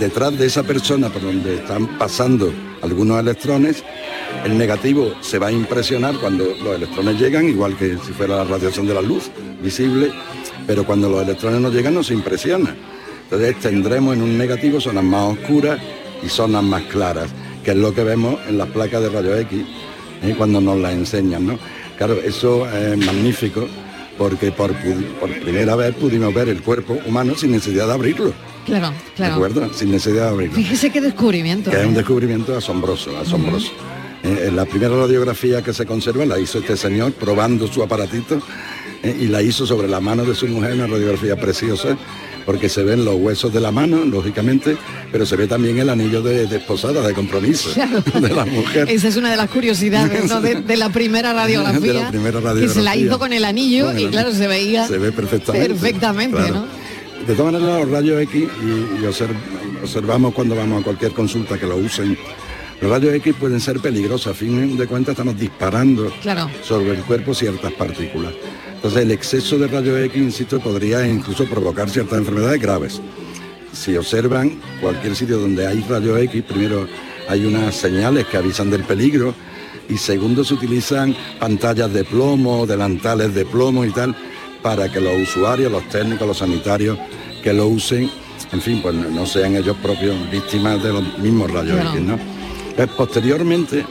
detrás 0.01 0.39
de 0.39 0.47
esa 0.47 0.62
persona 0.62 1.11
por 1.11 1.21
donde 1.21 1.57
están 1.57 1.99
pasando 1.99 2.51
algunos 2.81 3.21
electrones, 3.21 3.85
el 4.47 4.57
negativo 4.57 5.12
se 5.21 5.39
va 5.39 5.49
a 5.49 5.53
impresionar 5.53 6.17
cuando 6.17 6.47
los 6.65 6.77
electrones 6.77 7.21
llegan, 7.21 7.47
igual 7.47 7.77
que 7.77 7.99
si 7.99 8.15
fuera 8.15 8.37
la 8.37 8.45
radiación 8.45 8.87
de 8.87 8.95
la 8.95 9.03
luz 9.03 9.31
visible, 9.62 10.12
pero 10.67 10.87
cuando 10.87 11.11
los 11.11 11.25
electrones 11.25 11.61
no 11.61 11.69
llegan 11.69 11.93
no 11.93 12.03
se 12.03 12.15
impresiona. 12.15 12.75
Entonces 13.25 13.61
tendremos 13.61 14.17
en 14.17 14.23
un 14.23 14.39
negativo 14.39 14.81
zonas 14.81 15.05
más 15.05 15.35
oscuras 15.35 15.79
y 16.25 16.29
zonas 16.29 16.62
más 16.62 16.83
claras, 16.85 17.31
que 17.62 17.72
es 17.72 17.77
lo 17.77 17.95
que 17.95 18.05
vemos 18.05 18.37
en 18.49 18.59
las 18.59 18.68
placas 18.68 19.03
de 19.03 19.09
rayo 19.09 19.37
X 19.37 19.64
¿eh? 20.22 20.35
cuando 20.37 20.61
nos 20.61 20.79
las 20.79 20.93
enseñan. 20.93 21.47
¿no? 21.47 21.59
Claro, 21.97 22.14
eso 22.14 22.68
es 22.68 22.97
magnífico 22.99 23.66
porque 24.18 24.53
por, 24.53 24.72
por 25.20 25.31
primera 25.41 25.77
vez 25.77 25.95
pudimos 25.95 26.33
ver 26.33 26.49
el 26.49 26.62
cuerpo 26.62 26.99
humano 27.07 27.35
sin 27.35 27.53
necesidad 27.53 27.87
de 27.87 27.93
abrirlo. 27.93 28.33
Claro, 28.64 28.93
claro. 29.14 29.33
¿De 29.33 29.37
acuerdo? 29.37 29.75
Sin 29.75 29.91
necesidad 29.91 30.25
de 30.25 30.31
abrirlo. 30.31 30.55
Fíjese 30.55 30.91
qué 30.91 31.01
descubrimiento. 31.01 31.70
Que 31.70 31.81
es 31.81 31.87
un 31.87 31.93
¿eh? 31.93 31.97
descubrimiento 31.97 32.57
asombroso, 32.57 33.16
asombroso. 33.18 33.72
Eh, 34.22 34.51
la 34.55 34.64
primera 34.64 34.97
radiografía 34.97 35.62
que 35.62 35.75
se 35.75 35.85
conserva 35.85 36.25
la 36.25 36.39
hizo 36.39 36.59
este 36.59 36.79
señor 36.79 37.12
probando 37.12 37.66
su 37.66 37.83
aparatito 37.83 38.41
eh, 39.03 39.14
y 39.20 39.27
la 39.27 39.43
hizo 39.43 39.66
sobre 39.66 39.87
la 39.87 40.01
mano 40.01 40.25
de 40.25 40.35
su 40.35 40.49
mujer, 40.49 40.72
una 40.72 40.87
radiografía 40.87 41.37
preciosa, 41.37 41.99
porque 42.45 42.69
se 42.69 42.83
ven 42.83 43.05
los 43.05 43.17
huesos 43.17 43.53
de 43.53 43.61
la 43.61 43.73
mano, 43.73 44.05
lógicamente, 44.05 44.77
pero 45.11 45.27
se 45.27 45.37
ve 45.37 45.47
también 45.47 45.79
el 45.79 45.89
anillo 45.89 46.23
de, 46.23 46.45
esposada, 46.45 47.07
de 47.07 47.15
compromiso 47.15 47.71
de 48.21 48.29
la 48.29 48.45
mujer. 48.45 48.89
Esa 48.91 49.09
es 49.09 49.17
una 49.17 49.31
de 49.31 49.37
las 49.37 49.51
curiosidades 49.51 50.31
de, 50.67 50.77
la 50.77 50.91
primera 50.91 51.33
radiografía. 51.33 51.81
de 51.93 52.01
la 52.01 52.11
primera 52.11 52.41
radiografía. 52.41 52.69
Que 52.69 52.75
se 52.75 52.83
la 52.83 52.97
hizo 52.97 53.19
con 53.19 53.33
el 53.33 53.45
anillo 53.45 53.97
y 53.97 54.07
claro, 54.09 54.33
se 54.33 54.47
veía. 54.47 54.87
Se 54.87 54.99
ve 54.99 55.13
perfectamente. 55.13 55.69
Perfectamente, 55.69 56.51
¿no? 56.51 56.67
De 57.27 57.35
todas 57.35 57.55
maneras, 57.55 57.81
los 57.81 57.91
rayos 57.91 58.21
X, 58.23 58.49
y, 58.63 59.07
observamos 59.83 60.35
cuando 60.35 60.55
vamos 60.55 60.83
a 60.83 60.85
cualquier 60.85 61.13
consulta 61.13 61.59
que 61.59 61.67
lo 61.67 61.77
usen, 61.77 62.19
los 62.81 62.91
rayos 62.91 63.14
X 63.14 63.35
pueden 63.39 63.61
ser 63.61 63.81
peligrosos, 63.81 64.29
a 64.29 64.35
fin 64.35 64.77
de 64.77 64.87
cuentas 64.87 65.12
estamos 65.12 65.39
disparando 65.39 66.12
sobre 66.62 66.91
el 66.93 67.03
cuerpo 67.03 67.35
ciertas 67.35 67.72
partículas. 67.72 68.33
Entonces 68.75 69.03
el 69.03 69.11
exceso 69.12 69.59
de 69.59 69.68
rayos 69.68 69.99
X, 70.07 70.16
insisto, 70.16 70.61
podría 70.61 71.07
incluso 71.09 71.47
provocar 71.47 71.89
ciertas 71.89 72.18
enfermedades 72.18 72.61
graves. 72.61 73.01
Si 73.72 73.97
observan 73.97 74.61
cualquier 74.81 75.16
sitio 75.16 75.39
donde 75.39 75.66
hay 75.66 75.81
rayos 75.89 76.18
X, 76.20 76.43
primero 76.43 76.87
hay 77.29 77.47
unas 77.47 77.75
señales 77.75 78.27
que 78.27 78.37
avisan 78.37 78.70
del 78.70 78.85
peligro 78.85 79.35
y 79.89 79.97
segundo 79.97 80.45
se 80.45 80.55
utilizan 80.55 81.16
pantallas 81.39 81.93
de 81.93 82.05
plomo, 82.05 82.66
delantales 82.66 83.35
de 83.35 83.45
plomo 83.45 83.85
y 83.85 83.91
tal, 83.91 84.14
para 84.62 84.91
que 84.91 85.01
los 85.01 85.22
usuarios, 85.22 85.72
los 85.72 85.89
técnicos, 85.89 86.27
los 86.27 86.39
sanitarios 86.39 86.99
que 87.43 87.53
lo 87.53 87.66
usen, 87.66 88.11
en 88.53 88.61
fin, 88.61 88.81
pues 88.83 88.95
no 88.95 89.27
sean 89.27 89.57
ellos 89.57 89.77
propios 89.83 90.14
víctimas 90.31 90.83
de 90.83 90.93
los 90.93 91.18
mismos 91.18 91.51
rayos 91.51 91.81
X, 91.81 92.01
¿no? 92.03 92.34
Pues 92.77 92.89
posteriormente 92.91 93.85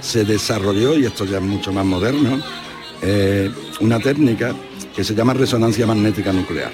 se 0.00 0.24
desarrolló, 0.24 0.96
y 0.96 1.06
esto 1.06 1.24
ya 1.24 1.38
es 1.38 1.42
mucho 1.42 1.72
más 1.72 1.84
moderno, 1.84 2.40
eh, 3.02 3.50
una 3.80 3.98
técnica 3.98 4.54
que 4.94 5.02
se 5.02 5.14
llama 5.14 5.34
resonancia 5.34 5.86
magnética 5.86 6.32
nuclear. 6.32 6.72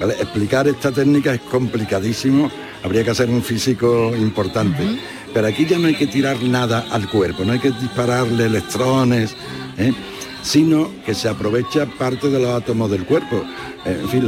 Explicar 0.00 0.66
esta 0.66 0.90
técnica 0.90 1.34
es 1.34 1.40
complicadísimo, 1.40 2.50
habría 2.82 3.04
que 3.04 3.10
hacer 3.10 3.28
un 3.28 3.42
físico 3.42 4.12
importante, 4.16 4.98
pero 5.32 5.46
aquí 5.46 5.66
ya 5.66 5.78
no 5.78 5.88
hay 5.88 5.94
que 5.94 6.06
tirar 6.06 6.42
nada 6.42 6.86
al 6.90 7.08
cuerpo, 7.08 7.44
no 7.44 7.52
hay 7.52 7.58
que 7.58 7.70
dispararle 7.70 8.46
electrones. 8.46 9.34
¿eh? 9.78 9.92
sino 10.44 10.90
que 11.06 11.14
se 11.14 11.28
aprovecha 11.28 11.86
parte 11.86 12.28
de 12.28 12.38
los 12.38 12.50
átomos 12.50 12.90
del 12.90 13.06
cuerpo. 13.06 13.42
Eh, 13.86 13.98
en 14.02 14.08
fin, 14.10 14.26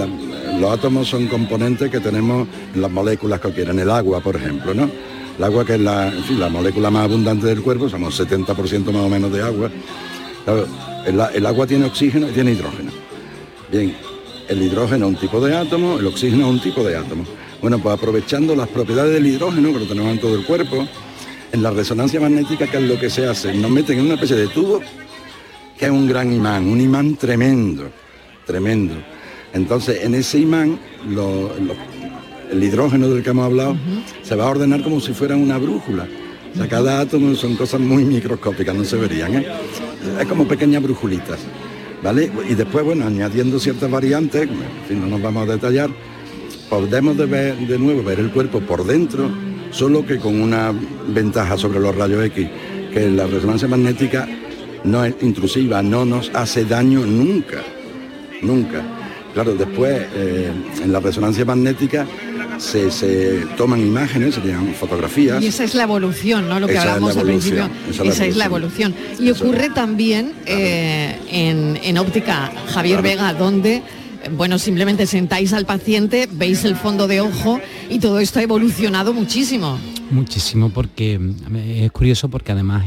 los 0.59 0.73
átomos 0.73 1.09
son 1.09 1.29
componentes 1.29 1.91
que 1.91 2.01
tenemos 2.01 2.49
en 2.75 2.81
las 2.81 2.91
moléculas 2.91 3.39
que 3.39 3.53
quieren, 3.53 3.79
el 3.79 3.91
agua, 3.91 4.21
por 4.21 4.35
ejemplo, 4.35 4.73
¿no? 4.73 4.91
El 5.39 5.45
agua 5.45 5.65
que 5.65 5.75
es 5.75 5.81
la, 5.81 6.13
la 6.39 6.49
molécula 6.49 6.91
más 6.91 7.05
abundante 7.05 7.47
del 7.47 7.63
cuerpo, 7.63 7.89
somos 7.89 8.19
70% 8.19 8.85
más 8.93 9.03
o 9.03 9.09
menos 9.09 9.31
de 9.33 9.43
agua. 9.43 9.71
el, 11.07 11.47
agua 11.47 11.67
tiene 11.67 11.85
oxígeno 11.85 12.29
y 12.29 12.33
tiene 12.33 12.53
hidrógeno. 12.53 12.91
Bien, 13.71 13.95
el 14.49 14.63
hidrógeno 14.63 15.07
es 15.07 15.15
un 15.15 15.21
tipo 15.21 15.41
de 15.45 15.57
átomo, 15.57 15.99
el 15.99 16.07
oxígeno 16.07 16.47
es 16.47 16.53
un 16.53 16.61
tipo 16.61 16.83
de 16.83 16.97
átomo. 16.97 17.25
Bueno, 17.61 17.79
pues 17.79 17.95
aprovechando 17.95 18.57
las 18.57 18.69
propiedades 18.69 19.13
del 19.13 19.27
hidrógeno, 19.27 19.73
que 19.73 19.81
lo 19.81 19.87
tenemos 19.87 20.13
en 20.13 20.21
todo 20.21 20.35
el 20.37 20.47
cuerpo, 20.47 20.87
en 21.53 21.63
la 21.63 21.71
resonancia 21.71 22.19
magnética, 22.19 22.67
que 22.67 22.79
es 22.79 22.83
lo 22.85 22.99
que 22.99 23.11
se 23.11 23.27
hace? 23.27 23.53
Nos 23.55 23.71
meten 23.71 23.99
en 23.99 24.07
una 24.07 24.15
especie 24.15 24.37
de 24.37 24.49
tubo 24.49 24.81
que 25.79 25.85
es 25.85 25.91
un 25.91 26.09
gran 26.09 26.33
imán, 26.33 26.67
un 26.67 26.81
imán 26.81 27.17
tremendo, 27.17 27.91
tremendo. 28.47 28.95
Entonces, 29.53 30.03
en 30.03 30.15
ese 30.15 30.39
imán, 30.39 30.79
el 32.51 32.63
hidrógeno 32.63 33.09
del 33.09 33.23
que 33.23 33.31
hemos 33.31 33.47
hablado, 33.47 33.77
se 34.23 34.35
va 34.35 34.45
a 34.45 34.51
ordenar 34.51 34.83
como 34.83 35.01
si 35.01 35.13
fuera 35.13 35.37
una 35.37 35.59
brújula. 35.59 36.07
O 36.55 36.57
sea, 36.59 36.69
cada 36.69 37.01
átomo 37.01 37.35
son 37.35 37.55
cosas 37.57 37.81
muy 37.81 38.05
microscópicas, 38.05 38.75
no 38.75 38.85
se 38.85 38.97
verían, 38.97 39.35
¿eh? 39.35 39.47
Es 40.21 40.27
como 40.27 40.47
pequeñas 40.47 40.83
brújulitas, 40.83 41.39
¿vale? 42.03 42.31
Y 42.49 42.55
después, 42.55 42.85
bueno, 42.85 43.07
añadiendo 43.07 43.59
ciertas 43.59 43.91
variantes, 43.91 44.43
en 44.43 44.89
fin, 44.89 45.01
no 45.01 45.07
nos 45.07 45.21
vamos 45.21 45.49
a 45.49 45.53
detallar, 45.53 45.91
podemos 46.71 47.17
de, 47.17 47.27
ver, 47.27 47.57
de 47.59 47.79
nuevo 47.79 48.03
ver 48.03 48.21
el 48.21 48.31
cuerpo 48.31 48.61
por 48.61 48.87
dentro, 48.87 49.29
solo 49.71 50.07
que 50.07 50.19
con 50.19 50.41
una 50.41 50.73
ventaja 51.09 51.59
sobre 51.59 51.81
los 51.81 51.95
rayos 51.95 52.25
X, 52.25 52.49
que 52.93 53.11
la 53.11 53.27
resonancia 53.27 53.69
magnética 53.69 54.27
no 54.85 55.05
es 55.05 55.15
intrusiva, 55.21 55.83
no 55.83 56.05
nos 56.05 56.31
hace 56.35 56.65
daño 56.65 57.05
nunca, 57.05 57.63
nunca. 58.41 58.83
Claro, 59.35 59.55
después 59.55 60.01
eh, 60.15 60.51
en 60.83 60.93
la 60.93 61.01
resonancia 61.01 61.45
magnética 61.45 62.07
se, 62.59 63.47
toman 63.57 63.81
imágenes, 63.81 64.35
se 64.35 64.41
llaman 64.41 64.75
fotografías. 64.75 65.43
Y 65.43 65.47
esa 65.47 65.65
es 65.65 65.75
la 65.75 65.85
evolución, 65.85 66.49
¿no? 66.49 66.61
Lo 66.61 66.67
que 66.67 66.79
hablamos 66.79 67.17
al 67.17 67.27
principio. 67.27 67.69
Esa, 68.05 68.27
es 68.27 68.37
la 68.37 68.47
evolución. 68.47 68.95
Y 69.19 69.31
ocurre 69.31 69.71
también 69.71 70.33
eh, 70.47 71.19
en, 71.31 71.99
óptica 71.99 72.53
Javier 72.69 73.03
Vega, 73.03 73.33
donde 73.33 73.83
bueno, 74.33 74.59
simplemente 74.59 75.07
sentáis 75.07 75.53
al 75.53 75.67
paciente, 75.67 76.29
veis 76.31 76.65
el 76.65 76.75
fondo 76.77 77.07
de 77.07 77.21
ojo 77.21 77.61
y 77.89 78.01
todo 78.01 78.19
esto 78.19 78.41
ha 78.41 78.43
evolucionado 78.43 79.13
muchísimo. 79.13 79.79
Muchísimo 80.11 80.71
porque 80.71 81.19
mm, 81.19 81.57
es 81.57 81.93
curioso 81.93 82.29
porque 82.29 82.53
además 82.53 82.85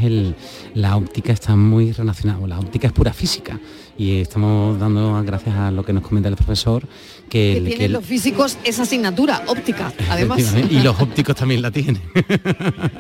la 0.74 0.96
óptica 0.96 1.34
está 1.34 1.56
muy 1.56 1.92
relacionada, 1.92 2.46
la 2.48 2.60
óptica 2.60 2.88
es 2.88 2.94
pura 2.94 3.14
física. 3.14 3.60
Y 3.98 4.22
estamos 4.22 4.80
dando 4.80 5.22
gracias 5.26 5.56
a 5.58 5.72
lo 5.72 5.84
que 5.84 5.92
nos 5.92 6.04
comenta 6.04 6.30
el 6.30 6.38
profesor 6.38 6.88
que, 7.30 7.62
tienen 7.66 7.94
los 7.94 8.06
físicos 8.06 8.58
esa 8.64 8.84
asignatura 8.84 9.44
óptica 9.48 9.94
además. 10.10 10.56
Y 10.70 10.80
los 10.82 11.00
ópticos 11.00 11.36
también 11.36 11.62
la 11.62 11.72
tienen. 11.72 12.02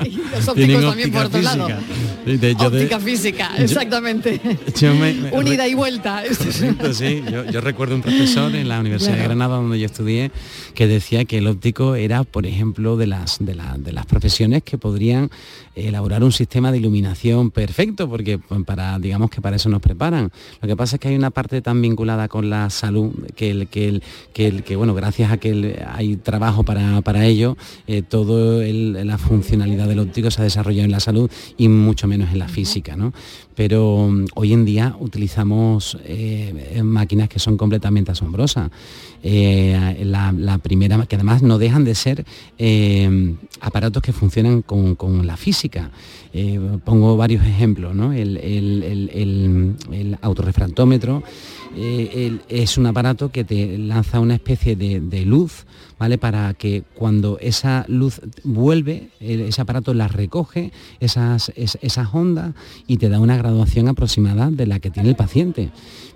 Y 0.05 0.17
los 0.17 0.47
ópticos 0.47 0.81
también 0.81 1.11
por 1.11 1.25
otro 1.25 1.41
lado. 1.41 1.67
óptica 2.59 2.99
física 2.99 3.51
exactamente. 3.57 4.39
unida 5.31 5.67
y 5.67 5.73
vuelta. 5.73 6.23
Sí, 6.93 7.23
yo, 7.51 7.61
recuerdo 7.61 7.95
un 7.95 8.01
profesor 8.01 8.53
en 8.55 8.67
la 8.67 8.79
Universidad 8.79 9.17
de 9.17 9.23
Granada 9.23 9.55
donde 9.55 9.79
yo 9.79 9.85
estudié 9.85 10.31
que 10.73 10.87
decía 10.87 11.25
que 11.25 11.39
el 11.39 11.47
óptico 11.47 11.95
era 11.95 12.23
por 12.23 12.45
ejemplo 12.45 12.97
de 12.97 13.07
las 13.07 13.37
de, 13.39 13.57
de 13.77 13.91
las 13.91 14.05
profesiones 14.09 14.63
que 14.63 14.77
podrían 14.77 15.29
elaborar 15.75 16.23
un 16.23 16.31
sistema 16.31 16.71
de 16.71 16.79
iluminación 16.79 17.51
perfecto 17.51 18.09
porque 18.09 18.37
pues, 18.37 18.61
para 18.65 18.99
digamos 18.99 19.29
que 19.29 19.39
para 19.39 19.55
eso 19.55 19.69
nos 19.69 19.81
preparan 19.81 20.31
lo 20.61 20.67
que 20.67 20.75
pasa 20.75 20.97
es 20.97 20.99
que 20.99 21.07
hay 21.07 21.15
una 21.15 21.29
parte 21.31 21.61
tan 21.61 21.81
vinculada 21.81 22.27
con 22.27 22.49
la 22.49 22.69
salud 22.69 23.11
que 23.35 23.51
el 23.51 23.67
que 23.67 23.87
el 23.87 24.03
que, 24.33 24.47
el, 24.47 24.63
que 24.63 24.75
bueno, 24.75 24.93
gracias 24.93 25.31
a 25.31 25.37
que 25.37 25.83
hay 25.87 26.15
trabajo 26.17 26.63
para, 26.63 27.01
para 27.01 27.25
ello, 27.25 27.57
eh, 27.87 28.01
todo 28.01 28.61
la 28.63 29.17
funcionalidad 29.17 29.87
del 29.87 29.99
óptico 29.99 30.31
se 30.31 30.41
ha 30.41 30.43
desarrollado 30.43 30.85
en 30.85 30.91
la 30.91 30.99
salud 30.99 31.29
y 31.57 31.67
mucho 31.67 32.07
menos 32.07 32.31
en 32.31 32.39
la 32.39 32.47
física. 32.47 32.95
¿no? 32.95 33.13
Pero 33.55 34.07
mm, 34.09 34.25
hoy 34.35 34.53
en 34.53 34.65
día 34.65 34.95
utilizamos 34.99 35.97
eh, 36.05 36.81
máquinas 36.83 37.29
que 37.29 37.39
son 37.39 37.57
completamente 37.57 38.11
asombrosas. 38.11 38.69
Eh, 39.21 40.03
la, 40.05 40.57
primera, 40.59 41.05
que 41.05 41.15
además 41.15 41.41
no 41.41 41.57
dejan 41.57 41.83
de 41.83 41.95
ser 41.95 42.25
aparatos 43.61 44.01
que 44.01 44.13
funcionan 44.13 44.61
con, 44.61 45.27
la 45.27 45.37
física. 45.37 45.91
pongo 46.85 47.17
varios 47.17 47.45
ejemplos, 47.45 47.95
¿no? 47.95 48.13
el, 48.13 48.37
el, 48.37 49.75
el 49.91 50.17
autorrefractómetro 50.21 51.23
eh, 51.75 52.39
es 52.49 52.77
un 52.77 52.87
aparato 52.87 53.31
que 53.31 53.43
te 53.43 53.77
lanza 53.77 54.19
una 54.19 54.33
especie 54.33 54.75
de, 54.75 55.25
luz, 55.25 55.65
¿vale? 55.99 56.17
Para 56.17 56.53
que 56.53 56.83
cuando 56.95 57.37
esa 57.39 57.85
luz 57.87 58.21
vuelve, 58.43 59.09
ese 59.19 59.61
aparato 59.61 59.93
la 59.93 60.07
recoge, 60.07 60.71
esas, 60.99 61.51
esas 61.55 62.13
ondas, 62.13 62.53
y 62.87 62.97
te 62.97 63.09
da 63.09 63.19
una 63.19 63.37
graduación 63.37 63.87
aproximada 63.87 64.49
de 64.49 64.65
la 64.65 64.79
que 64.79 64.89
tiene 64.89 65.09
el 65.09 65.15
paciente 65.15 65.69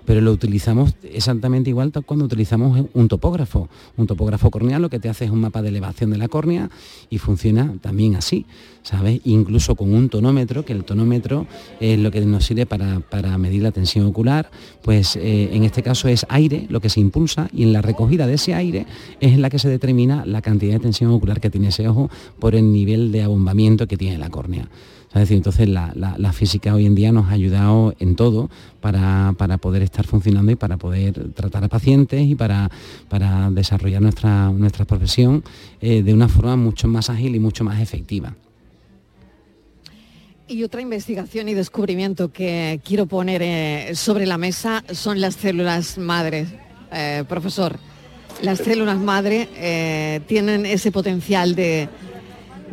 pero 0.04 0.20
lo 0.20 0.32
utilizamos 0.32 0.94
exactamente 1.02 1.70
igual 1.70 1.92
cuando 2.04 2.24
utilizamos 2.24 2.86
un 2.92 3.08
topógrafo. 3.08 3.68
Un 3.96 4.06
topógrafo 4.06 4.50
corneal 4.50 4.82
lo 4.82 4.90
que 4.90 4.98
te 4.98 5.08
hace 5.08 5.24
es 5.24 5.30
un 5.30 5.40
mapa 5.40 5.62
de 5.62 5.68
elevación 5.68 6.10
de 6.10 6.18
la 6.18 6.28
córnea 6.28 6.70
y 7.10 7.18
funciona 7.18 7.74
también 7.80 8.16
así, 8.16 8.46
¿sabes? 8.82 9.20
Incluso 9.24 9.74
con 9.74 9.94
un 9.94 10.08
tonómetro, 10.08 10.64
que 10.64 10.72
el 10.72 10.84
tonómetro 10.84 11.46
es 11.80 11.98
lo 11.98 12.10
que 12.10 12.20
nos 12.22 12.44
sirve 12.44 12.66
para, 12.66 13.38
medir 13.38 13.62
la 13.62 13.72
tensión 13.72 14.06
ocular, 14.06 14.50
pues 14.82 15.16
eh, 15.16 15.50
en 15.52 15.64
este 15.64 15.82
caso 15.82 16.08
es 16.08 16.26
aire 16.28 16.66
lo 16.68 16.80
que 16.80 16.88
se 16.88 17.00
impulsa 17.00 17.48
y 17.52 17.62
en 17.62 17.72
la 17.72 17.82
recogida 17.82 18.26
de 18.26 18.34
ese 18.34 18.54
aire 18.54 18.86
es 19.20 19.32
en 19.32 19.42
la 19.42 19.50
que 19.50 19.58
se 19.58 19.68
determina 19.68 20.24
la 20.26 20.42
cantidad 20.42 20.74
de 20.74 20.80
tensión 20.80 21.10
ocular 21.10 21.40
que 21.40 21.50
tiene 21.50 21.68
ese 21.68 21.88
ojo 21.88 22.10
por 22.38 22.54
el 22.54 22.72
nivel 22.72 23.12
de 23.12 23.22
abombamiento 23.22 23.86
que 23.86 23.96
tiene 23.96 24.18
la 24.18 24.30
córnea. 24.30 24.68
Es 25.14 25.20
decir, 25.20 25.36
entonces 25.36 25.68
la, 25.68 26.32
física 26.32 26.74
hoy 26.74 26.86
en 26.86 26.96
día 26.96 27.12
nos 27.12 27.26
ha 27.26 27.34
ayudado 27.34 27.94
en 28.00 28.16
todo 28.16 28.50
para, 28.80 29.32
poder 29.60 29.82
estar 29.82 30.04
funcionando 30.04 30.50
y 30.50 30.56
para 30.56 30.76
poder 30.76 31.32
tratar 31.34 31.62
a 31.62 31.68
pacientes 31.68 32.20
y 32.22 32.34
para, 32.34 32.68
para 33.08 33.48
desarrollar 33.52 34.02
nuestra, 34.02 34.50
nuestra 34.50 34.84
profesión 34.84 35.44
eh, 35.80 36.02
de 36.02 36.12
una 36.12 36.26
forma 36.26 36.56
mucho 36.56 36.88
más 36.88 37.10
ágil 37.10 37.36
y 37.36 37.38
mucho 37.38 37.62
más 37.62 37.80
efectiva. 37.80 38.34
Y 40.48 40.64
otra 40.64 40.80
investigación 40.80 41.48
y 41.48 41.54
descubrimiento 41.54 42.32
que 42.32 42.80
quiero 42.84 43.06
poner 43.06 43.40
eh, 43.42 43.94
sobre 43.94 44.26
la 44.26 44.36
mesa 44.36 44.82
son 44.92 45.20
las 45.20 45.36
células 45.36 45.96
madres, 45.96 46.48
eh, 46.92 47.22
profesor. 47.28 47.78
Las 48.42 48.58
células 48.58 48.98
madre 48.98 50.20
tienen 50.26 50.66
ese 50.66 50.90
potencial 50.90 51.54
de, 51.54 51.88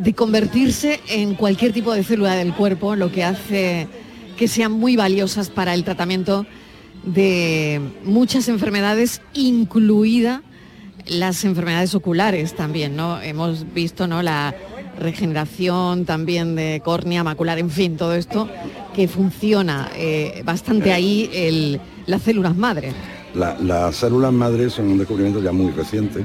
de 0.02 0.14
convertirse 0.14 1.00
en 1.08 1.34
cualquier 1.34 1.72
tipo 1.72 1.92
de 1.92 2.02
célula 2.02 2.34
del 2.34 2.52
cuerpo, 2.54 2.96
lo 2.96 3.12
que 3.12 3.22
hace 3.22 3.86
que 4.36 4.48
sean 4.48 4.72
muy 4.72 4.96
valiosas 4.96 5.48
para 5.50 5.74
el 5.74 5.84
tratamiento 5.84 6.44
de 7.04 7.80
muchas 8.04 8.48
enfermedades, 8.48 9.20
incluida 9.34 10.42
las 11.06 11.44
enfermedades 11.44 11.94
oculares 11.94 12.54
también, 12.54 12.96
¿no? 12.96 13.20
Hemos 13.20 13.72
visto, 13.72 14.08
¿no? 14.08 14.22
La 14.22 14.54
regeneración 14.98 16.04
también 16.04 16.56
de 16.56 16.82
córnea, 16.84 17.22
macular, 17.22 17.58
en 17.58 17.70
fin, 17.70 17.96
todo 17.96 18.14
esto 18.14 18.48
que 18.94 19.06
funciona 19.06 19.90
eh, 19.96 20.42
bastante 20.44 20.92
ahí 20.92 21.78
las 22.06 22.22
células 22.22 22.56
madre. 22.56 22.92
las 23.34 23.96
células 23.96 24.32
madres 24.32 24.72
son 24.72 24.88
un 24.88 24.98
descubrimiento 24.98 25.40
ya 25.40 25.52
muy 25.52 25.70
reciente 25.70 26.24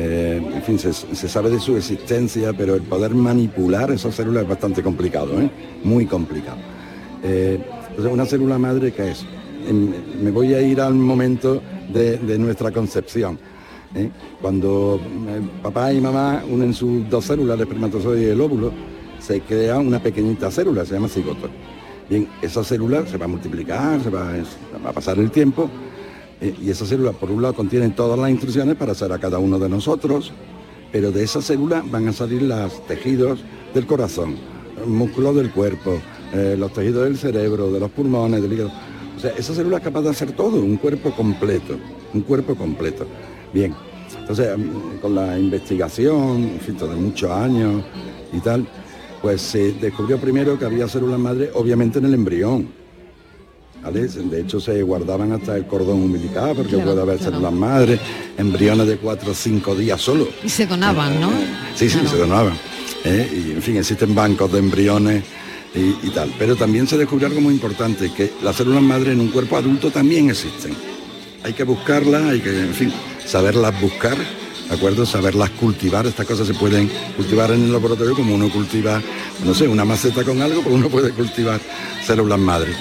eh, 0.00 0.40
en 0.54 0.62
fin, 0.62 0.78
se, 0.78 0.92
sabe 1.28 1.50
de 1.50 1.58
su 1.58 1.76
existencia, 1.76 2.52
pero 2.52 2.76
el 2.76 2.82
poder 2.82 3.16
manipular 3.16 3.90
esas 3.90 4.14
células 4.14 4.44
es 4.44 4.48
bastante 4.48 4.80
complicado, 4.80 5.40
¿eh? 5.40 5.50
muy 5.82 6.06
complicado. 6.06 6.58
Eh, 7.24 7.58
entonces, 7.90 8.12
una 8.12 8.24
célula 8.24 8.58
madre, 8.58 8.92
¿qué 8.92 9.10
es? 9.10 9.26
me 10.22 10.30
voy 10.30 10.54
a 10.54 10.62
ir 10.62 10.80
al 10.80 10.94
momento 10.94 11.60
de, 11.92 12.38
nuestra 12.38 12.70
concepción. 12.70 13.40
Cuando 14.40 15.00
papá 15.64 15.92
y 15.92 16.00
mamá 16.00 16.44
unen 16.48 16.72
sus 16.72 17.10
dos 17.10 17.24
células, 17.24 17.56
el 17.56 17.62
espermatozoide 17.62 18.22
y 18.22 18.30
el 18.30 18.40
óvulo, 18.40 18.72
se 19.18 19.40
crea 19.40 19.78
una 19.78 20.00
pequeñita 20.00 20.48
célula, 20.52 20.86
se 20.86 20.94
llama 20.94 21.08
cigoto. 21.08 21.48
Bien, 22.08 22.28
esa 22.40 22.62
célula 22.62 23.04
se 23.04 23.16
va 23.16 23.24
a 23.24 23.28
multiplicar, 23.28 24.00
se 24.00 24.10
va 24.10 24.32
a 24.86 24.92
pasar 24.92 25.18
el 25.18 25.32
tiempo 25.32 25.68
y 26.40 26.70
esa 26.70 26.86
célula, 26.86 27.12
por 27.12 27.30
un 27.30 27.42
lado, 27.42 27.54
contiene 27.54 27.88
todas 27.90 28.18
las 28.18 28.30
instrucciones 28.30 28.76
para 28.76 28.92
hacer 28.92 29.12
a 29.12 29.18
cada 29.18 29.38
uno 29.38 29.58
de 29.58 29.68
nosotros, 29.68 30.32
pero 30.92 31.10
de 31.10 31.24
esa 31.24 31.42
célula 31.42 31.82
van 31.90 32.08
a 32.08 32.12
salir 32.12 32.42
los 32.42 32.86
tejidos 32.86 33.40
del 33.74 33.86
corazón, 33.86 34.36
músculos 34.86 35.34
del 35.36 35.50
cuerpo, 35.50 35.98
eh, 36.32 36.56
los 36.58 36.72
tejidos 36.72 37.04
del 37.04 37.18
cerebro, 37.18 37.72
de 37.72 37.80
los 37.80 37.90
pulmones, 37.90 38.40
del 38.40 38.52
hígado. 38.52 38.72
O 39.16 39.20
sea, 39.20 39.32
esa 39.32 39.54
célula 39.54 39.78
es 39.78 39.82
capaz 39.82 40.02
de 40.02 40.10
hacer 40.10 40.32
todo, 40.32 40.56
un 40.62 40.76
cuerpo 40.76 41.10
completo, 41.10 41.76
un 42.14 42.20
cuerpo 42.22 42.54
completo. 42.54 43.06
Bien, 43.52 43.74
entonces 44.20 44.56
mm, 44.56 45.00
con 45.00 45.14
la 45.14 45.38
investigación, 45.38 46.44
en 46.44 46.60
fin, 46.60 46.78
de 46.78 46.86
muchos 46.94 47.30
años 47.30 47.82
y 48.32 48.38
tal, 48.38 48.66
pues 49.20 49.40
se 49.42 49.72
descubrió 49.72 50.18
primero 50.18 50.58
que 50.58 50.64
había 50.64 50.86
células 50.86 51.18
madre, 51.18 51.50
obviamente 51.54 51.98
en 51.98 52.04
el 52.04 52.14
embrión, 52.14 52.68
de 53.92 54.40
hecho 54.40 54.60
se 54.60 54.82
guardaban 54.82 55.32
hasta 55.32 55.56
el 55.56 55.66
cordón 55.66 56.02
umbilical 56.02 56.54
porque 56.54 56.76
puede 56.78 57.00
haber 57.00 57.18
células 57.18 57.52
madres, 57.52 58.00
embriones 58.36 58.86
de 58.86 58.96
cuatro 58.98 59.32
o 59.32 59.34
cinco 59.34 59.74
días 59.74 60.00
solo. 60.00 60.28
Y 60.44 60.48
se 60.48 60.66
donaban, 60.66 61.20
¿no? 61.20 61.30
Sí, 61.74 61.88
sí, 61.88 61.98
se 62.06 62.16
donaban. 62.16 62.54
¿eh? 63.04 63.28
Y 63.32 63.52
en 63.52 63.62
fin, 63.62 63.76
existen 63.76 64.14
bancos 64.14 64.52
de 64.52 64.58
embriones 64.58 65.24
y, 65.74 66.10
tal. 66.10 66.32
Pero 66.38 66.56
también 66.56 66.86
se 66.86 66.98
descubrió 66.98 67.28
algo 67.28 67.40
muy 67.40 67.54
importante, 67.54 68.12
que 68.12 68.32
las 68.42 68.56
células 68.56 68.82
madres 68.82 69.14
en 69.14 69.20
un 69.20 69.28
cuerpo 69.28 69.56
adulto 69.56 69.90
también 69.90 70.28
existen. 70.30 70.74
Hay 71.44 71.52
que 71.52 71.64
buscarlas, 71.64 72.24
hay 72.24 72.40
que, 72.40 72.50
en 72.50 72.74
fin, 72.74 72.92
saberlas 73.24 73.80
buscar, 73.80 74.16
¿de 74.16 74.74
acuerdo? 74.74 75.06
Saberlas 75.06 75.50
cultivar. 75.50 76.04
Estas 76.06 76.26
cosas 76.26 76.46
se 76.46 76.54
pueden 76.54 76.90
cultivar 77.16 77.52
en 77.52 77.62
el 77.62 77.72
laboratorio 77.72 78.14
como 78.14 78.34
uno 78.34 78.50
cultiva, 78.50 79.00
no 79.44 79.54
sé, 79.54 79.68
una 79.68 79.84
maceta 79.84 80.24
con 80.24 80.42
algo, 80.42 80.62
pues 80.62 80.74
uno 80.74 80.88
puede 80.88 81.12
cultivar 81.12 81.60
células 82.04 82.38
madres 82.38 82.76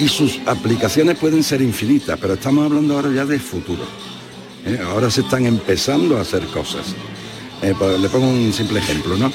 y 0.00 0.08
sus 0.08 0.40
aplicaciones 0.46 1.18
pueden 1.18 1.42
ser 1.42 1.60
infinitas, 1.60 2.18
pero 2.18 2.34
estamos 2.34 2.64
hablando 2.64 2.94
ahora 2.94 3.10
ya 3.12 3.26
de 3.26 3.38
futuro. 3.38 3.82
¿eh? 4.64 4.78
Ahora 4.82 5.10
se 5.10 5.20
están 5.20 5.44
empezando 5.44 6.16
a 6.16 6.22
hacer 6.22 6.46
cosas. 6.46 6.94
Eh, 7.62 7.74
pues, 7.78 8.00
le 8.00 8.08
pongo 8.08 8.26
un 8.26 8.52
simple 8.52 8.78
ejemplo, 8.78 9.16
¿no? 9.18 9.30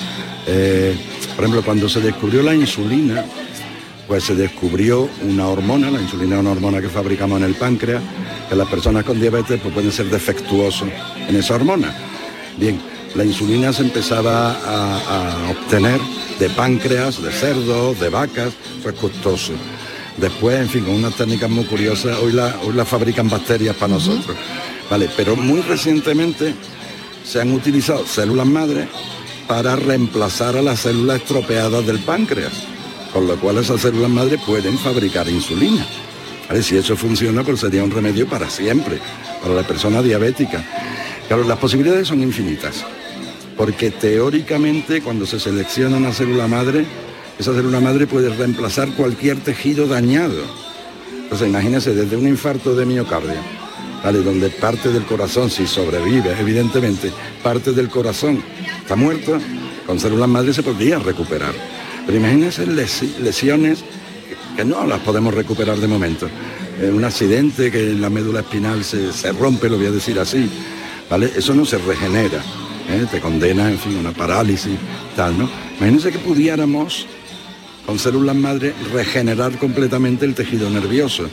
Eh, 0.48 0.96
por 1.36 1.46
ejemplo, 1.46 1.64
cuando 1.64 1.88
se 1.88 2.02
descubrió 2.02 2.42
la 2.42 2.56
insulina, 2.56 3.24
pues 4.08 4.24
se 4.24 4.34
descubrió 4.34 5.08
una 5.24 5.48
hormona, 5.48 5.92
la 5.92 6.02
insulina 6.02 6.36
es 6.36 6.42
una 6.42 6.52
hormona 6.52 6.82
que 6.82 6.90
fabricamos 6.90 7.40
en 7.40 7.46
el 7.46 7.54
páncreas, 7.54 8.02
que 8.50 8.56
las 8.56 8.68
personas 8.68 9.04
con 9.04 9.20
diabetes 9.20 9.60
pues, 9.62 9.74
pueden 9.74 9.92
ser 9.92 10.10
defectuosos 10.10 10.90
en 11.28 11.36
esa 11.36 11.56
hormona. 11.56 11.96
Bien, 12.58 12.80
la 13.14 13.24
insulina 13.24 13.72
se 13.72 13.84
empezaba 13.84 14.52
a, 14.52 14.98
a 14.98 15.52
obtener 15.52 16.00
de 16.40 16.50
páncreas, 16.50 17.22
de 17.22 17.32
cerdos, 17.32 18.00
de 18.00 18.10
vacas, 18.10 18.54
fue 18.82 18.94
costoso. 18.94 19.54
Después, 20.18 20.60
en 20.60 20.70
fin, 20.70 20.86
con 20.86 20.94
unas 20.96 21.16
técnicas 21.16 21.50
muy 21.50 21.66
curiosas, 21.66 22.18
hoy 22.20 22.32
la, 22.32 22.56
hoy 22.64 22.74
la 22.74 22.86
fabrican 22.86 23.30
bacterias 23.30 23.76
para 23.76 23.94
nosotros. 23.94 24.36
Vale, 24.90 25.10
pero 25.18 25.36
muy 25.36 25.62
recientemente 25.62 26.54
se 27.26 27.42
han 27.42 27.52
utilizado 27.52 28.06
células 28.06 28.48
madres 28.48 28.88
para 29.48 29.76
reemplazar 29.76 30.56
a 30.56 30.62
las 30.62 30.82
células 30.82 31.18
estropeadas 31.18 31.86
del 31.86 32.00
páncreas, 32.00 32.54
con 33.12 33.28
lo 33.28 33.36
cual 33.40 33.58
esas 33.58 33.82
células 33.82 34.10
madres 34.10 34.40
pueden 34.46 34.78
fabricar 34.78 35.28
insulina. 35.28 35.86
Si 36.62 36.78
eso 36.78 36.96
funciona, 36.96 37.44
pues 37.44 37.60
sería 37.60 37.84
un 37.84 37.92
remedio 37.92 38.28
para 38.28 38.50
siempre, 38.50 39.00
para 39.42 39.54
la 39.56 39.64
persona 39.64 40.02
diabética. 40.02 40.64
Claro, 41.28 41.44
las 41.44 41.58
posibilidades 41.58 42.08
son 42.08 42.22
infinitas. 42.22 42.86
porque 43.58 43.90
teóricamente 43.90 45.02
cuando 45.02 45.26
se 45.26 45.40
selecciona 45.40 45.98
una 45.98 46.12
célula 46.12 46.48
madre, 46.48 46.86
esa 47.40 47.54
célula 47.54 47.80
madre 47.80 48.08
puede 48.08 48.30
reemplazar 48.30 48.90
cualquier 48.94 49.38
tejido 49.38 49.88
dañado. 49.88 50.42
Entonces 51.24 51.48
imagínense, 51.48 51.94
desde 51.94 52.16
un 52.16 52.28
infarto 52.28 52.76
de 52.76 52.86
miocardio, 52.86 53.36
¿vale? 54.04 54.22
donde 54.22 54.50
parte 54.50 54.90
del 54.90 55.06
corazón, 55.06 55.50
si 55.50 55.68
sobrevive, 55.68 56.40
evidentemente, 56.40 57.12
parte 57.44 57.72
del 57.72 57.90
corazón 57.90 58.42
está 58.82 58.96
muerto, 58.96 59.38
con 59.86 60.00
células 60.00 60.30
madres 60.30 60.56
se 60.56 60.64
podría 60.64 61.00
recuperar. 61.00 61.54
Pero 62.06 62.18
imagínense 62.18 62.66
lesiones 62.68 63.84
que 64.56 64.64
no 64.64 64.86
las 64.86 65.00
podemos 65.00 65.34
recuperar 65.34 65.78
de 65.78 65.88
momento. 65.88 66.30
Eh, 66.80 66.90
un 66.90 67.04
accidente 67.04 67.72
que 67.72 67.92
en 67.92 68.02
la 68.02 68.10
médula 68.10 68.42
espinal 68.42 68.84
se, 68.84 69.12
se 69.12 69.32
rompe, 69.32 69.70
lo 69.70 69.78
voy 69.78 69.88
a 69.88 69.92
decir 69.92 70.20
así, 70.20 70.50
¿vale? 71.10 71.32
Eso 71.36 71.54
no 71.54 71.66
se 71.66 71.78
regenera. 71.80 72.42
¿eh? 72.90 73.06
te 73.10 73.20
condena, 73.20 73.70
en 73.70 73.80
fin, 73.80 73.98
una 73.98 74.12
parálisis, 74.12 74.78
tal, 75.16 75.38
¿no? 75.38 75.50
Imagínense 75.78 76.12
que 76.12 76.20
pudiéramos, 76.20 77.08
con 77.86 78.00
células 78.00 78.36
madre, 78.36 78.74
regenerar 78.92 79.58
completamente 79.58 80.26
el 80.26 80.34
tejido 80.34 80.70
nervioso. 80.70 81.26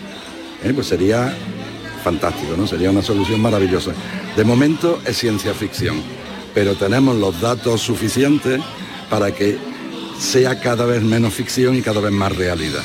¿eh? 0.63 0.73
Pues 0.75 0.87
sería 0.89 1.35
fantástico, 2.03 2.55
¿no? 2.57 2.67
Sería 2.67 2.91
una 2.91 3.03
solución 3.03 3.41
maravillosa. 3.41 3.93
De 4.37 4.45
momento 4.45 5.01
es 5.07 5.17
ciencia 5.19 5.55
ficción, 5.55 6.03
pero 6.55 6.75
tenemos 6.75 7.17
los 7.17 7.41
datos 7.41 7.81
suficientes 7.81 8.61
para 9.09 9.33
que 9.33 9.57
sea 10.19 10.61
cada 10.61 10.85
vez 10.85 11.03
menos 11.03 11.33
ficción 11.33 11.77
y 11.77 11.83
cada 11.83 12.01
vez 12.01 12.13
más 12.13 12.35
realidad. 12.37 12.83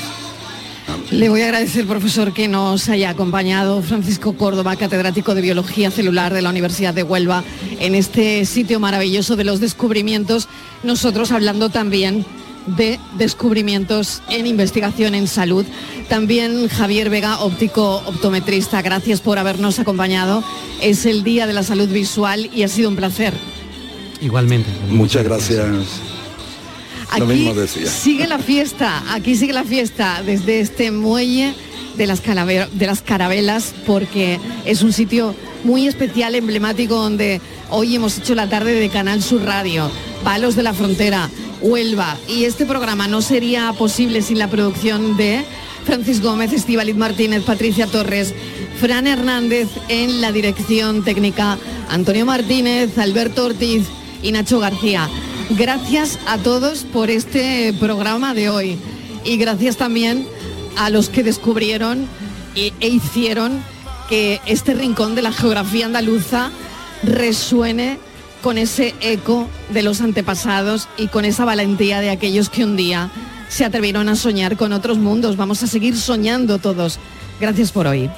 Le 1.11 1.29
voy 1.29 1.41
a 1.41 1.45
agradecer, 1.45 1.85
profesor, 1.85 2.33
que 2.33 2.47
nos 2.47 2.87
haya 2.89 3.09
acompañado 3.09 3.81
Francisco 3.81 4.33
Córdoba, 4.33 4.75
catedrático 4.75 5.35
de 5.35 5.41
Biología 5.41 5.91
Celular 5.91 6.33
de 6.33 6.41
la 6.41 6.49
Universidad 6.49 6.93
de 6.93 7.03
Huelva, 7.03 7.43
en 7.79 7.95
este 7.95 8.45
sitio 8.45 8.79
maravilloso 8.79 9.35
de 9.35 9.43
los 9.43 9.59
descubrimientos, 9.59 10.47
nosotros 10.83 11.31
hablando 11.31 11.69
también 11.69 12.25
de 12.67 12.99
descubrimientos 13.17 14.21
en 14.29 14.45
investigación 14.45 15.15
en 15.15 15.27
salud. 15.27 15.65
También 16.09 16.67
Javier 16.67 17.09
Vega, 17.09 17.39
óptico 17.39 18.03
optometrista, 18.05 18.81
gracias 18.81 19.21
por 19.21 19.39
habernos 19.39 19.79
acompañado. 19.79 20.43
Es 20.81 21.05
el 21.05 21.23
Día 21.23 21.47
de 21.47 21.53
la 21.53 21.63
Salud 21.63 21.89
Visual 21.89 22.49
y 22.53 22.63
ha 22.63 22.67
sido 22.67 22.89
un 22.89 22.95
placer. 22.95 23.33
Igualmente. 24.21 24.69
Muchas 24.89 25.23
gracias. 25.23 25.65
Aquí 27.09 27.53
sigue 27.85 28.27
la 28.27 28.39
fiesta, 28.39 29.03
aquí 29.13 29.35
sigue 29.35 29.53
la 29.53 29.63
fiesta 29.63 30.21
desde 30.25 30.59
este 30.59 30.91
muelle 30.91 31.53
de 31.95 32.05
las, 32.05 32.21
de 32.23 32.85
las 32.85 33.01
carabelas 33.01 33.73
porque 33.85 34.39
es 34.65 34.81
un 34.81 34.91
sitio 34.91 35.33
muy 35.63 35.87
especial, 35.87 36.35
emblemático, 36.35 36.95
donde 36.95 37.41
hoy 37.69 37.95
hemos 37.95 38.17
hecho 38.17 38.35
la 38.35 38.49
tarde 38.49 38.73
de 38.73 38.89
Canal 38.89 39.23
Sur 39.23 39.43
Radio, 39.43 39.89
Palos 40.23 40.55
de 40.55 40.63
la 40.63 40.73
Frontera, 40.73 41.29
Huelva. 41.61 42.17
Y 42.27 42.45
este 42.45 42.65
programa 42.65 43.07
no 43.07 43.21
sería 43.21 43.73
posible 43.73 44.21
sin 44.21 44.39
la 44.39 44.49
producción 44.49 45.17
de 45.17 45.43
Francis 45.85 46.21
Gómez, 46.21 46.53
Estivalit 46.53 46.95
Martínez, 46.95 47.43
Patricia 47.43 47.87
Torres, 47.87 48.33
Fran 48.79 49.07
Hernández 49.07 49.69
en 49.87 50.21
la 50.21 50.31
dirección 50.31 51.03
técnica, 51.03 51.57
Antonio 51.89 52.25
Martínez, 52.25 52.97
Alberto 52.97 53.45
Ortiz 53.45 53.87
y 54.21 54.31
Nacho 54.31 54.59
García. 54.59 55.09
Gracias 55.51 56.19
a 56.27 56.37
todos 56.37 56.83
por 56.83 57.09
este 57.09 57.73
programa 57.79 58.33
de 58.33 58.49
hoy 58.49 58.77
y 59.23 59.37
gracias 59.37 59.77
también 59.77 60.27
a 60.75 60.89
los 60.89 61.09
que 61.09 61.23
descubrieron 61.23 62.05
e, 62.55 62.73
hicieron 62.81 63.63
que 64.09 64.41
este 64.45 64.73
rincón 64.73 65.15
de 65.15 65.21
la 65.21 65.31
geografía 65.31 65.85
andaluza 65.85 66.51
resuene 67.03 67.99
con 68.41 68.57
ese 68.57 68.93
eco 69.01 69.47
de 69.69 69.83
los 69.83 70.01
antepasados 70.01 70.87
y 70.97 71.07
con 71.07 71.25
esa 71.25 71.45
valentía 71.45 71.99
de 71.99 72.09
aquellos 72.09 72.49
que 72.49 72.63
un 72.63 72.75
día 72.75 73.09
se 73.49 73.65
atrevieron 73.65 74.09
a 74.09 74.15
soñar 74.15 74.57
con 74.57 74.73
otros 74.73 74.97
mundos. 74.97 75.37
Vamos 75.37 75.63
a 75.63 75.67
seguir 75.67 75.97
soñando 75.97 76.59
todos. 76.59 76.99
Gracias 77.39 77.71
por 77.71 77.87
hoy. 77.87 78.09